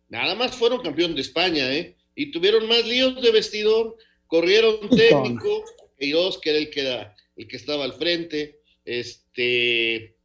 nada 0.09 0.35
más 0.35 0.55
fueron 0.55 0.83
campeón 0.83 1.15
de 1.15 1.21
España, 1.21 1.73
¿eh? 1.73 1.95
Y 2.15 2.31
tuvieron 2.31 2.67
más 2.67 2.85
líos 2.85 3.21
de 3.21 3.31
vestidor, 3.31 3.97
corrieron 4.27 4.89
técnico, 4.89 5.63
y 5.99 6.11
que 6.11 6.49
era 6.49 6.59
el 6.59 6.69
que, 6.69 7.07
el 7.37 7.47
que 7.47 7.55
estaba 7.55 7.83
al 7.83 7.93
frente, 7.93 8.56
este, 8.87 10.15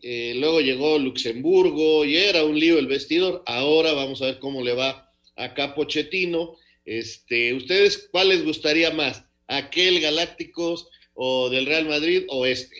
eh, 0.00 0.34
luego 0.36 0.60
llegó 0.60 0.96
Luxemburgo 0.96 2.04
y 2.04 2.16
era 2.16 2.44
un 2.44 2.58
lío 2.58 2.78
el 2.78 2.86
vestidor. 2.86 3.42
Ahora 3.46 3.92
vamos 3.94 4.22
a 4.22 4.26
ver 4.26 4.38
cómo 4.38 4.62
le 4.62 4.74
va 4.74 5.12
a 5.36 5.54
Capochetino. 5.54 6.54
Este, 6.84 7.54
¿Ustedes 7.54 8.08
cuál 8.12 8.28
les 8.28 8.44
gustaría 8.44 8.92
más? 8.92 9.24
¿Aquel 9.48 10.00
Galácticos 10.00 10.88
o 11.14 11.50
del 11.50 11.66
Real 11.66 11.86
Madrid 11.86 12.26
o 12.28 12.46
este? 12.46 12.76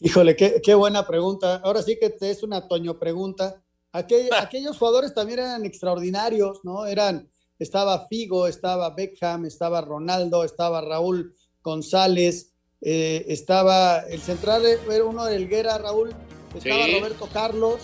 Híjole, 0.00 0.36
qué, 0.36 0.74
buena 0.74 1.06
pregunta. 1.06 1.62
Ahora 1.64 1.82
sí 1.82 1.98
que 1.98 2.10
te 2.10 2.30
es 2.30 2.42
una 2.42 2.68
Toño 2.68 2.98
pregunta. 2.98 3.62
aquellos 3.92 4.76
jugadores 4.76 5.14
también 5.14 5.38
eran 5.38 5.64
extraordinarios, 5.64 6.60
¿no? 6.62 6.86
Eran, 6.86 7.30
estaba 7.58 8.06
Figo, 8.06 8.46
estaba 8.46 8.94
Beckham, 8.94 9.46
estaba 9.46 9.80
Ronaldo, 9.80 10.44
estaba 10.44 10.82
Raúl 10.82 11.34
González, 11.62 12.49
eh, 12.82 13.26
estaba 13.28 14.00
el 14.00 14.20
central, 14.20 14.64
era 14.64 15.04
uno 15.04 15.24
de 15.26 15.36
Elguera, 15.36 15.78
Raúl, 15.78 16.14
estaba 16.54 16.86
Roberto 16.86 17.28
Carlos. 17.32 17.80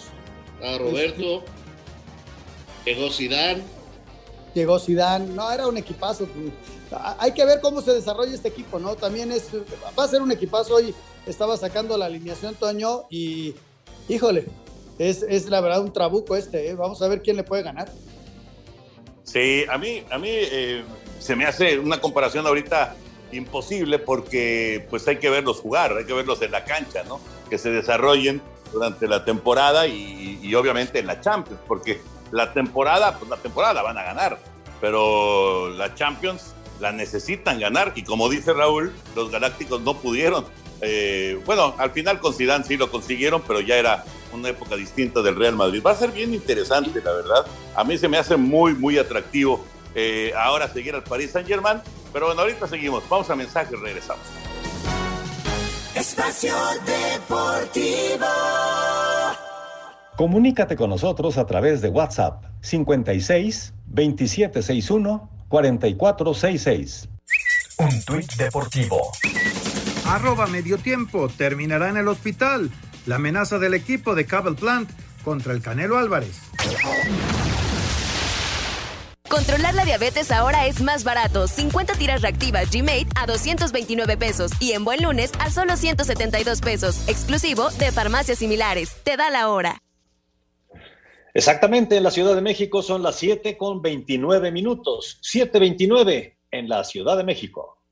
Estaba 0.55 0.79
Roberto, 0.79 1.43
llegó 2.85 3.11
Sidán. 3.11 3.63
Llegó 4.55 4.79
Sidán, 4.79 5.37
no, 5.37 5.51
era 5.51 5.67
un 5.67 5.77
equipazo. 5.77 6.27
Hay 7.19 7.33
que 7.33 7.45
ver 7.45 7.61
cómo 7.61 7.83
se 7.83 7.93
desarrolla 7.93 8.35
este 8.35 8.49
equipo, 8.49 8.79
¿no? 8.79 8.95
También 8.95 9.31
es, 9.33 9.49
va 9.99 10.05
a 10.05 10.09
ser 10.09 10.23
un 10.23 10.33
equipazo. 10.33 10.77
Hoy 10.77 10.95
estaba 11.27 11.57
sacando 11.59 11.99
la 11.99 12.07
alineación 12.07 12.55
Toño 12.55 13.03
y, 13.11 13.55
híjole, 14.09 14.47
es, 14.99 15.23
es 15.23 15.51
la 15.51 15.61
verdad 15.61 15.83
un 15.83 15.93
trabuco 15.93 16.37
este, 16.37 16.71
¿eh? 16.71 16.75
Vamos 16.75 17.03
a 17.03 17.09
ver 17.09 17.21
quién 17.21 17.37
le 17.37 17.45
puede 17.45 17.63
ganar. 17.63 17.91
Sí, 19.25 19.65
a 19.69 19.77
mí, 19.77 20.05
a 20.11 20.17
mí 20.17 20.31
eh, 20.31 20.85
se 21.19 21.37
me 21.37 21.45
hace 21.45 21.79
una 21.79 22.01
comparación 22.01 22.47
ahorita 22.47 22.97
imposible 23.33 23.99
porque 23.99 24.87
pues 24.91 25.07
hay 25.09 25.19
que 25.19 25.31
verlos 25.31 25.61
jugar, 25.61 25.97
hay 25.97 26.05
que 26.05 26.13
verlos 26.13 26.41
en 26.43 26.51
la 26.51 26.65
cancha, 26.65 27.03
¿no? 27.05 27.21
Que 27.51 27.59
se 27.59 27.71
desarrollen 27.71 28.41
durante 28.73 29.09
la 29.09 29.25
temporada 29.25 29.87
y, 29.87 30.55
obviamente 30.55 30.99
en 30.99 31.07
la 31.07 31.21
Champions, 31.21 31.61
porque 31.67 32.01
la 32.31 32.53
temporada, 32.53 33.19
pues 33.19 33.31
la 33.31 33.37
temporada 33.37 33.83
van 33.83 33.99
a 33.99 34.03
ganar, 34.03 34.39
pero 34.81 35.71
la 35.71 35.95
Champions 35.95 36.55
la 36.81 36.93
necesitan 36.93 37.59
ganar 37.59 37.93
y 37.95 38.03
como 38.03 38.29
dice 38.29 38.53
Raúl, 38.53 38.93
los 39.15 39.31
Galácticos 39.31 39.81
no 39.81 39.97
pudieron. 39.97 40.45
Eh, 40.83 41.41
bueno, 41.47 41.75
al 41.79 41.91
final 41.93 42.21
con 42.21 42.35
Zidane 42.35 42.65
sí 42.65 42.77
lo 42.77 42.91
consiguieron, 42.91 43.43
pero 43.47 43.61
ya 43.61 43.77
era 43.77 44.05
una 44.33 44.51
época 44.51 44.77
distinta 44.77 45.23
del 45.23 45.37
Real 45.37 45.57
Madrid. 45.57 45.83
Va 45.85 45.93
a 45.93 45.97
ser 45.97 46.11
bien 46.11 46.35
interesante, 46.35 47.01
la 47.03 47.13
verdad. 47.13 47.47
A 47.75 47.85
mí 47.85 47.97
se 47.97 48.09
me 48.09 48.19
hace 48.19 48.37
muy, 48.37 48.75
muy 48.75 48.99
atractivo 48.99 49.65
eh, 49.97 50.33
ahora 50.39 50.69
seguir 50.69 50.95
al 50.95 51.03
Paris 51.03 51.33
Saint 51.33 51.49
Germain 51.49 51.81
pero 52.17 52.29
bueno, 52.29 52.41
ahorita 52.41 52.67
seguimos. 52.67 53.07
Vamos 53.11 53.29
a 53.29 53.37
mensaje 53.37 53.75
y 53.75 53.79
regresamos. 53.79 54.25
Espacio 55.95 56.55
Deportivo. 56.87 58.27
Comunícate 60.17 60.77
con 60.77 60.89
nosotros 60.89 61.37
a 61.37 61.45
través 61.45 61.83
de 61.83 61.91
WhatsApp 61.91 62.43
56 62.63 63.75
2761 63.85 65.31
4466. 65.49 67.09
Un 67.77 68.03
tuit 68.07 68.33
deportivo. 68.37 69.13
Arroba 70.07 70.47
medio 70.47 70.79
tiempo. 70.79 71.29
Terminará 71.29 71.91
en 71.91 71.99
el 71.99 72.09
hospital. 72.09 72.71
La 73.05 73.17
amenaza 73.17 73.59
del 73.59 73.75
equipo 73.75 74.15
de 74.15 74.25
Cable 74.25 74.55
Plant 74.55 74.89
contra 75.23 75.53
el 75.53 75.61
Canelo 75.61 75.99
Álvarez. 75.99 76.41
Controlar 79.29 79.75
la 79.75 79.85
diabetes 79.85 80.31
ahora 80.31 80.67
es 80.67 80.81
más 80.81 81.05
barato. 81.05 81.49
50 81.49 81.95
tiras 81.95 82.23
reactivas 82.23 82.71
G-Mate 82.71 83.09
a 83.17 83.27
229 83.27 84.17
pesos 84.17 84.53
y 84.61 84.73
en 84.73 84.85
Buen 84.85 85.03
Lunes 85.03 85.33
a 85.39 85.51
solo 85.51 85.77
172 85.77 86.61
pesos, 86.61 87.09
exclusivo 87.09 87.71
de 87.71 87.91
farmacias 87.93 88.39
similares. 88.39 88.97
Te 89.03 89.17
da 89.17 89.31
la 89.31 89.49
hora. 89.51 89.83
Exactamente, 91.35 91.97
en 91.99 92.03
la 92.03 92.11
Ciudad 92.11 92.35
de 92.35 92.41
México 92.41 92.83
son 92.83 93.03
las 93.03 93.17
7 93.17 93.59
con 93.59 93.83
29 93.83 94.51
minutos. 94.51 95.21
7.29 95.23 96.35
en 96.51 96.69
la 96.69 96.83
Ciudad 96.85 97.17
de 97.17 97.25
México. 97.25 97.83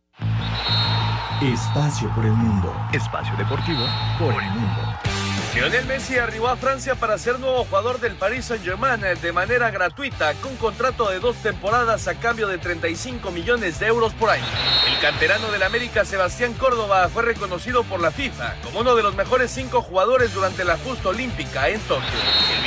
Espacio 1.42 2.10
por 2.14 2.24
el 2.24 2.32
mundo. 2.32 2.74
Espacio 2.94 3.36
deportivo 3.36 3.84
por 4.18 4.32
el 4.32 4.50
mundo. 4.50 5.13
Lionel 5.54 5.86
Messi 5.86 6.18
arribó 6.18 6.48
a 6.48 6.56
Francia 6.56 6.96
para 6.96 7.16
ser 7.16 7.38
nuevo 7.38 7.64
jugador 7.64 8.00
del 8.00 8.16
Paris 8.16 8.46
Saint-Germain 8.46 9.00
de 9.22 9.32
manera 9.32 9.70
gratuita, 9.70 10.34
con 10.34 10.56
contrato 10.56 11.08
de 11.08 11.20
dos 11.20 11.36
temporadas 11.36 12.08
a 12.08 12.16
cambio 12.16 12.48
de 12.48 12.58
35 12.58 13.30
millones 13.30 13.78
de 13.78 13.86
euros 13.86 14.12
por 14.14 14.30
año. 14.30 14.42
El 14.88 14.98
canterano 14.98 15.52
del 15.52 15.62
América, 15.62 16.04
Sebastián 16.04 16.54
Córdoba, 16.54 17.08
fue 17.08 17.22
reconocido 17.22 17.84
por 17.84 18.00
la 18.00 18.10
FIFA 18.10 18.56
como 18.64 18.80
uno 18.80 18.96
de 18.96 19.04
los 19.04 19.14
mejores 19.14 19.52
cinco 19.52 19.80
jugadores 19.80 20.34
durante 20.34 20.64
la 20.64 20.76
justa 20.76 21.10
olímpica 21.10 21.68
en 21.68 21.78
Tokio. 21.82 22.02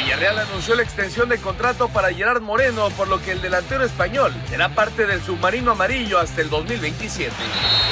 Villarreal 0.07 0.39
anunció 0.39 0.73
la 0.73 0.83
extensión 0.83 1.27
de 1.27 1.37
contrato 1.37 1.89
para 1.89 2.13
Gerard 2.13 2.41
Moreno, 2.41 2.89
por 2.91 3.09
lo 3.09 3.21
que 3.21 3.33
el 3.33 3.41
delantero 3.41 3.83
español 3.83 4.33
será 4.47 4.69
parte 4.69 5.05
del 5.05 5.21
submarino 5.21 5.71
amarillo 5.71 6.17
hasta 6.17 6.39
el 6.39 6.49
2027. 6.49 7.29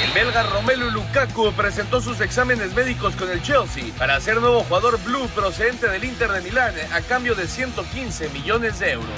El 0.02 0.12
belga 0.12 0.42
Romelu 0.44 0.90
Lukaku 0.92 1.52
presentó 1.52 2.00
sus 2.00 2.22
exámenes 2.22 2.72
médicos 2.72 3.14
con 3.16 3.30
el 3.30 3.42
Chelsea 3.42 3.92
para 3.98 4.18
ser 4.18 4.40
nuevo 4.40 4.64
jugador 4.64 4.98
blue 5.04 5.28
procedente 5.34 5.90
del 5.90 6.04
Inter 6.04 6.32
de 6.32 6.40
Milán 6.40 6.72
a 6.94 7.02
cambio 7.02 7.34
de 7.34 7.46
115 7.46 8.30
millones 8.30 8.78
de 8.78 8.92
euros. 8.92 9.10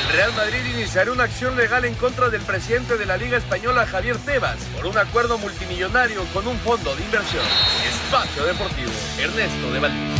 El 0.00 0.12
Real 0.16 0.32
Madrid 0.34 0.64
iniciará 0.76 1.10
una 1.10 1.24
acción 1.24 1.56
legal 1.56 1.84
en 1.86 1.96
contra 1.96 2.30
del 2.30 2.42
presidente 2.42 2.96
de 2.96 3.06
la 3.06 3.16
Liga 3.16 3.38
Española, 3.38 3.84
Javier 3.84 4.16
Tebas, 4.16 4.58
por 4.76 4.86
un 4.86 4.96
acuerdo 4.96 5.38
multimillonario 5.38 6.24
con 6.32 6.46
un 6.46 6.56
fondo 6.60 6.94
de 6.94 7.02
inversión. 7.02 7.44
Espacio 7.84 8.44
Deportivo, 8.44 8.92
Ernesto 9.18 9.72
de 9.72 9.80
Valdés. 9.80 10.17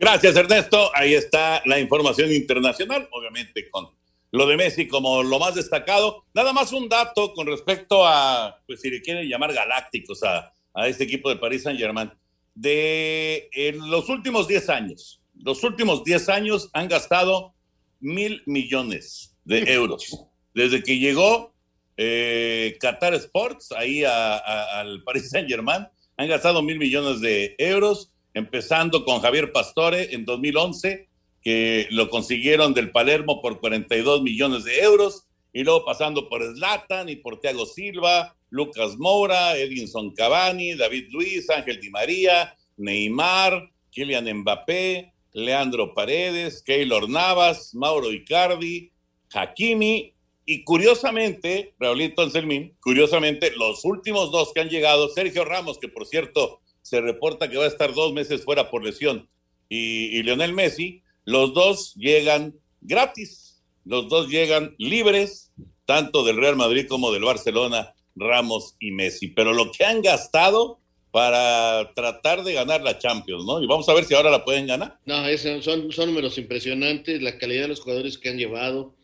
Gracias, 0.00 0.34
Ernesto. 0.34 0.90
Ahí 0.94 1.12
está 1.12 1.60
la 1.66 1.78
información 1.78 2.32
internacional, 2.32 3.06
obviamente 3.12 3.68
con 3.68 3.90
lo 4.30 4.46
de 4.46 4.56
Messi 4.56 4.88
como 4.88 5.22
lo 5.22 5.38
más 5.38 5.54
destacado. 5.54 6.24
Nada 6.32 6.54
más 6.54 6.72
un 6.72 6.88
dato 6.88 7.34
con 7.34 7.46
respecto 7.46 8.06
a, 8.06 8.58
pues 8.66 8.80
si 8.80 8.88
le 8.88 9.02
quieren 9.02 9.28
llamar 9.28 9.52
galácticos 9.52 10.22
a, 10.22 10.54
a 10.72 10.88
este 10.88 11.04
equipo 11.04 11.28
de 11.28 11.36
París 11.36 11.64
Saint 11.64 11.78
Germain 11.78 12.10
de 12.54 13.50
los 13.74 14.08
últimos 14.08 14.48
10 14.48 14.70
años, 14.70 15.20
los 15.34 15.62
últimos 15.64 16.02
10 16.02 16.30
años 16.30 16.70
han 16.72 16.88
gastado 16.88 17.52
mil 18.00 18.42
millones 18.46 19.36
de 19.44 19.70
euros. 19.70 20.24
Desde 20.54 20.82
que 20.82 20.98
llegó 20.98 21.52
eh, 21.98 22.78
Qatar 22.80 23.12
Sports 23.12 23.72
ahí 23.72 24.02
al 24.04 25.02
Paris 25.04 25.28
Saint 25.28 25.46
Germain, 25.46 25.86
han 26.16 26.28
gastado 26.28 26.62
mil 26.62 26.78
millones 26.78 27.20
de 27.20 27.54
euros, 27.58 28.10
empezando 28.34 29.04
con 29.04 29.20
Javier 29.20 29.52
Pastore 29.52 30.14
en 30.14 30.24
2011, 30.24 31.08
que 31.42 31.86
lo 31.90 32.10
consiguieron 32.10 32.74
del 32.74 32.90
Palermo 32.90 33.40
por 33.40 33.60
42 33.60 34.22
millones 34.22 34.64
de 34.64 34.80
euros, 34.80 35.26
y 35.52 35.64
luego 35.64 35.84
pasando 35.84 36.28
por 36.28 36.42
Zlatan 36.54 37.08
y 37.08 37.16
por 37.16 37.40
Thiago 37.40 37.66
Silva, 37.66 38.36
Lucas 38.50 38.96
Moura, 38.98 39.56
Edinson 39.56 40.12
Cavani, 40.14 40.74
David 40.74 41.08
Luis, 41.10 41.48
Ángel 41.50 41.80
Di 41.80 41.90
María, 41.90 42.54
Neymar, 42.76 43.70
Kylian 43.90 44.32
Mbappé, 44.40 45.12
Leandro 45.32 45.94
Paredes, 45.94 46.62
Keylor 46.62 47.08
Navas, 47.08 47.74
Mauro 47.74 48.12
Icardi, 48.12 48.90
Hakimi 49.32 50.12
y 50.44 50.64
curiosamente, 50.64 51.74
Raulito 51.78 52.22
Anselmín, 52.22 52.76
curiosamente, 52.80 53.52
los 53.56 53.84
últimos 53.84 54.32
dos 54.32 54.52
que 54.52 54.60
han 54.60 54.68
llegado, 54.68 55.08
Sergio 55.08 55.44
Ramos, 55.44 55.78
que 55.78 55.88
por 55.88 56.06
cierto 56.06 56.60
se 56.82 57.00
reporta 57.00 57.48
que 57.48 57.56
va 57.56 57.64
a 57.64 57.68
estar 57.68 57.94
dos 57.94 58.12
meses 58.12 58.44
fuera 58.44 58.70
por 58.70 58.84
lesión, 58.84 59.28
y, 59.68 60.18
y 60.18 60.22
Lionel 60.22 60.52
Messi, 60.52 61.02
los 61.24 61.54
dos 61.54 61.94
llegan 61.94 62.54
gratis, 62.80 63.62
los 63.84 64.08
dos 64.08 64.28
llegan 64.28 64.74
libres, 64.78 65.52
tanto 65.84 66.24
del 66.24 66.36
Real 66.36 66.56
Madrid 66.56 66.86
como 66.88 67.12
del 67.12 67.24
Barcelona, 67.24 67.94
Ramos 68.16 68.76
y 68.80 68.90
Messi. 68.90 69.28
Pero 69.28 69.52
lo 69.52 69.70
que 69.72 69.84
han 69.84 70.02
gastado 70.02 70.80
para 71.10 71.92
tratar 71.94 72.44
de 72.44 72.52
ganar 72.52 72.82
la 72.82 72.98
Champions, 72.98 73.44
¿no? 73.44 73.62
Y 73.62 73.66
vamos 73.66 73.88
a 73.88 73.94
ver 73.94 74.04
si 74.04 74.14
ahora 74.14 74.30
la 74.30 74.44
pueden 74.44 74.66
ganar. 74.66 74.98
No, 75.06 75.24
son, 75.36 75.90
son 75.90 76.06
números 76.06 76.38
impresionantes, 76.38 77.20
la 77.20 77.38
calidad 77.38 77.62
de 77.62 77.68
los 77.68 77.80
jugadores 77.80 78.18
que 78.18 78.28
han 78.28 78.38
llevado 78.38 78.94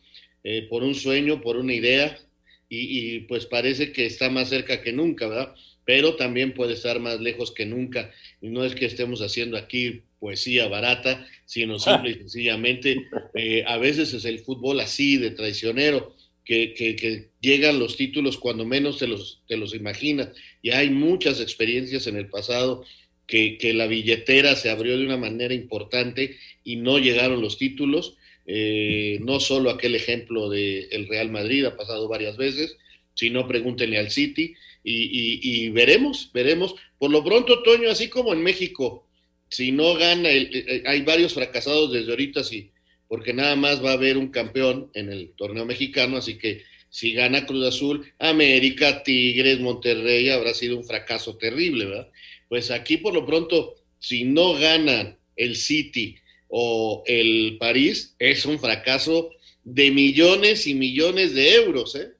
eh, 0.43 0.67
por 0.69 0.83
un 0.83 0.95
sueño, 0.95 1.41
por 1.41 1.57
una 1.57 1.73
idea, 1.73 2.17
y, 2.69 3.15
y, 3.15 3.19
pues 3.21 3.45
parece 3.45 3.91
que 3.91 4.05
está 4.05 4.29
más 4.29 4.49
cerca 4.49 4.81
que 4.81 4.93
nunca, 4.93 5.27
¿verdad? 5.27 5.55
Pero 5.87 6.17
también 6.17 6.53
puede 6.53 6.73
estar 6.73 6.99
más 6.99 7.21
lejos 7.21 7.53
que 7.53 7.65
nunca. 7.65 8.11
Y 8.41 8.49
no 8.49 8.65
es 8.65 8.75
que 8.75 8.85
estemos 8.85 9.21
haciendo 9.21 9.55
aquí 9.55 10.01
poesía 10.19 10.67
barata, 10.67 11.25
sino 11.45 11.79
simple 11.79 12.11
y 12.11 12.15
sencillamente, 12.15 13.07
eh, 13.33 13.63
a 13.65 13.77
veces 13.77 14.13
es 14.13 14.25
el 14.25 14.39
fútbol 14.39 14.81
así, 14.81 15.15
de 15.15 15.31
traicionero 15.31 16.13
que, 16.43 17.29
llegan 17.39 17.79
los 17.79 17.95
títulos 17.95 18.37
cuando 18.37 18.65
menos 18.65 18.97
te 18.97 19.07
los, 19.07 19.41
te 19.47 19.55
los 19.55 19.73
imaginas. 19.73 20.31
Y 20.61 20.71
hay 20.71 20.89
muchas 20.89 21.39
experiencias 21.39 22.05
en 22.07 22.17
el 22.17 22.27
pasado 22.27 22.83
que, 23.25 23.57
la 23.73 23.87
billetera 23.87 24.57
se 24.57 24.69
abrió 24.69 24.97
de 24.97 25.05
una 25.05 25.17
manera 25.17 25.53
importante 25.53 26.35
y 26.65 26.75
no 26.75 26.99
llegaron 26.99 27.41
los 27.41 27.57
títulos. 27.57 28.17
Eh, 28.45 29.19
no 29.21 29.39
solo 29.39 29.69
aquel 29.69 29.95
ejemplo 29.95 30.49
del 30.49 30.89
el 30.91 31.07
Real 31.07 31.31
Madrid, 31.31 31.63
ha 31.63 31.77
pasado 31.77 32.09
varias 32.09 32.35
veces, 32.35 32.75
sino 33.13 33.47
pregúntenle 33.47 33.97
al 33.97 34.11
City 34.11 34.53
y, 34.89 35.69
veremos, 35.69 36.29
veremos. 36.33 36.75
Por 36.97 37.11
lo 37.11 37.23
pronto, 37.23 37.61
Toño, 37.61 37.89
así 37.89 38.07
como 38.07 38.33
en 38.33 38.41
México, 38.41 39.05
si 39.49 39.71
no 39.71 39.95
gana, 39.95 40.29
hay 40.29 41.01
varios 41.01 41.33
fracasados 41.33 41.91
desde 41.91 42.11
ahorita, 42.11 42.43
si, 42.43 42.71
porque 43.07 43.33
nada 43.33 43.55
más 43.55 43.83
va 43.83 43.91
a 43.91 43.93
haber 43.93 44.17
un 44.17 44.29
campeón 44.29 44.89
en 44.93 45.11
el 45.11 45.31
torneo 45.31 45.65
mexicano, 45.65 46.17
así 46.17 46.37
que 46.37 46.63
si 46.89 47.13
gana 47.13 47.45
Cruz 47.45 47.65
Azul, 47.65 48.11
América, 48.17 49.03
Tigres, 49.03 49.59
Monterrey, 49.59 50.29
habrá 50.29 50.53
sido 50.53 50.77
un 50.77 50.85
fracaso 50.85 51.35
terrible, 51.35 51.85
¿verdad? 51.85 52.09
Pues 52.47 52.71
aquí 52.71 52.97
por 52.97 53.13
lo 53.13 53.25
pronto, 53.25 53.75
si 53.99 54.23
no 54.23 54.53
ganan 54.53 55.17
el 55.35 55.57
City 55.57 56.15
o 56.47 57.03
el 57.05 57.57
París, 57.59 58.15
es 58.19 58.45
un 58.45 58.57
fracaso 58.57 59.31
de 59.65 59.91
millones 59.91 60.65
y 60.65 60.75
millones 60.75 61.35
de 61.35 61.55
euros, 61.55 61.95
¿eh? 61.95 62.16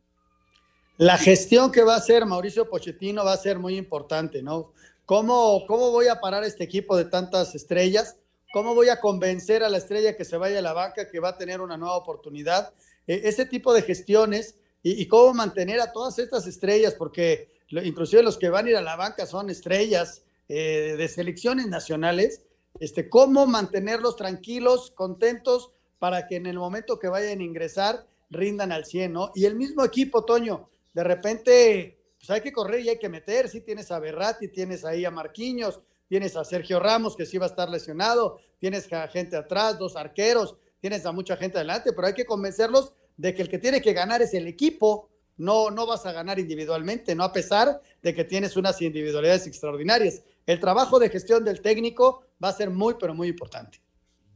La 0.97 1.19
gestión 1.19 1.71
que 1.71 1.83
va 1.83 1.93
a 1.93 1.97
hacer 1.97 2.25
Mauricio 2.25 2.67
Pochettino 2.67 3.23
va 3.23 3.33
a 3.33 3.37
ser 3.37 3.59
muy 3.59 3.77
importante, 3.77 4.41
¿no? 4.41 4.73
¿Cómo, 5.05 5.63
cómo 5.67 5.91
voy 5.91 6.07
a 6.07 6.19
parar 6.19 6.43
este 6.43 6.63
equipo 6.63 6.97
de 6.97 7.05
tantas 7.05 7.53
estrellas? 7.53 8.17
¿Cómo 8.51 8.73
voy 8.73 8.89
a 8.89 8.99
convencer 8.99 9.63
a 9.63 9.69
la 9.69 9.77
estrella 9.77 10.17
que 10.17 10.25
se 10.25 10.37
vaya 10.37 10.57
a 10.57 10.63
la 10.63 10.73
banca, 10.73 11.07
que 11.07 11.19
va 11.19 11.29
a 11.29 11.37
tener 11.37 11.61
una 11.61 11.77
nueva 11.77 11.95
oportunidad? 11.97 12.73
E, 13.05 13.21
ese 13.25 13.45
tipo 13.45 13.75
de 13.75 13.83
gestiones 13.83 14.55
y, 14.81 15.07
cómo 15.07 15.35
mantener 15.35 15.81
a 15.81 15.91
todas 15.91 16.17
estas 16.17 16.47
estrellas, 16.47 16.95
porque 16.95 17.49
inclusive 17.69 18.23
los 18.23 18.37
que 18.37 18.49
van 18.49 18.65
a 18.65 18.69
ir 18.71 18.77
a 18.77 18.81
la 18.81 18.95
banca 18.95 19.27
son 19.27 19.51
estrellas 19.51 20.23
eh, 20.49 20.95
de 20.97 21.07
selecciones 21.09 21.67
nacionales, 21.67 22.41
este, 22.79 23.07
cómo 23.07 23.45
mantenerlos 23.45 24.15
tranquilos, 24.15 24.91
contentos, 24.91 25.71
para 25.99 26.25
que 26.25 26.37
en 26.37 26.47
el 26.47 26.57
momento 26.57 26.97
que 26.97 27.07
vayan 27.07 27.39
a 27.39 27.43
ingresar 27.43 28.07
rindan 28.29 28.71
al 28.71 28.85
100, 28.85 29.13
¿no? 29.13 29.31
Y 29.35 29.45
el 29.45 29.55
mismo 29.55 29.83
equipo, 29.83 30.25
Toño, 30.25 30.69
de 30.97 31.03
repente, 31.03 31.99
pues 32.17 32.27
hay 32.31 32.41
que 32.41 32.51
correr 32.51 32.79
y 32.79 32.89
hay 32.89 32.97
que 32.97 33.07
meter, 33.07 33.47
sí 33.49 33.61
tienes 33.61 33.91
a 33.91 33.99
Berratti, 33.99 34.47
tienes 34.47 34.83
ahí 34.83 35.05
a 35.05 35.11
Marquinhos, 35.11 35.79
tienes 36.09 36.35
a 36.35 36.43
Sergio 36.43 36.79
Ramos 36.79 37.15
que 37.15 37.27
sí 37.27 37.37
va 37.37 37.45
a 37.45 37.49
estar 37.49 37.69
lesionado, 37.69 38.39
tienes 38.57 38.91
a 38.91 39.07
gente 39.07 39.35
atrás, 39.35 39.77
dos 39.77 39.95
arqueros, 39.95 40.55
tienes 40.81 41.05
a 41.05 41.11
mucha 41.11 41.37
gente 41.37 41.59
adelante, 41.59 41.93
pero 41.93 42.07
hay 42.07 42.15
que 42.15 42.25
convencerlos 42.25 42.93
de 43.15 43.35
que 43.35 43.43
el 43.43 43.47
que 43.47 43.59
tiene 43.59 43.79
que 43.79 43.93
ganar 43.93 44.23
es 44.23 44.33
el 44.33 44.47
equipo, 44.47 45.11
no, 45.37 45.69
no 45.69 45.85
vas 45.85 46.07
a 46.07 46.13
ganar 46.13 46.39
individualmente, 46.39 47.13
no 47.13 47.25
a 47.25 47.31
pesar 47.31 47.79
de 48.01 48.15
que 48.15 48.23
tienes 48.23 48.57
unas 48.57 48.81
individualidades 48.81 49.45
extraordinarias. 49.45 50.23
El 50.47 50.59
trabajo 50.59 50.97
de 50.97 51.11
gestión 51.11 51.45
del 51.45 51.61
técnico 51.61 52.23
va 52.43 52.49
a 52.49 52.53
ser 52.53 52.71
muy, 52.71 52.95
pero 52.99 53.13
muy 53.13 53.27
importante. 53.27 53.79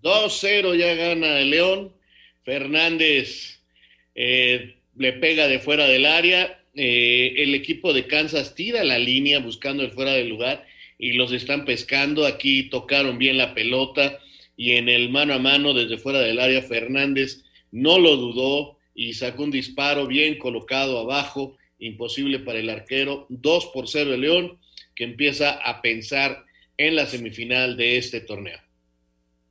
2-0 0.04 0.78
ya 0.78 0.94
gana 0.94 1.40
el 1.40 1.50
León. 1.50 2.02
Fernández 2.44 3.60
eh, 4.16 4.81
le 4.98 5.14
pega 5.14 5.48
de 5.48 5.60
fuera 5.60 5.86
del 5.88 6.06
área. 6.06 6.64
Eh, 6.76 7.34
el 7.38 7.56
equipo 7.56 7.94
de 7.94 8.08
Kansas 8.08 8.56
tira 8.56 8.84
la 8.84 9.00
línea 9.00 9.40
buscando 9.40 9.84
el 9.84 9.92
fuera 9.92 10.14
del 10.14 10.30
lugar 10.30 10.66
y 10.98 11.14
los 11.14 11.32
están 11.32 11.66
pescando. 11.66 12.26
Aquí 12.26 12.64
tocaron 12.70 13.18
bien 13.18 13.38
la 13.38 13.54
pelota 13.54 14.20
y 14.56 14.74
en 14.74 14.90
el 14.90 15.10
mano 15.10 15.34
a 15.34 15.40
mano 15.40 15.74
desde 15.74 15.98
fuera 15.98 16.20
del 16.20 16.40
área 16.40 16.62
Fernández 16.62 17.44
no 17.72 17.98
lo 17.98 18.18
dudó 18.18 18.78
y 18.94 19.14
sacó 19.14 19.44
un 19.44 19.52
disparo 19.52 20.08
bien 20.08 20.38
colocado 20.38 21.00
abajo, 21.00 21.58
imposible 21.80 22.40
para 22.40 22.60
el 22.60 22.70
arquero. 22.70 23.26
2 23.30 23.66
por 23.74 23.88
0 23.88 24.14
el 24.14 24.22
León 24.22 24.60
que 24.96 25.06
empieza 25.06 25.52
a 25.52 25.82
pensar 25.82 26.46
en 26.78 26.96
la 26.96 27.06
semifinal 27.06 27.78
de 27.78 27.98
este 27.98 28.22
torneo. 28.22 28.60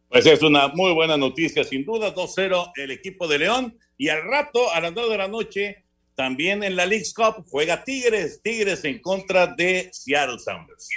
Pues 0.09 0.27
es 0.27 0.43
una 0.43 0.69
muy 0.69 0.93
buena 0.93 1.17
noticia, 1.17 1.63
sin 1.63 1.85
duda, 1.85 2.13
2-0 2.13 2.73
el 2.77 2.91
equipo 2.91 3.29
de 3.29 3.39
León. 3.39 3.79
Y 4.01 4.09
al 4.09 4.25
rato, 4.25 4.73
a 4.73 4.81
las 4.81 4.95
9 4.95 5.11
de 5.11 5.19
la 5.19 5.29
noche, 5.29 5.85
también 6.15 6.63
en 6.63 6.75
la 6.75 6.87
League's 6.87 7.13
Cup 7.13 7.45
juega 7.51 7.85
Tigres, 7.85 8.41
Tigres 8.43 8.83
en 8.87 8.99
contra 9.03 9.47
de 9.47 9.91
Seattle 9.93 10.39
Sounders. 10.39 10.89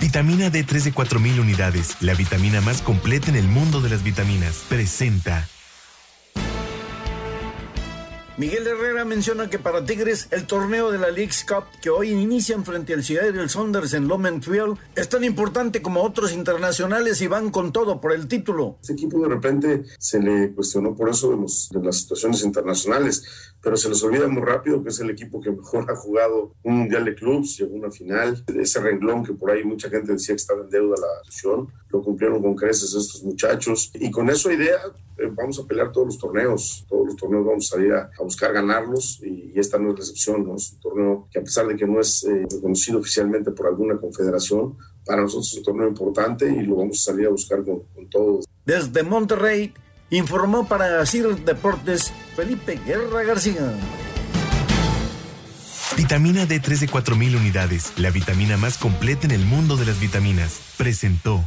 Vitamina 0.00 0.48
D3 0.48 0.84
de 0.84 0.92
4000 0.94 1.40
unidades, 1.40 2.00
la 2.00 2.14
vitamina 2.14 2.62
más 2.62 2.80
completa 2.80 3.28
en 3.28 3.36
el 3.36 3.48
mundo 3.48 3.82
de 3.82 3.90
las 3.90 4.02
vitaminas, 4.02 4.64
presenta. 4.66 5.46
Miguel 8.38 8.66
Herrera 8.66 9.04
menciona 9.04 9.50
que 9.50 9.58
para 9.58 9.84
Tigres 9.84 10.28
el 10.30 10.46
torneo 10.46 10.90
de 10.90 10.96
la 10.96 11.10
League's 11.10 11.44
Cup 11.44 11.64
que 11.82 11.90
hoy 11.90 12.10
inician 12.10 12.64
frente 12.64 12.94
al 12.94 13.04
Seattle 13.04 13.46
Saunders 13.50 13.92
en 13.92 14.08
Lomenfield 14.08 14.78
es 14.96 15.08
tan 15.10 15.22
importante 15.22 15.82
como 15.82 16.02
otros 16.02 16.32
internacionales 16.32 17.20
y 17.20 17.26
van 17.26 17.50
con 17.50 17.72
todo 17.72 18.00
por 18.00 18.12
el 18.12 18.28
título. 18.28 18.78
Este 18.80 18.94
equipo 18.94 19.20
de 19.20 19.28
repente 19.28 19.82
se 19.98 20.18
le 20.18 20.52
cuestionó 20.54 20.96
por 20.96 21.10
eso 21.10 21.30
de, 21.30 21.36
los, 21.36 21.68
de 21.70 21.82
las 21.82 21.98
situaciones 21.98 22.42
internacionales 22.42 23.22
pero 23.62 23.76
se 23.76 23.88
les 23.88 24.02
olvida 24.02 24.26
muy 24.26 24.42
rápido 24.42 24.82
que 24.82 24.88
es 24.88 24.98
el 25.00 25.10
equipo 25.10 25.40
que 25.40 25.52
mejor 25.52 25.88
ha 25.90 25.94
jugado 25.94 26.54
un 26.64 26.78
mundial 26.78 27.04
de 27.04 27.14
clubes, 27.14 27.56
llegó 27.56 27.76
una 27.76 27.90
final. 27.90 28.44
Ese 28.58 28.80
renglón 28.80 29.24
que 29.24 29.32
por 29.32 29.50
ahí 29.50 29.62
mucha 29.62 29.88
gente 29.88 30.12
decía 30.12 30.34
que 30.34 30.40
estaba 30.40 30.62
en 30.62 30.70
deuda 30.70 30.96
la 31.00 31.22
selección, 31.22 31.68
lo 31.92 32.02
cumplieron 32.02 32.42
con 32.42 32.54
creces 32.54 32.94
estos 32.94 33.22
muchachos. 33.22 33.90
Y 33.94 34.10
con 34.10 34.30
esa 34.30 34.52
idea 34.52 34.76
eh, 35.18 35.30
vamos 35.32 35.58
a 35.58 35.66
pelear 35.66 35.92
todos 35.92 36.06
los 36.06 36.18
torneos, 36.18 36.84
todos 36.88 37.06
los 37.06 37.16
torneos 37.16 37.44
vamos 37.44 37.66
a 37.66 37.76
salir 37.76 37.92
a, 37.92 38.10
buscar 38.20 38.52
ganarlos 38.52 39.20
y, 39.22 39.52
esta 39.58 39.78
no 39.78 39.90
es 39.90 39.94
la 39.94 40.00
excepción, 40.00 40.46
¿no? 40.46 40.56
es 40.56 40.72
un 40.72 40.80
torneo 40.80 41.28
que 41.30 41.38
a 41.38 41.42
pesar 41.42 41.66
de 41.66 41.76
que 41.76 41.86
no 41.86 42.00
es 42.00 42.24
eh, 42.24 42.46
reconocido 42.50 42.98
oficialmente 42.98 43.50
por 43.50 43.66
alguna 43.66 43.98
confederación, 43.98 44.76
para 45.04 45.22
nosotros 45.22 45.52
es 45.52 45.58
un 45.58 45.64
torneo 45.64 45.88
importante 45.88 46.48
y 46.48 46.62
lo 46.62 46.76
vamos 46.76 47.00
a 47.00 47.12
salir 47.12 47.26
a 47.26 47.30
buscar 47.30 47.62
con, 47.64 47.80
con 47.94 48.08
todos. 48.08 48.46
Desde 48.64 49.02
Monterrey, 49.02 49.74
informó 50.10 50.66
para 50.66 51.04
CIR 51.04 51.44
Deportes 51.44 52.12
Felipe 52.34 52.78
Guerra 52.86 53.22
García. 53.24 53.74
Vitamina 55.96 56.46
D3 56.46 56.78
de 56.80 56.88
4000 56.88 57.36
unidades, 57.36 57.92
la 57.96 58.10
vitamina 58.10 58.56
más 58.56 58.78
completa 58.78 59.26
en 59.26 59.32
el 59.32 59.44
mundo 59.44 59.76
de 59.76 59.84
las 59.84 60.00
vitaminas, 60.00 60.60
presentó. 60.78 61.44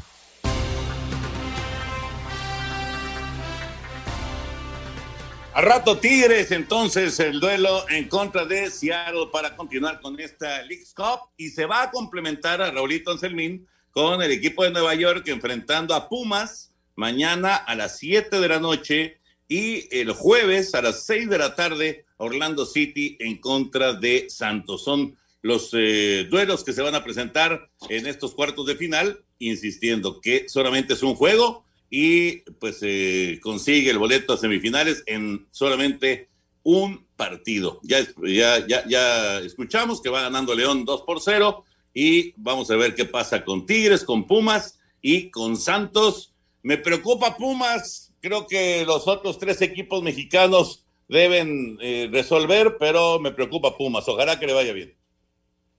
A 5.56 5.62
rato 5.62 5.98
Tigres, 6.00 6.52
entonces 6.52 7.18
el 7.22 7.40
duelo 7.40 7.86
en 7.90 8.10
contra 8.10 8.44
de 8.44 8.70
Seattle 8.70 9.30
para 9.32 9.56
continuar 9.56 10.02
con 10.02 10.20
esta 10.20 10.62
League 10.64 10.84
Cup 10.94 11.30
y 11.38 11.48
se 11.48 11.66
va 11.66 11.84
a 11.84 11.92
complementar 11.92 12.62
a 12.62 12.72
Raulito 12.72 13.10
Anselmín 13.10 13.66
con 13.92 14.22
el 14.22 14.32
equipo 14.32 14.66
de 14.66 14.72
Nueva 14.72 14.94
York 14.96 15.26
enfrentando 15.30 15.96
a 15.96 16.10
Pumas 16.10 16.74
mañana 16.98 17.56
a 17.56 17.74
las 17.74 18.00
7 18.00 18.42
de 18.42 18.48
la 18.50 18.60
noche 18.60 19.22
y 19.48 19.88
el 19.98 20.12
jueves 20.12 20.76
a 20.76 20.82
las 20.82 21.06
6 21.06 21.30
de 21.30 21.38
la 21.38 21.56
tarde 21.56 22.04
Orlando 22.18 22.66
City 22.66 23.16
en 23.22 23.38
contra 23.38 23.94
de 23.94 24.30
Santos. 24.30 24.84
Son 24.84 25.16
los 25.42 25.70
eh, 25.72 26.28
duelos 26.30 26.66
que 26.66 26.74
se 26.74 26.82
van 26.82 26.96
a 26.96 27.04
presentar 27.06 27.70
en 27.88 28.08
estos 28.08 28.36
cuartos 28.36 28.66
de 28.66 28.76
final, 28.76 29.24
insistiendo 29.40 30.20
que 30.20 30.50
solamente 30.50 30.96
es 30.96 31.02
un 31.02 31.16
juego 31.16 31.65
y 31.98 32.42
pues 32.60 32.80
eh, 32.82 33.40
consigue 33.42 33.90
el 33.90 33.98
boleto 33.98 34.34
a 34.34 34.38
semifinales 34.38 35.02
en 35.06 35.48
solamente 35.50 36.28
un 36.62 37.06
partido. 37.16 37.80
Ya, 37.84 38.06
ya, 38.22 38.68
ya, 38.68 38.84
ya 38.86 39.40
escuchamos 39.40 40.02
que 40.02 40.10
va 40.10 40.24
ganando 40.24 40.54
León 40.54 40.84
2 40.84 41.04
por 41.04 41.22
0 41.22 41.64
y 41.94 42.34
vamos 42.36 42.70
a 42.70 42.76
ver 42.76 42.96
qué 42.96 43.06
pasa 43.06 43.46
con 43.46 43.66
Tigres, 43.66 44.04
con 44.04 44.28
Pumas 44.28 44.78
y 45.02 45.30
con 45.30 45.56
Santos 45.56 46.34
me 46.64 46.78
preocupa 46.78 47.38
Pumas, 47.38 48.12
creo 48.20 48.46
que 48.46 48.84
los 48.86 49.08
otros 49.08 49.38
tres 49.38 49.62
equipos 49.62 50.04
mexicanos 50.04 50.84
deben 51.08 51.78
eh, 51.80 52.10
resolver, 52.12 52.76
pero 52.78 53.20
me 53.20 53.32
preocupa 53.32 53.78
Pumas, 53.78 54.06
ojalá 54.10 54.38
que 54.38 54.48
le 54.48 54.54
vaya 54.54 54.74
bien. 54.74 54.96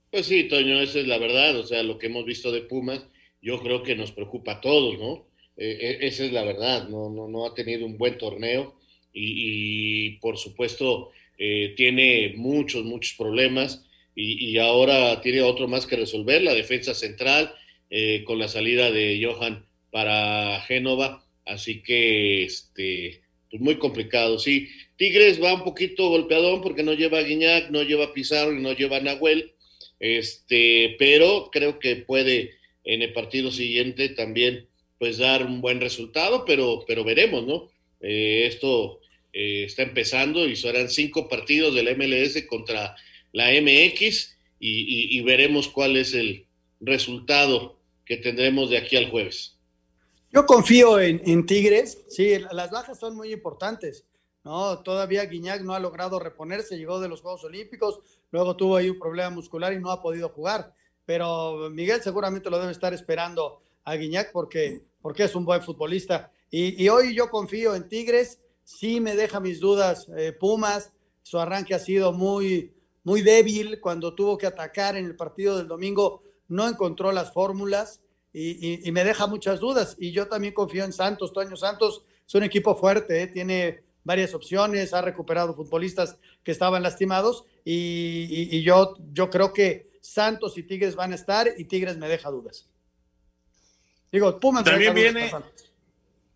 Pues 0.09 0.25
sí, 0.25 0.45
Toño, 0.45 0.81
esa 0.81 0.97
es 0.97 1.07
la 1.07 1.19
verdad, 1.19 1.57
o 1.57 1.63
sea, 1.63 1.83
lo 1.83 1.99
que 1.99 2.07
hemos 2.07 2.25
visto 2.25 2.51
de 2.51 2.61
Pumas, 2.61 3.05
yo 3.39 3.61
creo 3.61 3.83
que 3.83 3.95
nos 3.95 4.13
preocupa 4.13 4.53
a 4.53 4.61
todos, 4.61 4.97
¿no? 4.97 5.26
Eh, 5.57 5.77
eh, 5.81 5.97
esa 6.01 6.25
es 6.25 6.31
la 6.31 6.43
verdad, 6.43 6.87
no, 6.87 7.09
no, 7.09 7.27
no 7.27 7.45
ha 7.45 7.53
tenido 7.53 7.85
un 7.85 7.97
buen 7.97 8.17
torneo 8.17 8.75
y, 9.13 10.11
por 10.19 10.37
supuesto 10.37 11.11
tiene 11.75 12.33
muchos, 12.35 12.83
muchos 12.83 13.13
problemas 13.15 13.85
y, 14.15 14.57
ahora 14.57 15.21
tiene 15.21 15.41
otro 15.41 15.67
más 15.67 15.85
que 15.85 15.95
resolver, 15.95 16.41
la 16.41 16.55
defensa 16.55 16.95
central, 16.95 17.53
con 18.25 18.39
la 18.39 18.47
salida 18.47 18.89
de 18.91 19.19
Johan 19.23 19.65
para 19.91 20.61
Génova, 20.61 21.23
así 21.45 21.83
que 21.83 22.43
este, 22.43 23.21
pues 23.49 23.61
muy 23.61 23.77
complicado, 23.77 24.39
sí. 24.39 24.69
Tigres 24.97 25.41
va 25.41 25.53
un 25.53 25.63
poquito 25.63 26.09
golpeadón 26.09 26.61
porque 26.61 26.83
no 26.83 26.93
lleva 26.93 27.19
a 27.19 27.23
Guiñac, 27.23 27.69
no 27.69 27.83
lleva 27.83 28.05
a 28.05 28.13
Pizarro 28.13 28.53
y 28.53 28.61
no 28.61 28.73
lleva 28.73 28.97
a 28.97 29.01
Nahuel, 29.01 29.53
este, 29.99 30.95
pero 30.99 31.49
creo 31.51 31.79
que 31.79 31.95
puede 31.95 32.55
en 32.83 33.01
el 33.01 33.13
partido 33.13 33.51
siguiente 33.51 34.09
también 34.09 34.67
pues 34.99 35.17
dar 35.17 35.45
un 35.45 35.61
buen 35.61 35.79
resultado, 35.79 36.43
pero, 36.45 36.83
pero 36.87 37.03
veremos, 37.03 37.45
¿no? 37.45 37.69
Eh, 38.01 38.47
esto 38.47 38.99
eh, 39.33 39.63
está 39.65 39.83
empezando 39.83 40.47
y 40.47 40.55
serán 40.55 40.89
cinco 40.89 41.27
partidos 41.27 41.75
del 41.75 41.95
MLS 41.95 42.43
contra 42.47 42.95
la 43.31 43.49
MX 43.51 44.35
y, 44.59 45.21
veremos 45.21 45.67
cuál 45.67 45.97
es 45.97 46.15
el 46.15 46.47
resultado 46.79 47.77
que 48.05 48.17
tendremos 48.17 48.69
de 48.71 48.77
aquí 48.77 48.97
al 48.97 49.11
jueves. 49.11 49.55
Yo 50.31 50.45
confío 50.45 50.99
en, 50.99 51.45
Tigres, 51.45 52.03
sí, 52.07 52.37
las 52.51 52.71
bajas 52.71 52.99
son 52.99 53.15
muy 53.15 53.31
importantes, 53.31 54.05
¿no? 54.43 54.79
Todavía 54.79 55.25
Guiñac 55.25 55.61
no 55.61 55.73
ha 55.73 55.79
logrado 55.79 56.19
reponerse, 56.19 56.77
llegó 56.77 56.99
de 56.99 57.09
los 57.09 57.21
Juegos 57.21 57.43
Olímpicos, 57.43 57.99
luego 58.31 58.55
tuvo 58.55 58.77
ahí 58.77 58.89
un 58.89 58.97
problema 58.97 59.29
muscular 59.29 59.73
y 59.73 59.79
no 59.79 59.91
ha 59.91 60.01
podido 60.01 60.29
jugar, 60.29 60.73
pero 61.05 61.69
Miguel 61.69 62.01
seguramente 62.01 62.49
lo 62.49 62.59
debe 62.59 62.71
estar 62.71 62.93
esperando 62.93 63.61
a 63.87 63.95
Guiñac 63.95 64.33
porque, 64.33 64.81
porque 65.01 65.23
es 65.23 65.33
un 65.33 65.45
buen 65.45 65.61
futbolista. 65.61 66.29
Y, 66.51 66.87
hoy 66.89 67.15
yo 67.15 67.29
confío 67.29 67.73
en 67.73 67.87
Tigres, 67.87 68.39
sí 68.63 68.99
me 68.99 69.15
deja 69.15 69.39
mis 69.39 69.61
dudas 69.61 70.07
eh, 70.17 70.33
Pumas, 70.37 70.91
su 71.23 71.39
arranque 71.39 71.73
ha 71.73 71.79
sido 71.79 72.11
muy, 72.11 72.73
muy 73.03 73.21
débil 73.21 73.79
cuando 73.79 74.13
tuvo 74.13 74.37
que 74.37 74.45
atacar 74.45 74.97
en 74.97 75.05
el 75.05 75.15
partido 75.15 75.57
del 75.57 75.69
domingo, 75.69 76.21
no 76.49 76.67
encontró 76.67 77.13
las 77.13 77.31
fórmulas 77.31 78.01
y, 78.33 78.91
me 78.91 79.05
deja 79.05 79.25
muchas 79.25 79.61
dudas. 79.61 79.95
Y 79.99 80.11
yo 80.11 80.27
también 80.27 80.53
confío 80.53 80.83
en 80.83 80.93
Santos. 80.93 81.33
Toño 81.33 81.55
Santos 81.55 82.03
es 82.27 82.35
un 82.35 82.43
equipo 82.43 82.75
fuerte, 82.75 83.23
¿eh? 83.23 83.27
tiene 83.27 83.83
varias 84.03 84.33
opciones, 84.33 84.93
ha 84.93 85.01
recuperado 85.01 85.55
futbolistas 85.55 86.17
que 86.43 86.51
estaban 86.51 86.83
lastimados 86.83 87.45
y, 87.63 88.61
yo, 88.63 88.95
yo 89.13 89.29
creo 89.29 89.53
que 89.53 89.89
Santos 90.01 90.57
y 90.57 90.63
Tigres 90.63 90.95
van 90.95 91.13
a 91.13 91.15
estar 91.15 91.47
y 91.57 91.63
Tigres 91.63 91.97
me 91.97 92.09
deja 92.09 92.29
dudas. 92.29 92.69
Digo, 94.11 94.39
Pumas 94.39 94.63
también 94.63 94.93
viene. 94.93 95.31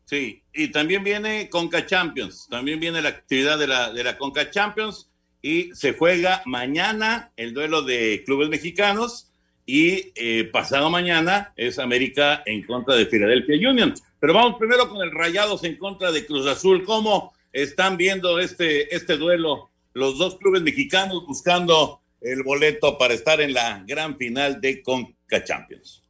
Sí, 0.05 0.43
y 0.53 0.67
también 0.69 1.03
viene 1.03 1.49
Conca 1.49 1.85
Champions, 1.85 2.47
también 2.49 2.79
viene 2.81 3.01
la 3.01 3.09
actividad 3.09 3.57
de 3.57 3.67
la, 3.67 3.93
de 3.93 4.03
la 4.03 4.17
Conca 4.17 4.51
Champions 4.51 5.09
y 5.41 5.73
se 5.73 5.93
juega 5.93 6.41
mañana 6.45 7.31
el 7.37 7.53
duelo 7.53 7.81
de 7.81 8.21
clubes 8.25 8.49
mexicanos 8.49 9.31
y 9.65 10.11
eh, 10.15 10.49
pasado 10.51 10.89
mañana 10.89 11.53
es 11.55 11.79
América 11.79 12.43
en 12.45 12.65
contra 12.65 12.95
de 12.95 13.05
Philadelphia 13.05 13.69
Union. 13.69 13.93
Pero 14.19 14.33
vamos 14.33 14.57
primero 14.59 14.89
con 14.89 15.01
el 15.01 15.11
Rayados 15.11 15.63
en 15.63 15.77
contra 15.77 16.11
de 16.11 16.25
Cruz 16.25 16.45
Azul. 16.45 16.83
¿Cómo 16.83 17.33
están 17.53 17.95
viendo 17.95 18.37
este, 18.39 18.93
este 18.93 19.17
duelo 19.17 19.69
los 19.93 20.17
dos 20.17 20.35
clubes 20.35 20.61
mexicanos 20.61 21.25
buscando 21.25 22.01
el 22.19 22.43
boleto 22.43 22.97
para 22.97 23.13
estar 23.13 23.39
en 23.39 23.53
la 23.53 23.83
gran 23.87 24.17
final 24.17 24.59
de 24.59 24.83
Conca 24.83 25.43
Champions? 25.43 26.00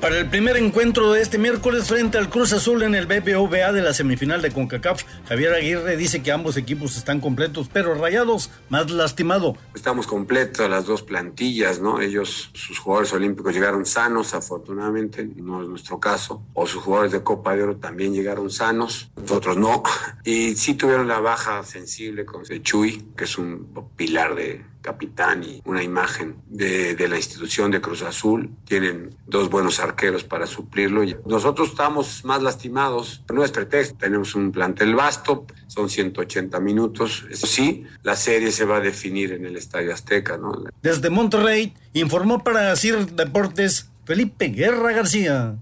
Para 0.00 0.18
el 0.18 0.28
primer 0.28 0.56
encuentro 0.56 1.12
de 1.12 1.22
este 1.22 1.38
miércoles 1.38 1.88
frente 1.88 2.18
al 2.18 2.28
Cruz 2.28 2.52
Azul 2.52 2.82
en 2.82 2.94
el 2.94 3.06
BBVA 3.06 3.72
de 3.72 3.82
la 3.82 3.94
semifinal 3.94 4.42
de 4.42 4.50
CONCACAF, 4.50 5.02
Javier 5.28 5.54
Aguirre 5.54 5.96
dice 5.96 6.22
que 6.22 6.32
ambos 6.32 6.56
equipos 6.56 6.96
están 6.96 7.20
completos, 7.20 7.70
pero 7.72 7.94
Rayados 7.94 8.50
más 8.68 8.90
lastimado. 8.90 9.56
Estamos 9.74 10.06
completos 10.06 10.68
las 10.68 10.86
dos 10.86 11.02
plantillas, 11.02 11.80
¿no? 11.80 12.00
Ellos, 12.00 12.50
sus 12.52 12.78
jugadores 12.78 13.12
olímpicos 13.14 13.54
llegaron 13.54 13.86
sanos, 13.86 14.34
afortunadamente, 14.34 15.28
no 15.36 15.62
es 15.62 15.68
nuestro 15.68 15.98
caso, 15.98 16.42
o 16.52 16.66
sus 16.66 16.82
jugadores 16.82 17.12
de 17.12 17.22
Copa 17.22 17.56
de 17.56 17.62
Oro 17.62 17.76
también 17.76 18.12
llegaron 18.12 18.50
sanos, 18.50 19.10
nosotros 19.16 19.56
no, 19.56 19.82
y 20.24 20.56
sí 20.56 20.74
tuvieron 20.74 21.08
la 21.08 21.20
baja 21.20 21.62
sensible 21.64 22.26
con 22.26 22.44
Chuy, 22.44 23.12
que 23.16 23.24
es 23.24 23.38
un 23.38 23.68
pilar 23.96 24.34
de 24.34 24.64
capitán 24.86 25.42
y 25.42 25.60
una 25.64 25.82
imagen 25.82 26.36
de, 26.46 26.94
de, 26.94 27.08
la 27.08 27.16
institución 27.16 27.72
de 27.72 27.80
Cruz 27.80 28.02
Azul. 28.02 28.50
Tienen 28.64 29.10
dos 29.26 29.50
buenos 29.50 29.80
arqueros 29.80 30.22
para 30.22 30.46
suplirlo. 30.46 31.02
Nosotros 31.26 31.70
estamos 31.70 32.24
más 32.24 32.40
lastimados, 32.40 33.24
no 33.34 33.42
es 33.44 33.50
pretexto. 33.50 33.96
Tenemos 33.98 34.36
un 34.36 34.52
plantel 34.52 34.94
vasto, 34.94 35.44
son 35.66 35.90
180 35.90 36.60
minutos. 36.60 37.26
Eso 37.28 37.48
sí, 37.48 37.84
la 38.04 38.14
serie 38.14 38.52
se 38.52 38.64
va 38.64 38.76
a 38.76 38.80
definir 38.80 39.32
en 39.32 39.44
el 39.44 39.56
Estadio 39.56 39.92
Azteca. 39.92 40.38
Desde 40.82 41.10
Monterrey, 41.10 41.74
informó 41.92 42.44
para 42.44 42.76
CIR 42.76 43.06
Deportes 43.06 43.90
Felipe 44.04 44.46
Guerra 44.48 44.92
García. 44.92 45.56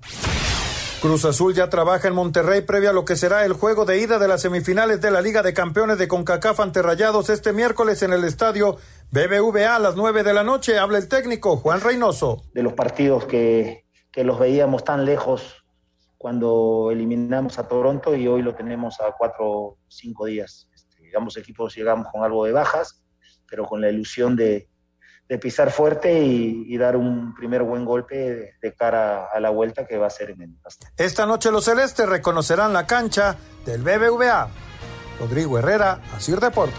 Cruz 1.04 1.26
Azul 1.26 1.52
ya 1.52 1.68
trabaja 1.68 2.08
en 2.08 2.14
Monterrey 2.14 2.62
previo 2.62 2.88
a 2.88 2.94
lo 2.94 3.04
que 3.04 3.14
será 3.14 3.44
el 3.44 3.52
juego 3.52 3.84
de 3.84 4.00
ida 4.00 4.18
de 4.18 4.26
las 4.26 4.40
semifinales 4.40 5.02
de 5.02 5.10
la 5.10 5.20
Liga 5.20 5.42
de 5.42 5.52
Campeones 5.52 5.98
de 5.98 6.08
CONCACAF 6.08 6.60
ante 6.60 6.80
Rayados 6.80 7.28
este 7.28 7.52
miércoles 7.52 8.02
en 8.02 8.14
el 8.14 8.24
estadio 8.24 8.78
BBVA 9.10 9.76
a 9.76 9.78
las 9.78 9.96
9 9.96 10.22
de 10.22 10.32
la 10.32 10.44
noche. 10.44 10.78
Habla 10.78 10.96
el 10.96 11.06
técnico 11.06 11.58
Juan 11.58 11.82
Reynoso. 11.82 12.40
De 12.54 12.62
los 12.62 12.72
partidos 12.72 13.26
que, 13.26 13.84
que 14.10 14.24
los 14.24 14.38
veíamos 14.38 14.82
tan 14.82 15.04
lejos 15.04 15.66
cuando 16.16 16.88
eliminamos 16.90 17.58
a 17.58 17.68
Toronto 17.68 18.16
y 18.16 18.26
hoy 18.26 18.40
lo 18.40 18.54
tenemos 18.54 18.98
a 19.02 19.12
cuatro 19.12 19.46
o 19.46 19.78
cinco 19.88 20.24
días. 20.24 20.70
Este, 20.72 21.02
digamos, 21.02 21.36
equipos 21.36 21.76
llegamos 21.76 22.06
con 22.10 22.24
algo 22.24 22.46
de 22.46 22.52
bajas, 22.52 23.04
pero 23.46 23.66
con 23.66 23.82
la 23.82 23.90
ilusión 23.90 24.36
de, 24.36 24.70
de 25.28 25.38
pisar 25.38 25.70
fuerte 25.70 26.22
y, 26.22 26.64
y, 26.68 26.76
dar 26.76 26.96
un 26.96 27.34
primer 27.34 27.62
buen 27.62 27.84
golpe 27.84 28.14
de, 28.14 28.52
de, 28.60 28.74
cara 28.74 29.26
a 29.32 29.40
la 29.40 29.50
vuelta 29.50 29.86
que 29.86 29.96
va 29.96 30.06
a 30.06 30.10
ser 30.10 30.30
en 30.30 30.42
el 30.42 30.50
Esta 30.98 31.24
noche 31.24 31.50
los 31.50 31.64
celestes 31.64 32.06
reconocerán 32.06 32.72
la 32.72 32.86
cancha 32.86 33.38
del 33.64 33.82
BBVA. 33.82 34.50
Rodrigo 35.18 35.58
Herrera, 35.58 36.02
Asir 36.14 36.40
Deportes. 36.40 36.78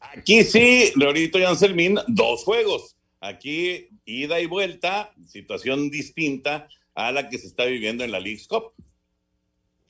Aquí 0.00 0.44
sí, 0.44 0.92
Leorito 0.96 1.38
y 1.38 1.44
Anselmín, 1.44 1.98
dos 2.06 2.44
juegos. 2.44 2.96
Aquí 3.20 3.88
ida 4.04 4.38
y 4.40 4.46
vuelta, 4.46 5.12
situación 5.26 5.90
distinta 5.90 6.68
a 6.94 7.10
la 7.10 7.28
que 7.28 7.38
se 7.38 7.46
está 7.46 7.64
viviendo 7.64 8.04
en 8.04 8.12
la 8.12 8.20
League 8.20 8.42
Cup. 8.48 8.72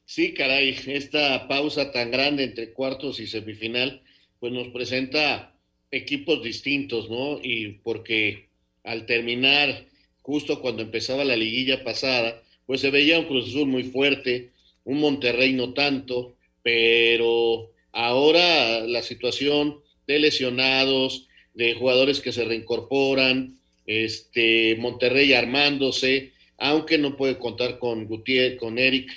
Sí, 0.06 0.34
caray, 0.34 0.78
esta 0.86 1.48
pausa 1.48 1.90
tan 1.90 2.10
grande 2.10 2.44
entre 2.44 2.72
cuartos 2.72 3.20
y 3.20 3.26
semifinal 3.26 4.02
pues 4.44 4.52
nos 4.52 4.68
presenta 4.68 5.54
equipos 5.90 6.42
distintos, 6.42 7.08
¿no? 7.08 7.40
Y 7.42 7.78
porque 7.82 8.48
al 8.82 9.06
terminar, 9.06 9.86
justo 10.20 10.60
cuando 10.60 10.82
empezaba 10.82 11.24
la 11.24 11.34
liguilla 11.34 11.82
pasada, 11.82 12.42
pues 12.66 12.82
se 12.82 12.90
veía 12.90 13.18
un 13.18 13.24
Cruz 13.24 13.48
Azul 13.48 13.68
muy 13.68 13.84
fuerte, 13.84 14.50
un 14.84 15.00
Monterrey 15.00 15.54
no 15.54 15.72
tanto, 15.72 16.34
pero 16.62 17.70
ahora 17.90 18.80
la 18.80 19.00
situación 19.00 19.78
de 20.06 20.18
lesionados, 20.18 21.26
de 21.54 21.72
jugadores 21.72 22.20
que 22.20 22.32
se 22.32 22.44
reincorporan, 22.44 23.58
este 23.86 24.76
Monterrey 24.78 25.32
armándose, 25.32 26.32
aunque 26.58 26.98
no 26.98 27.16
puede 27.16 27.38
contar 27.38 27.78
con 27.78 28.04
Gutiérrez, 28.04 28.58
con 28.58 28.78
Eric, 28.78 29.10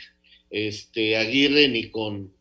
este 0.52 1.18
Aguirre 1.18 1.68
ni 1.68 1.90
con 1.90 2.32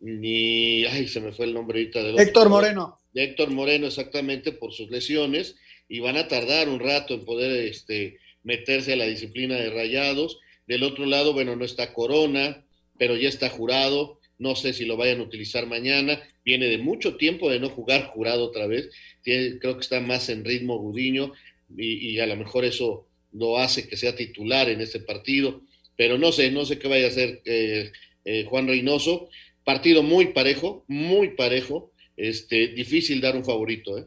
ni, 0.00 0.84
ay, 0.86 1.08
se 1.08 1.20
me 1.20 1.32
fue 1.32 1.46
el 1.46 1.54
nombre 1.54 1.78
ahorita 1.78 2.02
de 2.02 2.22
Héctor 2.22 2.48
Moreno. 2.48 2.98
De 3.12 3.24
Héctor 3.24 3.50
Moreno, 3.50 3.86
exactamente, 3.86 4.52
por 4.52 4.72
sus 4.72 4.90
lesiones, 4.90 5.56
y 5.88 6.00
van 6.00 6.16
a 6.16 6.28
tardar 6.28 6.68
un 6.68 6.80
rato 6.80 7.14
en 7.14 7.24
poder 7.24 7.66
este, 7.66 8.18
meterse 8.42 8.94
a 8.94 8.96
la 8.96 9.06
disciplina 9.06 9.56
de 9.56 9.70
rayados. 9.70 10.38
Del 10.66 10.84
otro 10.84 11.04
lado, 11.06 11.32
bueno, 11.32 11.56
no 11.56 11.64
está 11.64 11.92
Corona, 11.92 12.64
pero 12.98 13.16
ya 13.16 13.28
está 13.28 13.50
jurado. 13.50 14.20
No 14.38 14.56
sé 14.56 14.72
si 14.72 14.86
lo 14.86 14.96
vayan 14.96 15.20
a 15.20 15.24
utilizar 15.24 15.66
mañana. 15.66 16.22
Viene 16.44 16.66
de 16.66 16.78
mucho 16.78 17.16
tiempo 17.16 17.50
de 17.50 17.60
no 17.60 17.68
jugar 17.68 18.06
jurado 18.06 18.44
otra 18.44 18.66
vez. 18.66 18.88
Tiene, 19.22 19.58
creo 19.58 19.74
que 19.74 19.82
está 19.82 20.00
más 20.00 20.28
en 20.30 20.44
ritmo 20.44 20.78
Gudiño 20.78 21.32
y, 21.76 22.10
y, 22.10 22.20
a 22.20 22.26
lo 22.26 22.36
mejor 22.36 22.64
eso 22.64 23.06
lo 23.32 23.58
hace 23.58 23.86
que 23.86 23.96
sea 23.96 24.16
titular 24.16 24.68
en 24.70 24.80
este 24.80 25.00
partido. 25.00 25.60
Pero 25.96 26.16
no 26.16 26.32
sé, 26.32 26.50
no 26.50 26.64
sé 26.64 26.78
qué 26.78 26.88
vaya 26.88 27.06
a 27.06 27.10
hacer 27.10 27.42
eh, 27.44 27.92
eh, 28.24 28.44
Juan 28.48 28.66
Reynoso. 28.66 29.28
Partido 29.64 30.02
muy 30.02 30.32
parejo, 30.32 30.84
muy 30.88 31.36
parejo. 31.36 31.92
Este, 32.16 32.68
difícil 32.68 33.20
dar 33.20 33.36
un 33.36 33.44
favorito, 33.44 33.96
¿eh? 33.96 34.06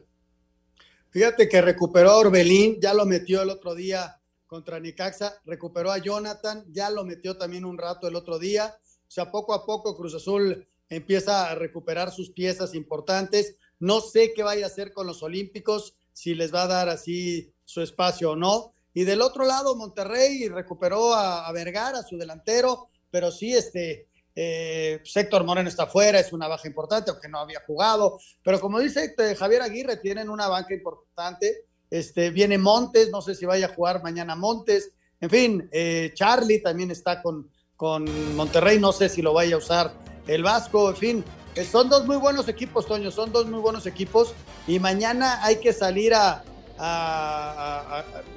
Fíjate 1.09 1.47
que 1.47 1.61
recuperó 1.61 2.09
a 2.09 2.17
Orbelín, 2.17 2.79
ya 2.81 2.93
lo 2.93 3.05
metió 3.05 3.43
el 3.43 3.51
otro 3.51 3.75
día 3.75 4.19
contra 4.47 4.79
Nicaxa, 4.79 5.41
recuperó 5.45 5.91
a 5.91 5.99
Jonathan, 5.99 6.65
ya 6.69 6.89
lo 6.89 7.05
metió 7.05 7.37
también 7.37 7.65
un 7.65 7.77
rato 7.77 8.07
el 8.07 8.15
otro 8.15 8.39
día. 8.39 8.75
O 9.07 9.11
sea, 9.11 9.31
poco 9.31 9.53
a 9.53 9.65
poco 9.65 9.95
Cruz 9.95 10.15
Azul 10.15 10.67
empieza 10.89 11.49
a 11.49 11.55
recuperar 11.55 12.11
sus 12.11 12.31
piezas 12.31 12.73
importantes. 12.73 13.57
No 13.79 14.01
sé 14.01 14.33
qué 14.33 14.41
vaya 14.41 14.65
a 14.65 14.69
hacer 14.69 14.91
con 14.91 15.05
los 15.05 15.21
Olímpicos, 15.21 15.95
si 16.13 16.35
les 16.35 16.53
va 16.53 16.63
a 16.63 16.67
dar 16.67 16.89
así 16.89 17.51
su 17.63 17.81
espacio 17.81 18.31
o 18.31 18.35
no. 18.35 18.73
Y 18.93 19.03
del 19.03 19.21
otro 19.21 19.45
lado, 19.45 19.75
Monterrey 19.75 20.47
recuperó 20.49 21.13
a, 21.13 21.47
a 21.47 21.51
Vergara, 21.51 22.03
su 22.03 22.17
delantero, 22.17 22.89
pero 23.11 23.31
sí, 23.31 23.53
este, 23.53 24.07
eh, 24.35 25.01
Héctor 25.03 25.43
Moreno 25.43 25.69
está 25.69 25.87
fuera, 25.87 26.19
es 26.19 26.33
una 26.33 26.47
baja 26.47 26.67
importante, 26.67 27.11
aunque 27.11 27.29
no 27.29 27.39
había 27.39 27.61
jugado. 27.65 28.19
Pero 28.43 28.59
como 28.59 28.79
dice 28.79 29.13
Javier 29.37 29.61
Aguirre, 29.61 29.97
tienen 29.97 30.29
una 30.29 30.47
banca 30.47 30.73
importante. 30.73 31.65
Este, 31.89 32.31
viene 32.31 32.57
Montes, 32.57 33.09
no 33.11 33.21
sé 33.21 33.35
si 33.35 33.45
vaya 33.45 33.67
a 33.67 33.75
jugar 33.75 34.01
mañana 34.01 34.35
Montes. 34.35 34.91
En 35.21 35.29
fin, 35.29 35.69
eh, 35.71 36.11
Charlie 36.15 36.59
también 36.59 36.91
está 36.91 37.21
con, 37.21 37.49
con 37.75 38.35
Monterrey, 38.35 38.79
no 38.79 38.91
sé 38.91 39.09
si 39.09 39.21
lo 39.21 39.33
vaya 39.33 39.55
a 39.55 39.59
usar 39.59 39.93
el 40.27 40.41
Vasco. 40.41 40.89
En 40.89 40.95
fin, 40.95 41.25
eh, 41.55 41.63
son 41.63 41.89
dos 41.89 42.05
muy 42.07 42.17
buenos 42.17 42.47
equipos, 42.47 42.87
Toño, 42.87 43.11
son 43.11 43.31
dos 43.31 43.45
muy 43.45 43.59
buenos 43.59 43.85
equipos. 43.85 44.33
Y 44.65 44.79
mañana 44.79 45.43
hay 45.43 45.57
que 45.57 45.71
salir 45.71 46.13
a, 46.15 46.43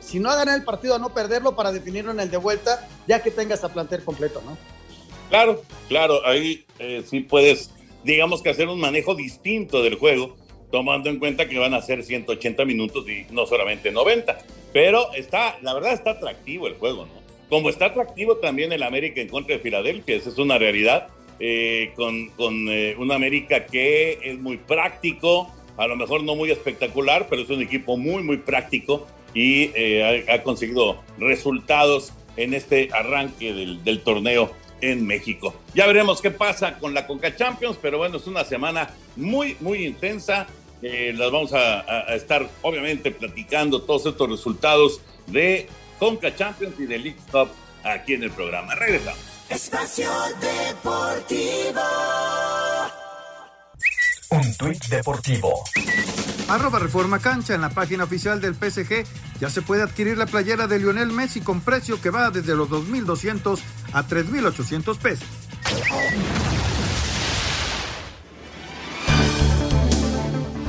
si 0.00 0.20
no 0.20 0.30
a 0.30 0.36
ganar 0.36 0.56
el 0.56 0.64
partido, 0.64 0.94
a 0.94 0.98
no 0.98 1.14
perderlo 1.14 1.56
para 1.56 1.72
definirlo 1.72 2.10
en 2.10 2.20
el 2.20 2.30
de 2.30 2.36
vuelta, 2.36 2.86
ya 3.08 3.22
que 3.22 3.30
tengas 3.30 3.64
a 3.64 3.70
plantel 3.70 4.04
completo, 4.04 4.42
¿no? 4.44 4.75
Claro, 5.28 5.62
claro, 5.88 6.24
ahí 6.26 6.64
eh, 6.78 7.02
sí 7.04 7.20
puedes, 7.20 7.70
digamos 8.04 8.42
que 8.42 8.50
hacer 8.50 8.68
un 8.68 8.80
manejo 8.80 9.14
distinto 9.14 9.82
del 9.82 9.96
juego, 9.96 10.36
tomando 10.70 11.10
en 11.10 11.18
cuenta 11.18 11.48
que 11.48 11.58
van 11.58 11.74
a 11.74 11.82
ser 11.82 12.02
180 12.02 12.64
minutos 12.64 13.08
y 13.08 13.26
no 13.32 13.46
solamente 13.46 13.90
90. 13.90 14.38
Pero 14.72 15.12
está, 15.14 15.58
la 15.62 15.74
verdad 15.74 15.94
está 15.94 16.12
atractivo 16.12 16.66
el 16.66 16.74
juego, 16.74 17.06
¿no? 17.06 17.26
Como 17.48 17.70
está 17.70 17.86
atractivo 17.86 18.36
también 18.38 18.72
el 18.72 18.82
América 18.82 19.20
en 19.20 19.28
contra 19.28 19.56
de 19.56 19.62
Filadelfia, 19.62 20.16
esa 20.16 20.30
es 20.30 20.38
una 20.38 20.58
realidad, 20.58 21.08
eh, 21.38 21.92
con, 21.94 22.30
con 22.30 22.68
eh, 22.68 22.96
un 22.98 23.12
América 23.12 23.66
que 23.66 24.18
es 24.22 24.38
muy 24.38 24.56
práctico, 24.56 25.52
a 25.76 25.86
lo 25.86 25.96
mejor 25.96 26.24
no 26.24 26.34
muy 26.34 26.50
espectacular, 26.50 27.26
pero 27.28 27.42
es 27.42 27.50
un 27.50 27.62
equipo 27.62 27.96
muy, 27.96 28.22
muy 28.22 28.38
práctico 28.38 29.06
y 29.34 29.70
eh, 29.74 30.24
ha, 30.28 30.42
conseguido 30.42 31.02
resultados 31.18 32.12
en 32.36 32.54
este 32.54 32.88
arranque 32.92 33.52
del 33.52 34.00
torneo 34.00 34.50
en 34.80 35.06
México. 35.06 35.54
Ya 35.74 35.86
veremos 35.86 36.20
qué 36.20 36.30
pasa 36.30 36.78
con 36.78 36.94
la 36.94 37.06
Conca 37.06 37.34
Champions, 37.34 37.78
pero 37.80 37.98
bueno, 37.98 38.18
es 38.18 38.26
una 38.26 38.44
semana 38.44 38.90
muy, 39.16 39.56
muy 39.60 39.84
intensa. 39.86 40.46
Eh, 40.82 41.14
las 41.16 41.30
vamos 41.30 41.52
a, 41.52 41.80
a, 41.80 42.14
estar, 42.14 42.48
obviamente, 42.62 43.10
platicando 43.10 43.82
todos 43.82 44.06
estos 44.06 44.28
resultados 44.28 45.00
de 45.26 45.68
Conca 45.98 46.34
Champions 46.34 46.78
y 46.78 46.86
de 46.86 46.98
League 46.98 47.20
Cup 47.30 47.48
aquí 47.82 48.14
en 48.14 48.24
el 48.24 48.30
programa. 48.30 48.74
Regresamos. 48.74 49.20
Espacio 49.48 50.10
Deportivo. 50.40 51.80
Un 54.30 54.54
tuit 54.56 54.84
deportivo. 54.88 55.64
Arroba 56.48 56.78
Reforma 56.78 57.18
Cancha 57.18 57.54
en 57.54 57.60
la 57.60 57.70
página 57.70 58.04
oficial 58.04 58.40
del 58.40 58.54
PSG 58.54 59.04
ya 59.40 59.50
se 59.50 59.62
puede 59.62 59.82
adquirir 59.82 60.16
la 60.16 60.26
playera 60.26 60.66
de 60.66 60.78
Lionel 60.78 61.12
Messi 61.12 61.40
con 61.40 61.60
precio 61.60 62.00
que 62.00 62.10
va 62.10 62.30
desde 62.30 62.54
los 62.54 62.68
2.200 62.68 63.58
a 63.92 64.06
3.800 64.06 64.98
pesos. 64.98 65.28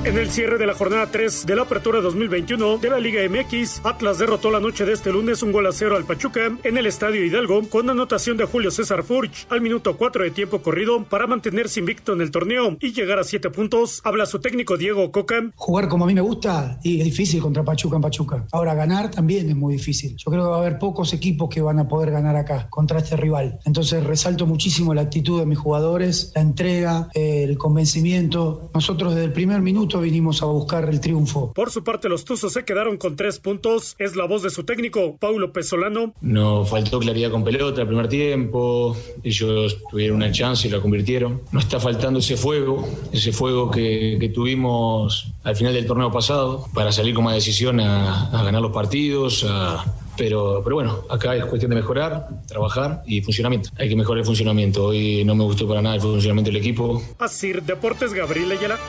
En 0.08 0.18
el 0.18 0.30
cierre 0.30 0.58
de 0.58 0.66
la 0.66 0.74
jornada 0.74 1.12
3 1.12 1.46
de 1.46 1.54
la 1.54 1.64
apertura 1.64 2.00
2021 2.00 2.78
de 2.78 2.90
la 2.90 2.98
Liga 2.98 3.20
MX, 3.30 3.82
Atlas 3.84 4.18
derrotó 4.18 4.50
la 4.50 4.62
noche 4.62 4.86
de 4.86 4.94
este 4.94 5.12
lunes 5.12 5.44
un 5.44 5.52
gol 5.52 5.68
a 5.68 5.74
cero 5.74 5.98
al 5.98 6.06
Pachuca 6.06 6.50
en 6.64 6.78
el 6.78 6.86
Estadio 6.86 7.26
Hidalgo 7.26 7.68
con 7.68 7.90
anotación 7.90 8.38
de 8.38 8.46
Julio 8.46 8.72
César 8.72 9.04
Furch 9.04 9.46
al 9.50 9.60
minuto 9.60 9.98
4 9.98 10.24
de 10.24 10.32
tiempo 10.32 10.62
corrido 10.62 11.04
para 11.04 11.28
mantenerse 11.28 11.82
invicto 11.82 12.14
en 12.14 12.22
el 12.22 12.32
torneo 12.32 12.78
y 12.80 12.94
llegar 12.94 13.20
a 13.20 13.26
7 13.26 13.50
puntos. 13.50 14.00
Habla 14.06 14.26
su 14.28 14.40
técnico 14.40 14.78
Diego 14.78 15.12
Coca. 15.12 15.52
Jugar 15.58 15.90
como 15.90 16.06
a 16.06 16.08
mí 16.08 16.14
me 16.14 16.22
gusta 16.22 16.80
y 16.84 17.00
es 17.00 17.04
difícil 17.04 17.42
contra 17.42 17.66
Pachuca 17.66 17.98
en 17.98 18.02
Pachuca. 18.02 18.46
Ahora 18.54 18.76
ganar 18.76 19.12
también 19.12 19.50
es 19.50 19.58
muy 19.58 19.74
difícil. 19.74 20.16
Yo 20.16 20.32
creo 20.32 20.46
que 20.46 20.50
va 20.52 20.56
a 20.56 20.60
haber 20.60 20.80
pocos 20.80 21.12
equipos 21.12 21.50
que 21.50 21.60
van 21.60 21.80
a 21.80 21.88
poder 21.90 22.12
ganar 22.12 22.38
acá 22.38 22.70
contra 22.70 23.00
este 23.00 23.18
rival. 23.18 23.60
Entonces 23.66 24.02
resalto 24.06 24.46
muchísimo 24.46 24.94
la 24.94 25.02
actitud 25.02 25.38
de 25.38 25.46
mis 25.46 25.58
jugadores, 25.58 26.32
la 26.34 26.44
entrega, 26.44 27.10
el 27.14 27.58
convencimiento. 27.58 28.72
Nosotros 28.74 29.14
desde 29.14 29.26
el 29.26 29.34
primer 29.34 29.62
minuto 29.62 29.97
vinimos 30.02 30.42
a 30.42 30.46
buscar 30.46 30.90
el 30.90 31.00
triunfo. 31.00 31.54
Por 31.54 31.72
su 31.72 31.84
parte, 31.84 32.10
los 32.10 32.26
Tuzos 32.26 32.54
se 32.54 32.66
quedaron 32.66 32.98
con 32.98 33.16
tres 33.16 33.40
puntos. 33.40 33.96
Es 34.00 34.16
la 34.16 34.26
voz 34.26 34.44
de 34.44 34.50
su 34.50 34.64
técnico, 34.64 35.18
Paulo 35.18 35.52
Pesolano. 35.52 36.14
Nos 36.22 36.70
faltó 36.70 37.00
claridad 37.00 37.32
con 37.32 37.44
pelota 37.44 37.82
el 37.82 37.88
primer 37.88 38.08
tiempo. 38.08 38.96
Ellos 39.24 39.78
tuvieron 39.90 40.18
una 40.18 40.32
chance 40.32 40.68
y 40.68 40.72
la 40.72 40.80
convirtieron. 40.80 41.42
Nos 41.52 41.64
está 41.64 41.80
faltando 41.80 42.20
ese 42.20 42.38
fuego, 42.38 42.88
ese 43.12 43.32
fuego 43.32 43.72
que, 43.72 44.18
que 44.20 44.30
tuvimos 44.30 45.32
al 45.44 45.56
final 45.56 45.74
del 45.74 45.86
torneo 45.86 46.12
pasado 46.12 46.68
para 46.74 46.92
salir 46.92 47.14
con 47.14 47.24
más 47.24 47.36
decisión 47.36 47.80
a, 47.80 48.30
a 48.30 48.44
ganar 48.44 48.62
los 48.62 48.72
partidos, 48.72 49.46
a, 49.48 49.84
pero, 50.18 50.62
pero 50.64 50.76
bueno, 50.76 51.00
acá 51.10 51.36
es 51.36 51.46
cuestión 51.46 51.70
de 51.70 51.76
mejorar, 51.76 52.28
trabajar 52.48 53.04
y 53.06 53.22
funcionamiento. 53.22 53.70
Hay 53.78 53.88
que 53.88 53.96
mejorar 53.96 54.20
el 54.20 54.26
funcionamiento. 54.26 54.86
Hoy 54.86 55.24
no 55.24 55.36
me 55.36 55.44
gustó 55.44 55.68
para 55.68 55.82
nada 55.82 55.96
el 55.96 56.02
funcionamiento 56.02 56.50
del 56.52 56.60
equipo. 56.60 57.02
Así, 57.20 57.54
Deportes 57.54 58.14
Gabriel 58.14 58.52
Ayala. 58.52 58.80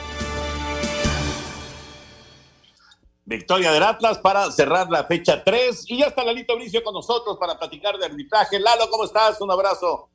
Victoria 3.29 3.71
del 3.71 3.83
Atlas 3.83 4.17
para 4.17 4.51
cerrar 4.51 4.89
la 4.89 5.03
fecha 5.03 5.43
3. 5.43 5.85
Y 5.87 5.99
ya 5.99 6.07
está 6.07 6.23
Lalito 6.23 6.55
Bricio 6.55 6.83
con 6.83 6.95
nosotros 6.95 7.37
para 7.39 7.59
platicar 7.59 7.95
de 7.99 8.05
arbitraje. 8.05 8.59
Lalo, 8.59 8.89
¿cómo 8.89 9.03
estás? 9.03 9.39
Un 9.39 9.51
abrazo. 9.51 10.09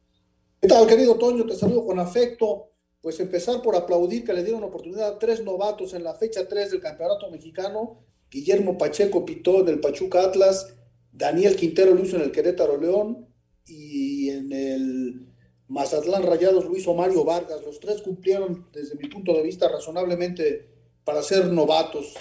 ¿Qué 0.61 0.67
tal, 0.67 0.85
querido 0.85 1.17
Toño? 1.17 1.47
Te 1.47 1.55
saludo 1.55 1.87
con 1.87 2.01
afecto. 2.01 2.71
Pues 3.01 3.21
empezar 3.21 3.63
por 3.63 3.77
aplaudir 3.77 4.25
que 4.25 4.33
le 4.33 4.43
dieron 4.43 4.65
oportunidad 4.65 5.07
a 5.07 5.19
tres 5.21 5.45
novatos 5.45 5.95
en 5.95 6.03
la 6.03 6.15
fecha 6.15 6.49
3 6.49 6.73
del 6.73 6.81
Campeonato 6.81 7.31
Mexicano. 7.31 8.01
Guillermo 8.29 8.77
Pacheco 8.77 9.25
pitó 9.25 9.63
del 9.63 9.79
Pachuca 9.79 10.23
Atlas, 10.23 10.75
Daniel 11.13 11.55
Quintero 11.55 11.97
hizo 11.97 12.17
en 12.17 12.23
el 12.23 12.33
Querétaro 12.33 12.79
León 12.79 13.29
y 13.65 14.31
en 14.31 14.51
el 14.51 15.27
Mazatlán 15.69 16.25
Rayados 16.25 16.65
lo 16.65 16.77
hizo 16.77 16.95
Mario 16.95 17.25
Vargas. 17.25 17.63
Los 17.65 17.79
tres 17.79 18.03
cumplieron, 18.03 18.67
desde 18.73 18.97
mi 18.97 19.09
punto 19.09 19.35
de 19.35 19.43
vista, 19.43 19.69
razonablemente 19.69 20.69
para 21.05 21.23
ser 21.23 21.47
novatos. 21.53 22.15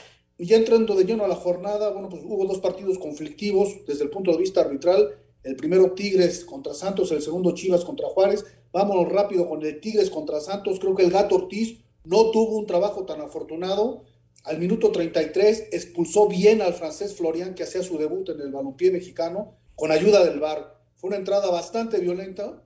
Y 0.43 0.45
ya 0.45 0.57
entrando 0.57 0.93
de 0.95 1.05
lleno 1.05 1.23
a 1.23 1.29
la 1.29 1.37
jornada, 1.37 1.91
bueno, 1.91 2.09
pues 2.09 2.21
hubo 2.25 2.45
dos 2.45 2.59
partidos 2.59 2.97
conflictivos 2.97 3.77
desde 3.87 4.03
el 4.03 4.09
punto 4.09 4.33
de 4.33 4.39
vista 4.39 4.59
arbitral. 4.59 5.15
El 5.41 5.55
primero 5.55 5.93
Tigres 5.93 6.43
contra 6.43 6.73
Santos, 6.73 7.13
el 7.13 7.21
segundo 7.21 7.55
Chivas 7.55 7.85
contra 7.85 8.09
Juárez. 8.09 8.43
Vámonos 8.73 9.09
rápido 9.09 9.47
con 9.47 9.63
el 9.63 9.79
Tigres 9.79 10.09
contra 10.09 10.41
Santos. 10.41 10.81
Creo 10.81 10.95
que 10.95 11.03
el 11.03 11.11
Gato 11.11 11.35
Ortiz 11.35 11.79
no 12.03 12.29
tuvo 12.31 12.57
un 12.57 12.65
trabajo 12.65 13.05
tan 13.05 13.21
afortunado. 13.21 14.03
Al 14.43 14.59
minuto 14.59 14.91
33 14.91 15.69
expulsó 15.71 16.27
bien 16.27 16.61
al 16.61 16.73
francés 16.73 17.15
Florian, 17.15 17.55
que 17.55 17.63
hacía 17.63 17.81
su 17.81 17.97
debut 17.97 18.27
en 18.27 18.41
el 18.41 18.51
balompié 18.51 18.91
mexicano, 18.91 19.55
con 19.75 19.93
ayuda 19.93 20.25
del 20.25 20.41
VAR. 20.41 20.77
Fue 20.97 21.07
una 21.07 21.15
entrada 21.15 21.49
bastante 21.51 21.99
violenta, 21.99 22.61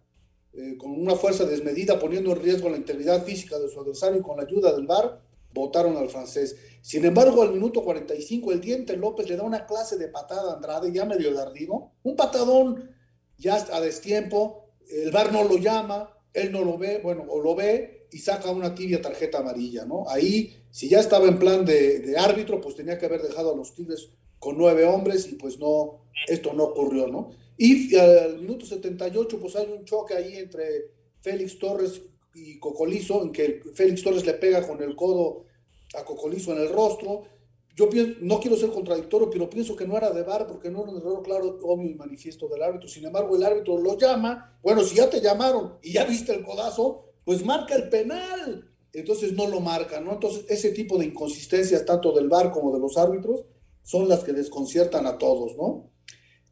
eh, 0.54 0.78
con 0.80 1.00
una 1.00 1.16
fuerza 1.16 1.46
desmedida, 1.46 2.00
poniendo 2.00 2.32
en 2.32 2.42
riesgo 2.42 2.70
la 2.70 2.78
integridad 2.78 3.24
física 3.24 3.60
de 3.60 3.70
su 3.70 3.80
adversario 3.80 4.20
y 4.20 4.24
con 4.24 4.38
la 4.38 4.46
ayuda 4.46 4.74
del 4.74 4.88
VAR 4.88 5.27
votaron 5.58 5.98
al 5.98 6.10
francés. 6.10 6.56
Sin 6.82 7.04
embargo, 7.06 7.42
al 7.42 7.54
minuto 7.54 7.84
45, 7.84 8.52
el 8.52 8.62
Diente 8.62 8.96
López 8.96 9.30
le 9.30 9.36
da 9.36 9.44
una 9.44 9.66
clase 9.66 9.98
de 9.98 10.08
patada 10.08 10.52
a 10.52 10.56
Andrade, 10.56 10.92
ya 10.92 11.06
medio 11.06 11.34
dardido, 11.34 11.92
un 12.04 12.16
patadón 12.16 12.92
ya 13.38 13.56
a 13.72 13.82
destiempo, 13.82 14.72
el 14.90 15.12
VAR 15.12 15.32
no 15.34 15.44
lo 15.44 15.58
llama, 15.58 16.18
él 16.34 16.52
no 16.52 16.64
lo 16.64 16.78
ve, 16.78 17.00
bueno, 17.04 17.26
o 17.30 17.40
lo 17.40 17.56
ve 17.56 18.08
y 18.12 18.20
saca 18.20 18.52
una 18.52 18.74
tibia 18.74 19.02
tarjeta 19.02 19.40
amarilla, 19.40 19.86
¿no? 19.86 20.06
Ahí, 20.08 20.56
si 20.72 20.88
ya 20.88 21.00
estaba 21.00 21.28
en 21.28 21.40
plan 21.40 21.66
de, 21.66 22.00
de 22.00 22.18
árbitro, 22.18 22.62
pues 22.62 22.76
tenía 22.76 22.98
que 22.98 23.06
haber 23.06 23.22
dejado 23.22 23.54
a 23.54 23.58
los 23.58 23.76
Tigres 23.76 24.10
con 24.40 24.58
nueve 24.58 24.86
hombres 24.86 25.28
y 25.28 25.36
pues 25.36 25.60
no, 25.60 26.06
esto 26.28 26.54
no 26.54 26.66
ocurrió, 26.66 27.08
¿no? 27.08 27.32
Y 27.58 27.96
al 27.96 28.40
minuto 28.40 28.66
78, 28.66 29.40
pues 29.40 29.56
hay 29.56 29.68
un 29.72 29.84
choque 29.84 30.14
ahí 30.14 30.38
entre 30.38 30.92
Félix 31.22 31.58
Torres 31.58 32.02
y 32.38 32.60
Cocolizo, 32.60 33.24
en 33.24 33.32
que 33.32 33.62
Félix 33.74 34.04
Torres 34.04 34.26
le 34.26 34.36
pega 34.36 34.66
con 34.68 34.82
el 34.82 34.96
codo 34.96 35.46
a 35.96 36.06
Cocolizo 36.06 36.52
en 36.52 36.60
el 36.60 36.70
rostro. 36.70 37.24
Yo 37.76 37.90
pienso, 37.90 38.20
no 38.22 38.40
quiero 38.40 38.58
ser 38.58 38.72
contradictorio, 38.72 39.30
pero 39.30 39.50
pienso 39.50 39.76
que 39.76 39.88
no 39.88 39.98
era 39.98 40.12
de 40.12 40.24
VAR 40.24 40.48
porque 40.48 40.70
no 40.70 40.84
era 40.84 40.92
un 40.92 40.98
error 40.98 41.24
claro, 41.24 41.60
obvio 41.64 41.90
y 41.90 41.96
manifiesto 41.96 42.48
del 42.48 42.64
árbitro. 42.64 42.88
Sin 42.88 43.06
embargo, 43.06 43.36
el 43.36 43.44
árbitro 43.44 43.78
lo 43.78 43.98
llama. 43.98 44.60
Bueno, 44.62 44.84
si 44.84 44.96
ya 44.96 45.10
te 45.10 45.22
llamaron 45.22 45.78
y 45.82 45.94
ya 45.94 46.06
viste 46.06 46.34
el 46.34 46.44
codazo, 46.44 47.06
pues 47.24 47.46
marca 47.46 47.76
el 47.76 47.90
penal. 47.90 48.72
Entonces 48.94 49.34
no 49.34 49.48
lo 49.48 49.60
marca, 49.60 50.00
¿no? 50.00 50.14
Entonces 50.14 50.46
ese 50.50 50.72
tipo 50.72 50.98
de 50.98 51.06
inconsistencias, 51.06 51.86
tanto 51.86 52.12
del 52.12 52.30
VAR 52.30 52.52
como 52.52 52.74
de 52.74 52.80
los 52.80 52.98
árbitros, 52.98 53.46
son 53.84 54.08
las 54.10 54.24
que 54.24 54.34
desconciertan 54.34 55.06
a 55.06 55.18
todos, 55.18 55.56
¿no? 55.56 55.92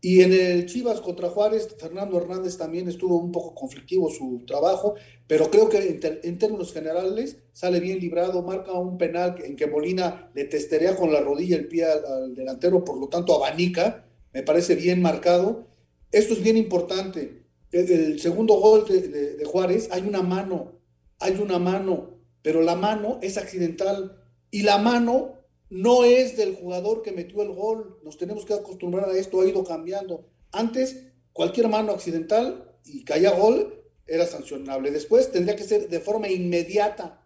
Y 0.06 0.22
en 0.22 0.34
el 0.34 0.68
Chivas 0.68 1.02
contra 1.02 1.32
Juárez, 1.32 1.68
Fernando 1.80 2.16
Hernández 2.20 2.58
también 2.58 2.88
estuvo 2.88 3.18
un 3.18 3.32
poco 3.32 3.56
conflictivo 3.56 4.08
su 4.12 4.44
trabajo, 4.46 4.94
pero 5.26 5.50
creo 5.50 5.68
que 5.68 6.00
en, 6.22 6.38
términos 6.38 6.74
generales 6.74 7.40
sale 7.54 7.80
bien 7.80 8.00
librado, 8.00 8.44
marca 8.44 8.72
un 8.74 9.00
penal 9.00 9.34
en 9.44 9.56
que 9.56 9.66
Molina 9.66 10.30
le 10.36 10.44
testerea 10.44 10.96
con 10.96 11.12
la 11.12 11.22
rodilla 11.22 11.58
el 11.58 11.68
pie 11.68 11.86
al, 11.86 12.36
delantero, 12.36 12.86
por 12.86 13.00
lo 13.00 13.08
tanto 13.08 13.34
abanica, 13.34 14.06
me 14.32 14.44
parece 14.44 14.76
bien 14.76 15.02
marcado. 15.02 15.66
Esto 16.12 16.36
es 16.36 16.44
bien 16.44 16.58
importante. 16.58 17.42
El, 17.72 17.92
el 17.92 18.20
segundo 18.20 18.60
gol 18.60 18.86
de 18.88 19.44
Juárez, 19.44 19.90
hay 19.92 20.04
una 20.04 20.22
mano, 20.22 20.74
hay 21.18 21.34
una 21.42 21.58
mano, 21.58 22.20
pero 22.44 22.62
la 22.62 22.76
mano 22.76 23.18
es 23.24 23.40
accidental 23.40 24.22
y 24.52 24.62
la 24.62 24.78
mano 24.78 25.35
no 25.70 26.04
es 26.04 26.38
del 26.38 26.56
jugador 26.56 27.02
que 27.02 27.12
metió 27.12 27.42
el 27.42 27.54
gol. 27.54 28.00
Nos 28.04 28.18
tenemos 28.18 28.46
que 28.46 28.54
acostumbrar 28.54 29.10
a 29.10 29.18
esto, 29.18 29.42
ha 29.42 29.46
ido 29.48 29.64
cambiando. 29.64 30.26
Antes, 30.52 31.08
cualquier 31.34 31.68
mano 31.70 31.92
accidental 31.92 32.72
y 32.86 33.04
caía 33.04 33.32
gol 33.32 33.84
era 34.08 34.26
sancionable. 34.26 34.92
Después 34.92 35.32
tendría 35.32 35.56
que 35.56 35.64
ser 35.64 35.90
de 35.90 36.00
forma 36.00 36.30
inmediata. 36.30 37.22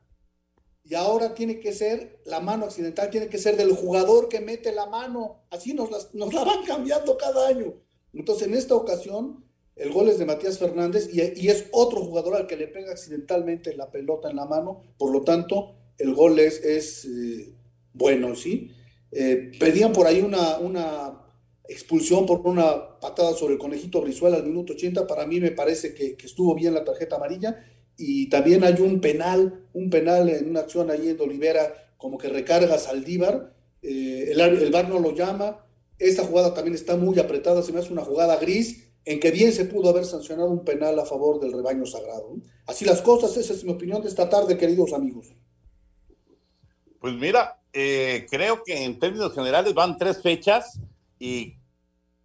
Y 0.84 0.96
ahora 0.96 1.36
tiene 1.36 1.60
que 1.60 1.74
ser, 1.74 2.20
la 2.26 2.40
mano 2.40 2.66
accidental 2.66 3.10
tiene 3.12 3.28
que 3.28 3.38
ser 3.38 3.58
del 3.58 3.74
jugador 3.76 4.28
que 4.28 4.40
mete 4.40 4.72
la 4.72 4.88
mano. 4.88 5.44
Así 5.52 5.74
nos, 5.74 5.92
las- 5.92 6.14
nos 6.16 6.34
la 6.34 6.44
van 6.44 6.64
cambiando 6.66 7.18
cada 7.18 7.48
año. 7.48 7.76
Entonces, 8.14 8.48
en 8.48 8.56
esta 8.56 8.76
ocasión, 8.76 9.46
el 9.76 9.92
gol 9.94 10.10
es 10.10 10.18
de 10.18 10.26
Matías 10.26 10.58
Fernández 10.58 11.10
y, 11.14 11.22
es 11.22 11.68
otro 11.72 12.02
jugador 12.02 12.36
al 12.36 12.48
que 12.48 12.58
le 12.58 12.68
pega 12.68 12.92
accidentalmente 12.92 13.76
la 13.76 13.92
pelota 13.92 14.30
en 14.30 14.38
la 14.38 14.46
mano. 14.46 14.82
Por 14.98 15.12
lo 15.12 15.24
tanto, 15.24 15.76
el 15.98 16.14
gol 16.16 16.40
es, 16.40 16.64
es, 16.64 17.06
eh, 17.06 17.54
bueno, 17.94 18.36
¿sí? 18.36 18.72
Eh, 19.12 19.52
pedían 19.60 19.94
por 19.94 20.08
ahí 20.08 20.22
una, 20.22 20.58
una 20.60 21.20
expulsión 21.68 22.26
por 22.26 22.42
una 22.42 23.00
patada 23.00 23.34
sobre 23.34 23.54
el 23.54 23.60
conejito 23.60 24.02
Brizuela 24.02 24.38
al 24.38 24.46
minuto 24.46 24.74
80. 24.74 25.08
Para 25.08 25.26
mí 25.26 25.40
me 25.40 25.52
parece 25.52 25.94
que, 25.94 26.16
estuvo 26.24 26.56
bien 26.56 26.74
la 26.74 26.84
tarjeta 26.84 27.16
amarilla. 27.16 27.64
Y 27.98 28.30
también 28.30 28.64
hay 28.64 28.82
un 28.82 29.02
penal, 29.02 29.68
un 29.74 29.90
penal 29.90 30.30
en 30.30 30.50
una 30.50 30.62
acción 30.62 30.90
ahí 30.90 31.10
en 31.10 31.20
Olivera, 31.20 31.74
como 31.98 32.18
que 32.18 32.30
recarga 32.30 32.78
Saldívar. 32.78 33.54
Eh, 33.82 34.30
el, 34.32 34.40
el 34.40 34.72
VAR 34.72 34.90
no 34.90 35.00
lo 35.00 35.14
llama. 35.14 35.66
Esta 35.98 36.24
jugada 36.24 36.54
también 36.54 36.76
está 36.76 36.96
muy 36.96 37.20
apretada, 37.20 37.62
se 37.62 37.74
me 37.74 37.80
hace 37.80 37.92
una 37.92 38.06
jugada 38.06 38.38
gris 38.38 38.90
en 39.06 39.20
que 39.20 39.32
bien 39.32 39.52
se 39.52 39.66
pudo 39.66 39.90
haber 39.90 40.06
sancionado 40.06 40.50
un 40.50 40.64
penal 40.64 40.98
a 41.00 41.06
favor 41.06 41.40
del 41.40 41.52
rebaño 41.52 41.86
sagrado. 41.86 42.38
Así 42.66 42.86
las 42.86 43.02
cosas, 43.02 43.36
esa 43.38 43.54
es 43.54 43.64
mi 43.64 43.72
opinión 43.72 44.02
de 44.02 44.08
esta 44.08 44.30
tarde, 44.30 44.58
queridos 44.58 44.94
amigos. 44.94 45.34
Pues 47.00 47.14
mira, 47.16 47.59
eh, 47.74 48.26
creo 48.30 48.63
que 48.63 48.84
en 48.84 48.97
términos 48.99 49.34
generales 49.34 49.74
van 49.74 49.97
tres 49.97 50.22
fechas 50.22 50.80
y 51.20 51.55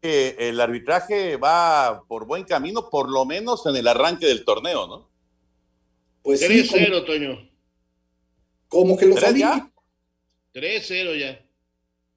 que 0.00 0.36
el 0.38 0.60
arbitraje 0.60 1.36
va 1.36 2.02
por 2.06 2.26
buen 2.26 2.44
camino, 2.44 2.88
por 2.90 3.10
lo 3.10 3.24
menos 3.24 3.64
en 3.66 3.76
el 3.76 3.88
arranque 3.88 4.26
del 4.26 4.44
torneo, 4.44 4.86
¿no? 4.86 5.08
Pues 6.22 6.40
sí, 6.40 6.46
3-0, 6.46 6.88
como, 6.90 7.04
Toño. 7.04 7.50
como 8.68 8.96
que 8.96 9.06
los 9.06 9.22
árbitros- 9.22 9.70
3-0 10.52 11.14
ya. 11.18 11.40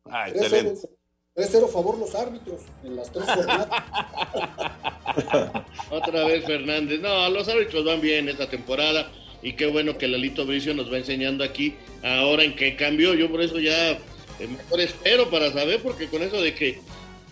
Ah, 0.05 0.27
3-0 0.29 0.35
excelente. 0.43 0.89
3-0 1.35 1.67
favor 1.69 1.97
los 1.97 2.13
árbitros 2.15 2.61
en 2.83 2.95
las 2.95 3.11
tres 3.11 3.25
jornadas. 3.25 3.69
Otra 5.91 6.25
vez 6.25 6.45
Fernández. 6.45 6.99
No, 6.99 7.29
los 7.29 7.47
árbitros 7.47 7.85
van 7.85 8.01
bien 8.01 8.27
esta 8.29 8.49
temporada 8.49 9.11
y 9.41 9.53
qué 9.53 9.67
bueno 9.67 9.97
que 9.97 10.07
Lalito 10.07 10.45
Bricio 10.45 10.73
nos 10.73 10.91
va 10.91 10.97
enseñando 10.97 11.43
aquí 11.43 11.75
ahora 12.03 12.43
en 12.43 12.55
qué 12.55 12.75
cambió. 12.75 13.13
Yo 13.13 13.29
por 13.29 13.41
eso 13.41 13.59
ya 13.59 13.91
eh, 13.91 13.99
mejor 14.47 14.81
espero 14.81 15.29
para 15.29 15.51
saber, 15.51 15.81
porque 15.81 16.07
con 16.07 16.21
eso 16.21 16.41
de 16.41 16.53
que 16.53 16.79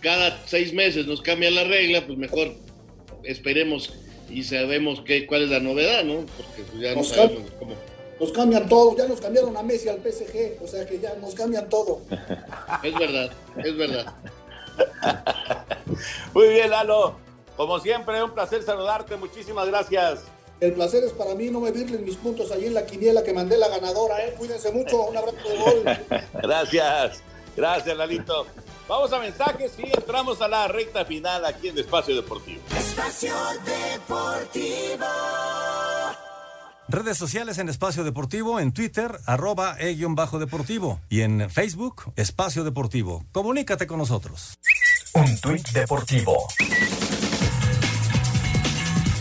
cada 0.01 0.45
seis 0.45 0.73
meses 0.73 1.07
nos 1.07 1.21
cambia 1.21 1.49
la 1.51 1.63
regla, 1.63 2.05
pues 2.05 2.17
mejor 2.17 2.53
esperemos 3.23 3.93
y 4.29 4.43
sabemos 4.43 5.01
qué, 5.05 5.25
cuál 5.25 5.43
es 5.43 5.49
la 5.49 5.59
novedad, 5.59 6.03
¿no? 6.03 6.25
Porque 6.37 6.63
pues, 6.71 6.81
ya 6.81 6.89
no 6.91 6.97
Nos 6.97 7.09
sabemos 7.09 7.51
cómo. 7.59 7.75
Nos 8.19 8.31
cambian 8.31 8.69
todo, 8.69 8.95
ya 8.95 9.07
nos 9.07 9.19
cambiaron 9.19 9.57
a 9.57 9.63
Messi 9.63 9.89
al 9.89 9.97
PSG, 9.97 10.63
o 10.63 10.67
sea 10.67 10.85
que 10.85 10.99
ya 10.99 11.15
nos 11.15 11.35
cambian 11.35 11.67
todo. 11.67 12.01
Es 12.81 12.93
verdad, 12.93 13.29
es 13.57 13.75
verdad. 13.75 14.13
Muy 16.33 16.47
bien, 16.47 16.69
Lalo. 16.69 17.17
Como 17.57 17.79
siempre, 17.79 18.21
un 18.23 18.31
placer 18.31 18.63
saludarte. 18.63 19.15
Muchísimas 19.17 19.67
gracias. 19.67 20.25
El 20.59 20.73
placer 20.73 21.03
es 21.03 21.11
para 21.11 21.35
mí, 21.35 21.49
no 21.49 21.59
me 21.59 21.71
virlen 21.71 22.05
mis 22.05 22.15
puntos 22.15 22.51
ahí 22.51 22.65
en 22.65 22.73
la 22.73 22.85
quiniela 22.85 23.23
que 23.23 23.33
mandé 23.33 23.57
la 23.57 23.67
ganadora, 23.67 24.25
¿eh? 24.25 24.33
Cuídense 24.37 24.71
mucho, 24.71 25.03
un 25.03 25.17
abrazo 25.17 25.37
de 25.49 25.57
gol. 25.57 25.83
Gracias. 26.41 27.21
Gracias, 27.55 27.97
Lalito. 27.97 28.47
Vamos 28.87 29.11
a 29.13 29.19
mensajes 29.19 29.73
y 29.77 29.83
entramos 29.83 30.41
a 30.41 30.47
la 30.47 30.67
recta 30.67 31.05
final 31.05 31.45
aquí 31.45 31.69
en 31.69 31.77
Espacio 31.77 32.15
Deportivo. 32.15 32.61
Espacio 32.77 33.33
Deportivo. 33.65 35.05
Redes 36.87 37.17
sociales 37.17 37.57
en 37.57 37.67
Espacio 37.67 38.03
Deportivo, 38.03 38.59
en 38.59 38.71
Twitter, 38.71 39.19
arroba 39.25 39.75
e-bajo 39.79 40.37
deportivo 40.37 40.99
y 41.09 41.21
en 41.21 41.49
Facebook, 41.49 42.13
Espacio 42.15 42.63
Deportivo. 42.63 43.25
Comunícate 43.31 43.87
con 43.87 43.97
nosotros. 43.97 44.53
Un 45.13 45.39
tuit 45.41 45.67
deportivo. 45.69 46.47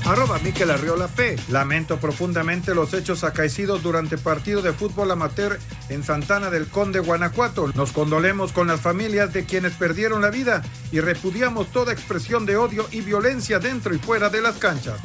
Arroba 0.05 0.39
Miquel 0.41 0.71
Arriola 0.71 1.09
P. 1.09 1.37
Lamento 1.49 1.99
profundamente 1.99 2.75
los 2.75 2.93
hechos 2.93 3.25
acaecidos 3.25 3.83
durante 3.83 4.19
partido 4.19 4.61
de 4.61 4.75
fútbol 4.75 5.11
amateur 5.11 5.59
en 5.89 6.05
Santana 6.05 6.51
del 6.51 6.69
Conde, 6.69 7.01
Guanajuato. 7.01 7.69
Nos 7.75 7.93
condolemos 7.93 8.53
con 8.53 8.67
las 8.67 8.83
familias 8.83 9.33
de 9.33 9.47
quienes 9.47 9.73
perdieron 9.73 10.21
la 10.21 10.29
vida 10.29 10.63
y 10.93 11.01
repudiamos 11.01 11.69
toda 11.69 11.95
expresión 11.95 12.45
de 12.45 12.59
odio 12.59 12.87
y 12.91 13.01
violencia 13.01 13.59
dentro 13.59 13.95
y 13.95 13.99
fuera 13.99 14.29
de 14.29 14.43
las 14.43 14.57
canchas. 14.57 15.01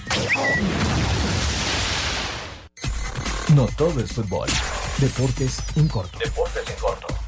No 3.56 3.68
todo 3.78 4.02
es 4.02 4.12
fútbol. 4.12 4.50
Deportes 4.98 5.60
en 5.78 5.88
corto. 5.88 6.20
Deportes 6.20 6.70
en 6.70 6.76
corto. 6.76 7.19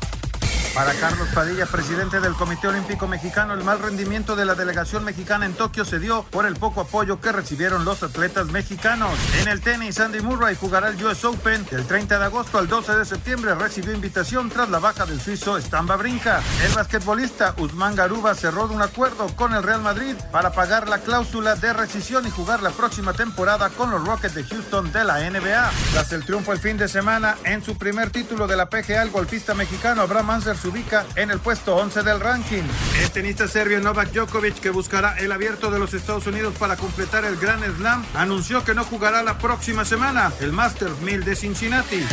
Para 0.74 0.94
Carlos 0.94 1.28
Padilla, 1.34 1.66
presidente 1.66 2.22
del 2.22 2.34
Comité 2.34 2.70
Olímpico 2.70 3.06
Mexicano, 3.06 3.54
el 3.54 3.64
mal 3.64 3.80
rendimiento 3.80 4.38
de 4.38 4.46
la 4.46 4.56
delegación 4.56 5.04
mexicana 5.04 5.46
en 5.46 5.54
Tokio 5.54 5.84
se 5.84 6.00
dio 6.00 6.24
por 6.24 6.46
el 6.46 6.56
poco 6.56 6.80
apoyo 6.80 7.20
que 7.20 7.34
recibieron 7.34 7.84
los 7.84 8.04
atletas 8.04 8.48
mexicanos. 8.48 9.12
En 9.42 9.50
el 9.50 9.60
tenis, 9.60 10.00
Andy 10.00 10.22
Murray 10.22 10.56
jugará 10.56 10.88
el 10.88 11.04
US 11.04 11.26
Open 11.26 11.66
del 11.70 11.86
30 11.86 12.20
de 12.20 12.24
agosto 12.24 12.58
al 12.58 12.70
12 12.70 13.00
de 13.00 13.04
septiembre. 13.04 13.54
Recibió 13.54 13.94
invitación 13.94 14.50
tras 14.50 14.70
la 14.70 14.80
baja 14.80 15.06
del 15.06 15.20
suizo 15.20 15.60
Stamba 15.60 15.98
Brinca. 15.98 16.42
El 16.66 16.72
basquetbolista 16.72 17.54
Usman 17.58 17.96
Garuba 17.96 18.34
cerró 18.34 18.68
un 18.68 18.82
acuerdo 18.82 19.28
con 19.36 19.54
el 19.54 19.64
Real 19.64 19.82
Madrid 19.82 20.16
para 20.32 20.54
pagar 20.54 20.88
la 20.88 21.00
cláusula 21.00 21.56
de 21.56 21.74
rescisión 21.74 22.26
y 22.26 22.32
jugar 22.32 22.64
la 22.64 22.72
próxima 22.72 23.12
temporada 23.12 23.70
con 23.72 23.92
los 23.92 24.08
Rockets 24.08 24.36
de 24.36 24.46
Houston 24.46 24.90
de 24.94 25.04
la 25.04 25.30
NBA. 25.30 25.70
Tras 25.92 26.14
el 26.14 26.24
triunfo 26.24 26.54
el 26.54 26.60
fin 26.60 26.78
de 26.78 26.88
semana 26.88 27.36
en 27.44 27.62
su 27.62 27.78
primer 27.78 28.10
título 28.10 28.48
de 28.48 28.56
la 28.56 28.70
PGA, 28.70 29.02
el 29.02 29.12
golfista 29.12 29.54
mexicano 29.54 30.04
Abraham 30.04 30.30
Anser 30.30 30.61
se 30.62 30.68
ubica 30.68 31.08
en 31.16 31.32
el 31.32 31.40
puesto 31.40 31.76
11 31.76 32.04
del 32.04 32.20
ranking. 32.20 32.62
El 33.02 33.10
tenista 33.12 33.48
serbio 33.48 33.80
Novak 33.80 34.12
Djokovic, 34.12 34.60
que 34.60 34.70
buscará 34.70 35.18
el 35.18 35.32
abierto 35.32 35.72
de 35.72 35.80
los 35.80 35.94
Estados 35.96 36.28
Unidos 36.28 36.54
para 36.60 36.78
completar 36.78 37.26
el 37.26 37.38
Grand 37.38 37.64
Slam, 37.78 38.06
anunció 38.14 38.64
que 38.64 38.76
no 38.76 38.84
jugará 38.84 39.24
la 39.24 39.40
próxima 39.40 39.86
semana 39.86 40.32
el 40.40 40.52
Masters 40.52 41.00
1000 41.02 41.26
de 41.26 41.36
Cincinnati. 41.36 42.04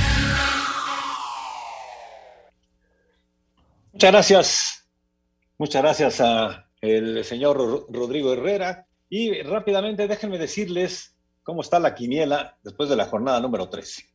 Muchas 3.92 4.12
gracias. 4.12 4.88
Muchas 5.58 5.82
gracias 5.82 6.20
a 6.20 6.70
el 6.80 7.24
señor 7.24 7.86
Rodrigo 7.90 8.32
Herrera. 8.32 8.86
Y 9.10 9.42
rápidamente 9.42 10.08
déjenme 10.08 10.38
decirles 10.38 11.14
cómo 11.42 11.60
está 11.60 11.78
la 11.78 11.94
quiniela 11.94 12.56
después 12.62 12.88
de 12.88 12.96
la 12.96 13.06
jornada 13.06 13.40
número 13.40 13.68
13. 13.68 14.07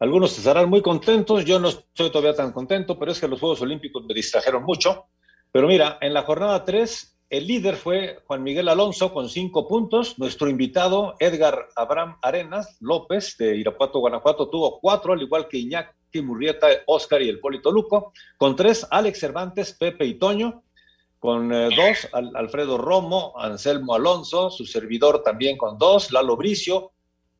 Algunos 0.00 0.38
estarán 0.38 0.70
muy 0.70 0.80
contentos, 0.80 1.44
yo 1.44 1.58
no 1.58 1.68
estoy 1.68 2.10
todavía 2.10 2.34
tan 2.34 2.52
contento, 2.52 2.98
pero 2.98 3.10
es 3.10 3.20
que 3.20 3.26
los 3.26 3.40
Juegos 3.40 3.62
Olímpicos 3.62 4.04
me 4.04 4.14
distrajeron 4.14 4.62
mucho. 4.62 5.06
Pero 5.50 5.66
mira, 5.66 5.98
en 6.00 6.14
la 6.14 6.22
jornada 6.22 6.64
3, 6.64 7.18
el 7.30 7.46
líder 7.46 7.76
fue 7.76 8.20
Juan 8.26 8.42
Miguel 8.42 8.68
Alonso 8.68 9.12
con 9.12 9.28
cinco 9.28 9.66
puntos. 9.66 10.18
Nuestro 10.18 10.48
invitado, 10.48 11.14
Edgar 11.18 11.68
Abraham 11.76 12.16
Arenas 12.22 12.78
López, 12.80 13.36
de 13.36 13.56
Irapuato, 13.56 13.98
Guanajuato, 13.98 14.48
tuvo 14.48 14.80
cuatro, 14.80 15.12
al 15.12 15.20
igual 15.20 15.46
que 15.46 15.58
Iñaki 15.58 16.22
Murrieta, 16.22 16.68
Oscar 16.86 17.20
y 17.20 17.28
el 17.28 17.40
Polito 17.40 17.70
Luco. 17.70 18.12
Con 18.38 18.56
tres, 18.56 18.86
Alex 18.90 19.18
Cervantes, 19.18 19.72
Pepe 19.72 20.06
y 20.06 20.14
Toño. 20.14 20.62
Con 21.18 21.52
eh, 21.52 21.68
dos, 21.74 22.08
Alfredo 22.12 22.78
Romo, 22.78 23.34
Anselmo 23.36 23.94
Alonso, 23.94 24.50
su 24.50 24.64
servidor 24.64 25.22
también 25.22 25.58
con 25.58 25.76
dos, 25.76 26.12
Lalo 26.12 26.36
Bricio, 26.36 26.92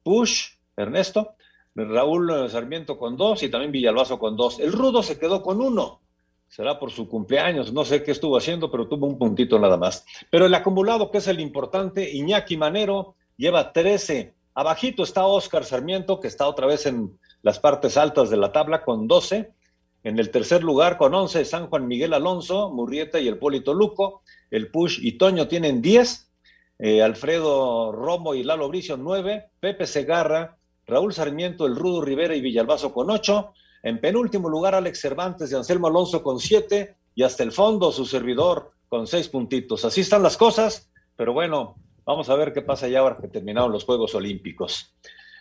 Push, 0.02 0.50
Ernesto. 0.76 1.36
Raúl 1.74 2.50
Sarmiento 2.50 2.98
con 2.98 3.16
dos 3.16 3.42
y 3.42 3.48
también 3.48 3.72
Villalbazo 3.72 4.18
con 4.18 4.36
dos. 4.36 4.58
El 4.58 4.72
Rudo 4.72 5.02
se 5.02 5.18
quedó 5.18 5.42
con 5.42 5.60
uno. 5.60 6.00
Será 6.48 6.78
por 6.78 6.90
su 6.90 7.08
cumpleaños, 7.08 7.72
no 7.72 7.84
sé 7.84 8.02
qué 8.02 8.10
estuvo 8.10 8.36
haciendo, 8.36 8.70
pero 8.70 8.88
tuvo 8.88 9.06
un 9.06 9.18
puntito 9.18 9.58
nada 9.58 9.76
más. 9.76 10.04
Pero 10.30 10.46
el 10.46 10.54
acumulado, 10.54 11.10
que 11.10 11.18
es 11.18 11.28
el 11.28 11.40
importante, 11.40 12.10
Iñaki 12.10 12.56
Manero 12.56 13.16
lleva 13.36 13.72
13. 13.72 14.34
Abajito 14.54 15.02
está 15.02 15.26
Oscar 15.26 15.64
Sarmiento, 15.64 16.20
que 16.20 16.26
está 16.26 16.48
otra 16.48 16.66
vez 16.66 16.86
en 16.86 17.18
las 17.42 17.58
partes 17.58 17.96
altas 17.96 18.30
de 18.30 18.38
la 18.38 18.50
tabla 18.50 18.82
con 18.82 19.06
12. 19.06 19.52
En 20.04 20.18
el 20.18 20.30
tercer 20.30 20.64
lugar 20.64 20.96
con 20.96 21.14
11 21.14 21.44
San 21.44 21.68
Juan 21.68 21.86
Miguel 21.86 22.14
Alonso, 22.14 22.70
Murrieta 22.70 23.20
y 23.20 23.28
el 23.28 23.38
Polito 23.38 23.74
Luco. 23.74 24.22
El 24.50 24.70
Push 24.70 25.00
y 25.02 25.12
Toño 25.12 25.48
tienen 25.48 25.82
10. 25.82 26.30
Eh, 26.80 27.02
Alfredo 27.02 27.92
Romo 27.92 28.34
y 28.34 28.42
Lalo 28.42 28.68
Bricio 28.68 28.96
9. 28.96 29.50
Pepe 29.60 29.86
Segarra 29.86 30.57
Raúl 30.89 31.12
Sarmiento, 31.12 31.66
El 31.66 31.76
Rudo 31.76 32.01
Rivera 32.01 32.34
y 32.34 32.41
Villalbazo 32.41 32.93
con 32.93 33.11
ocho. 33.11 33.53
En 33.82 34.01
penúltimo 34.01 34.49
lugar, 34.49 34.74
Alex 34.74 35.01
Cervantes 35.01 35.53
y 35.53 35.55
Anselmo 35.55 35.86
Alonso 35.86 36.22
con 36.22 36.41
siete. 36.41 36.97
Y 37.14 37.22
hasta 37.22 37.43
el 37.43 37.53
fondo, 37.53 37.93
su 37.93 38.07
servidor 38.07 38.72
con 38.89 39.07
seis 39.07 39.28
puntitos. 39.28 39.84
Así 39.84 40.01
están 40.01 40.22
las 40.22 40.36
cosas, 40.36 40.91
pero 41.14 41.32
bueno, 41.32 41.76
vamos 42.05 42.30
a 42.30 42.36
ver 42.36 42.53
qué 42.53 42.62
pasa 42.62 42.89
ya 42.89 43.01
ahora 43.01 43.18
que 43.20 43.28
terminaron 43.28 43.70
los 43.70 43.84
Juegos 43.84 44.14
Olímpicos. 44.14 44.95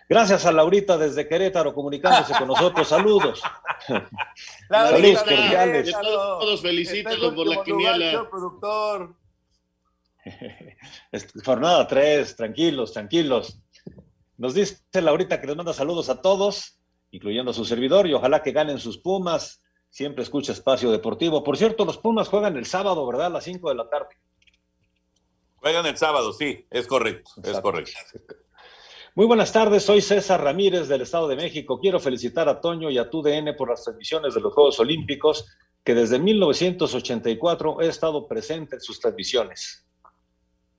Gracias 0.10 0.46
a 0.46 0.52
Laurita 0.52 0.98
desde 0.98 1.28
Querétaro 1.28 1.74
comunicándose 1.74 2.34
con 2.38 2.48
nosotros. 2.48 2.88
Saludos. 2.88 3.42
Saludos 4.70 5.24
cordiales. 5.24 5.92
Todos 5.92 7.36
por 7.36 7.48
la 7.48 7.64
quiniela. 7.64 8.30
Productor. 8.30 9.16
Jornada 11.46 11.88
3, 11.88 12.36
tranquilos, 12.36 12.94
tranquilos. 12.94 13.60
Nos 14.38 14.54
dice 14.54 14.80
Laurita 14.94 15.42
que 15.42 15.48
les 15.48 15.56
manda 15.56 15.74
saludos 15.74 16.10
a 16.10 16.22
todos, 16.22 16.80
incluyendo 17.12 17.52
a 17.52 17.54
su 17.54 17.66
servidor, 17.66 18.08
y 18.08 18.14
ojalá 18.14 18.44
que 18.44 18.52
ganen 18.52 18.80
sus 18.80 18.98
Pumas. 19.00 19.64
Siempre 19.90 20.24
escucha 20.24 20.52
Espacio 20.52 20.92
Deportivo. 20.92 21.44
Por 21.44 21.58
cierto, 21.58 21.86
los 21.86 21.98
Pumas 21.98 22.28
juegan 22.28 22.56
el 22.56 22.66
sábado, 22.66 23.06
¿verdad? 23.08 23.28
A 23.28 23.30
las 23.30 23.44
5 23.46 23.70
de 23.70 23.76
la 23.76 23.90
tarde. 23.90 24.16
Juegan 25.56 25.86
el 25.88 25.98
sábado, 25.98 26.34
sí, 26.34 26.66
es 26.70 26.86
correcto, 26.86 27.32
es 27.44 27.60
correcto. 27.60 28.00
Muy 29.16 29.26
buenas 29.26 29.52
tardes, 29.52 29.82
soy 29.82 30.02
César 30.02 30.44
Ramírez 30.44 30.88
del 30.88 31.02
Estado 31.02 31.28
de 31.28 31.36
México. 31.36 31.80
Quiero 31.80 32.00
felicitar 32.00 32.48
a 32.48 32.62
Toño 32.62 32.92
y 32.92 33.00
a 33.00 33.10
TUDN 33.10 33.56
por 33.58 33.70
las 33.70 33.84
transmisiones 33.84 34.36
de 34.36 34.42
los 34.42 34.54
Juegos 34.54 34.80
Olímpicos, 34.80 35.48
que 35.84 35.96
desde 35.96 36.20
1984 36.20 37.82
he 37.82 37.88
estado 37.88 38.28
presente 38.28 38.76
en 38.76 38.82
sus 38.82 39.00
transmisiones. 39.00 39.87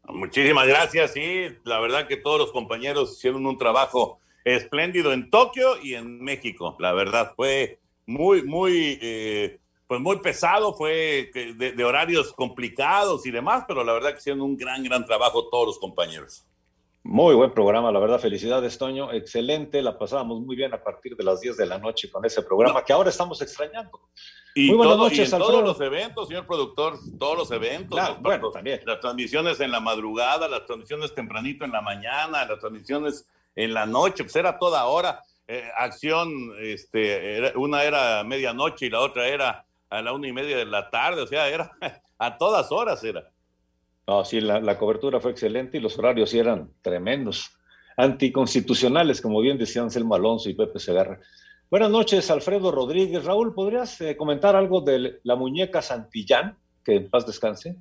Muchísimas 0.09 0.67
gracias, 0.67 1.13
sí, 1.13 1.49
la 1.65 1.81
verdad 1.81 2.09
que 2.09 2.17
todos 2.17 2.39
los 2.39 2.51
compañeros 2.51 3.13
hicieron 3.13 3.45
un 3.45 3.59
trabajo 3.59 4.21
espléndido 4.43 5.13
en 5.13 5.29
Tokio 5.29 5.83
y 5.83 5.95
en 5.95 6.23
México, 6.23 6.77
la 6.79 6.93
verdad 6.93 7.35
fue 7.37 7.79
muy, 8.07 8.43
muy, 8.43 8.99
eh, 9.03 9.59
pues 9.87 10.01
muy 10.01 10.19
pesado, 10.21 10.73
fue 10.73 11.31
de, 11.35 11.85
horarios 11.85 12.33
complicados 12.33 13.27
y 13.27 13.31
demás, 13.31 13.65
pero 13.69 13.85
la 13.85 13.93
verdad 13.93 14.13
que 14.13 14.19
hicieron 14.19 14.41
un 14.41 14.57
gran, 14.57 14.83
gran 14.83 15.05
trabajo 15.05 15.49
todos 15.51 15.67
los 15.67 15.79
compañeros. 15.79 16.47
Muy 17.03 17.34
buen 17.34 17.53
programa, 17.53 17.90
la 17.90 18.01
verdad, 18.01 18.18
felicidades, 18.18 18.76
Toño. 18.76 19.12
Excelente, 19.12 19.80
la 19.80 19.96
pasábamos 19.96 20.40
muy 20.40 20.57
bien 20.57 20.74
a 20.74 20.82
partir 20.82 21.16
de 21.16 21.24
las 21.24 21.40
10 21.40 21.57
de 21.57 21.66
la 21.66 21.78
noche 21.78 22.11
con 22.11 22.24
ese 22.24 22.42
programa 22.42 22.84
que 22.84 22.92
ahora 22.92 23.09
estamos 23.11 23.40
extrañando. 23.40 24.01
Y 24.55 24.68
muy 24.68 24.78
buenas 24.78 24.96
noches, 24.96 25.30
todos 25.30 25.62
los 25.62 25.80
eventos, 25.80 26.28
señor 26.28 26.46
productor, 26.46 26.99
todos 27.18 27.38
los 27.38 27.51
eventos. 27.51 27.99
bueno, 28.20 28.51
también. 28.51 28.80
Las 28.84 29.01
transmisiones 29.01 29.61
en 29.61 29.70
la 29.70 29.80
madrugada, 29.80 30.49
las 30.49 30.66
transmisiones 30.66 31.14
tempranito 31.14 31.64
en 31.64 31.72
la 31.72 31.80
mañana, 31.80 32.44
las 32.44 32.59
transmisiones 32.59 33.26
en 33.55 33.72
la 33.72 33.86
noche, 33.86 34.24
pues 34.24 34.36
era 34.36 34.59
toda 34.59 34.84
hora. 34.86 35.22
Eh, 35.46 35.64
acción, 35.78 36.53
este, 36.61 37.53
una 37.57 37.84
era 37.84 38.22
medianoche 38.22 38.86
y 38.86 38.90
la 38.90 39.01
otra 39.01 39.28
era 39.28 39.64
a 39.88 40.03
la 40.03 40.12
una 40.12 40.28
y 40.28 40.32
media 40.32 40.59
de 40.59 40.66
la 40.66 40.90
tarde, 40.90 41.22
o 41.22 41.26
sea, 41.26 41.49
era 41.49 41.70
a 42.18 42.36
todas 42.36 42.70
horas 42.70 43.03
era. 43.03 43.30
No, 44.09 44.25
sí, 44.25 44.41
la, 44.41 44.79
cobertura 44.79 45.21
fue 45.21 45.33
excelente 45.33 45.77
y 45.77 45.83
los 45.83 45.99
horarios 45.99 46.31
sí 46.31 46.39
eran 46.39 46.71
tremendos, 46.81 47.51
anticonstitucionales, 47.95 49.21
como 49.21 49.39
bien 49.43 49.59
decían 49.59 49.91
Selma 49.91 50.17
Alonso 50.17 50.49
y 50.49 50.55
Pepe 50.55 50.79
Segarra. 50.79 51.21
Buenas 51.71 51.91
noches, 51.91 52.31
Alfredo 52.31 52.73
Rodríguez. 52.73 53.23
Raúl, 53.23 53.53
¿podrías 53.53 54.01
eh, 54.01 54.17
comentar 54.17 54.57
algo 54.57 54.81
de 54.81 55.21
la 55.25 55.37
muñeca 55.37 55.83
Santillán? 55.83 56.57
Que 56.83 56.95
en 56.95 57.11
paz 57.11 57.27
descanse. 57.27 57.77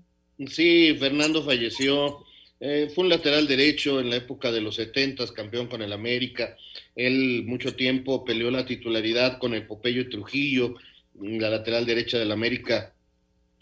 Sí, 0.47 0.97
Fernando 0.99 1.41
falleció. 1.43 2.25
Eh, 2.59 2.91
fue 2.93 3.05
un 3.05 3.09
lateral 3.09 3.47
derecho 3.47 4.01
en 4.01 4.09
la 4.09 4.17
época 4.17 4.51
de 4.51 4.59
los 4.59 4.75
70, 4.75 5.33
campeón 5.33 5.67
con 5.67 5.81
el 5.81 5.93
América. 5.93 6.57
Él 6.93 7.45
mucho 7.45 7.73
tiempo 7.73 8.25
peleó 8.25 8.51
la 8.51 8.65
titularidad 8.65 9.39
con 9.39 9.53
el 9.53 9.65
Popeyo 9.65 10.09
Trujillo, 10.09 10.75
la 11.21 11.49
lateral 11.49 11.85
derecha 11.85 12.19
del 12.19 12.33
América. 12.33 12.93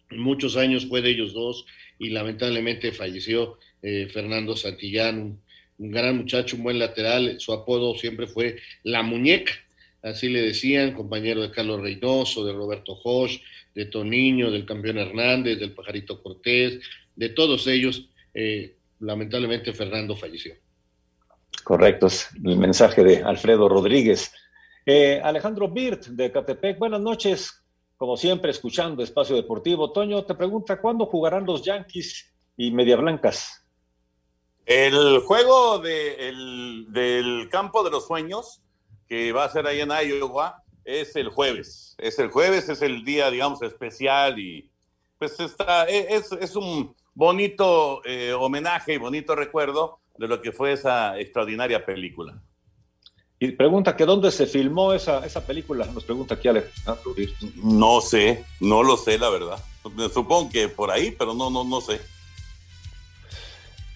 Muchos 0.10 0.58
años 0.58 0.88
fue 0.88 1.04
de 1.04 1.12
ellos 1.12 1.34
dos 1.34 1.68
y 2.00 2.10
lamentablemente 2.10 2.92
falleció 2.92 3.58
eh, 3.82 4.08
Fernando 4.12 4.56
Santillán, 4.56 5.40
un, 5.78 5.92
gran 5.92 6.18
muchacho, 6.18 6.56
un 6.56 6.64
buen 6.64 6.80
lateral, 6.80 7.36
su 7.40 7.54
apodo 7.54 7.96
siempre 7.96 8.28
fue 8.28 8.58
La 8.84 9.04
Muñeca, 9.04 9.54
así 10.02 10.30
le 10.30 10.42
decían, 10.42 10.94
compañero 10.94 11.42
de 11.42 11.52
Carlos 11.52 11.82
Reynoso, 11.82 12.46
de 12.46 12.54
Roberto 12.54 12.96
Josh, 12.96 13.40
de 13.74 13.86
Toniño, 13.86 14.52
del 14.52 14.66
campeón 14.66 14.98
Hernández, 14.98 15.60
del 15.60 15.74
Pajarito 15.74 16.22
Cortés, 16.22 16.80
de 17.16 17.30
todos 17.30 17.68
ellos, 17.68 18.10
eh, 18.34 18.76
lamentablemente 19.00 19.74
Fernando 19.74 20.16
falleció. 20.16 20.54
Correcto, 21.64 22.08
es 22.08 22.30
el 22.44 22.58
mensaje 22.58 23.04
de 23.04 23.24
Alfredo 23.24 23.68
Rodríguez. 23.68 24.32
Eh, 24.86 25.20
Alejandro 25.24 25.70
Birt, 25.70 26.06
de 26.08 26.32
Catepec, 26.32 26.78
buenas 26.78 27.02
noches 27.02 27.65
como 28.06 28.18
siempre, 28.18 28.52
escuchando 28.52 29.02
Espacio 29.02 29.36
Deportivo. 29.36 29.92
Toño 29.92 30.24
te 30.26 30.36
pregunta, 30.36 30.80
¿cuándo 30.80 31.08
jugarán 31.08 31.44
los 31.44 31.64
Yankees 31.64 32.32
y 32.56 32.70
Media 32.70 32.98
Blancas? 32.98 33.66
El 34.64 35.22
juego 35.22 35.80
del 35.80 37.50
campo 37.50 37.84
de 37.84 37.90
los 37.90 38.06
sueños, 38.06 38.62
que 39.08 39.32
va 39.32 39.46
a 39.46 39.50
ser 39.50 39.66
ahí 39.66 39.82
en 39.82 39.90
Iowa, 39.90 40.62
es 40.84 41.16
el 41.16 41.30
jueves. 41.30 41.96
Es 41.98 42.20
el 42.20 42.30
jueves, 42.30 42.70
es 42.70 42.84
el 42.84 43.04
día, 43.04 43.32
digamos, 43.32 43.64
especial 43.64 44.38
y 44.38 44.70
pues 45.18 45.40
está, 45.40 45.90
e, 45.90 46.06
es, 46.16 46.56
un 46.56 46.96
bonito 47.16 48.06
eh, 48.06 48.34
homenaje 48.34 48.94
y 48.94 48.98
bonito 48.98 49.36
recuerdo 49.36 49.98
de 50.16 50.28
lo 50.28 50.44
que 50.44 50.52
fue 50.52 50.74
esa 50.74 51.20
extraordinaria 51.20 51.84
película. 51.84 52.40
Y 53.46 53.52
pregunta 53.52 53.96
que 53.96 54.06
dónde 54.06 54.32
se 54.32 54.48
filmó 54.48 54.94
esa, 54.94 55.24
esa 55.26 55.46
película, 55.46 55.86
nos 55.86 56.04
pregunta 56.04 56.34
aquí 56.36 56.48
Alejandro. 56.48 57.14
No 57.56 58.02
sé, 58.02 58.44
no 58.60 58.82
lo 58.82 58.98
sé, 58.98 59.18
la 59.20 59.30
verdad. 59.30 59.64
Supongo 60.14 60.50
que 60.50 60.68
por 60.68 60.90
ahí, 60.90 61.12
pero 61.12 61.34
no, 61.34 61.50
no, 61.52 61.64
no 61.64 61.80
sé. 61.82 62.02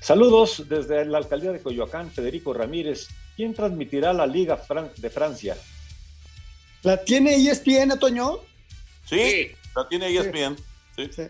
Saludos 0.01 0.63
desde 0.69 1.03
la 1.05 1.17
alcaldía 1.17 1.51
de 1.51 1.61
Coyoacán, 1.61 2.11
Federico 2.11 2.53
Ramírez. 2.53 3.07
¿Quién 3.35 3.53
transmitirá 3.53 4.13
la 4.13 4.27
Liga 4.27 4.57
Fran- 4.57 4.93
de 4.95 5.09
Francia? 5.09 5.57
¿La 6.83 7.03
tiene 7.03 7.35
ESPN, 7.35 7.97
Toño? 7.99 8.39
Sí, 9.05 9.51
la 9.75 9.87
tiene 9.87 10.07
ESPN. 10.15 10.55
Sí. 10.95 11.23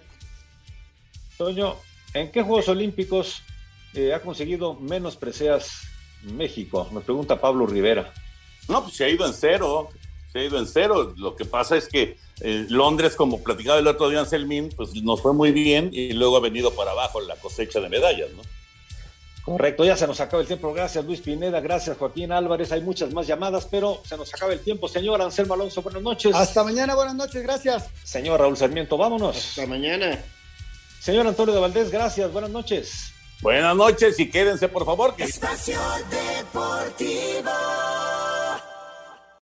Toño, 1.38 1.76
¿en 2.14 2.32
qué 2.32 2.42
Juegos 2.44 2.68
Olímpicos 2.68 3.42
eh, 3.94 4.14
ha 4.14 4.22
conseguido 4.22 4.76
menos 4.76 5.16
preseas 5.16 5.82
México? 6.24 6.88
Nos 6.92 7.04
pregunta 7.04 7.40
Pablo 7.40 7.66
Rivera. 7.66 8.14
No, 8.68 8.84
pues 8.84 8.96
se 8.96 9.06
ha 9.06 9.10
ido 9.10 9.26
en 9.26 9.34
cero. 9.34 9.90
Se 10.32 10.40
ha 10.40 10.44
ido 10.44 10.60
en 10.60 10.68
cero. 10.68 11.14
Lo 11.18 11.36
que 11.36 11.46
pasa 11.46 11.76
es 11.76 11.88
que 11.88 12.18
eh, 12.42 12.66
Londres, 12.70 13.16
como 13.16 13.44
platicaba 13.44 13.80
el 13.80 13.88
otro 13.88 14.10
día 14.10 14.20
Anselmín, 14.20 14.70
pues 14.76 14.94
nos 14.96 15.22
fue 15.22 15.34
muy 15.34 15.52
bien 15.52 15.90
y 15.92 16.14
luego 16.14 16.38
ha 16.38 16.42
venido 16.42 16.72
para 16.72 16.92
abajo 16.92 17.20
la 17.22 17.36
cosecha 17.36 17.80
de 17.80 17.90
medallas, 17.90 18.30
¿no? 18.36 18.44
Correcto, 19.44 19.84
ya 19.84 19.98
se 19.98 20.06
nos 20.06 20.20
acaba 20.20 20.42
el 20.42 20.48
tiempo. 20.48 20.72
Gracias 20.74 21.04
Luis 21.06 21.22
Pineda, 21.22 21.60
gracias 21.60 21.98
Joaquín 21.98 22.32
Álvarez. 22.32 22.72
Hay 22.72 22.82
muchas 22.82 23.12
más 23.14 23.26
llamadas, 23.26 23.68
pero 23.70 24.02
se 24.08 24.16
nos 24.16 24.32
acaba 24.34 24.54
el 24.54 24.60
tiempo. 24.60 24.88
Señor 24.88 25.22
Anselmo 25.22 25.56
Alonso, 25.56 25.82
buenas 25.82 26.04
noches. 26.04 26.36
Hasta 26.36 26.64
mañana, 26.64 26.94
buenas 26.94 27.16
noches, 27.16 27.42
gracias. 27.42 27.90
Señor 28.04 28.40
Raúl 28.40 28.56
Sarmiento, 28.56 28.96
vámonos. 28.96 29.36
Hasta 29.36 29.66
mañana. 29.66 30.24
Señor 31.00 31.26
Antonio 31.26 31.56
de 31.56 31.62
Valdés, 31.62 31.90
gracias, 31.90 32.32
buenas 32.32 32.52
noches. 32.52 33.14
Buenas 33.42 33.76
noches 33.76 34.20
y 34.20 34.30
quédense, 34.30 34.68
por 34.68 34.86
favor. 34.86 35.16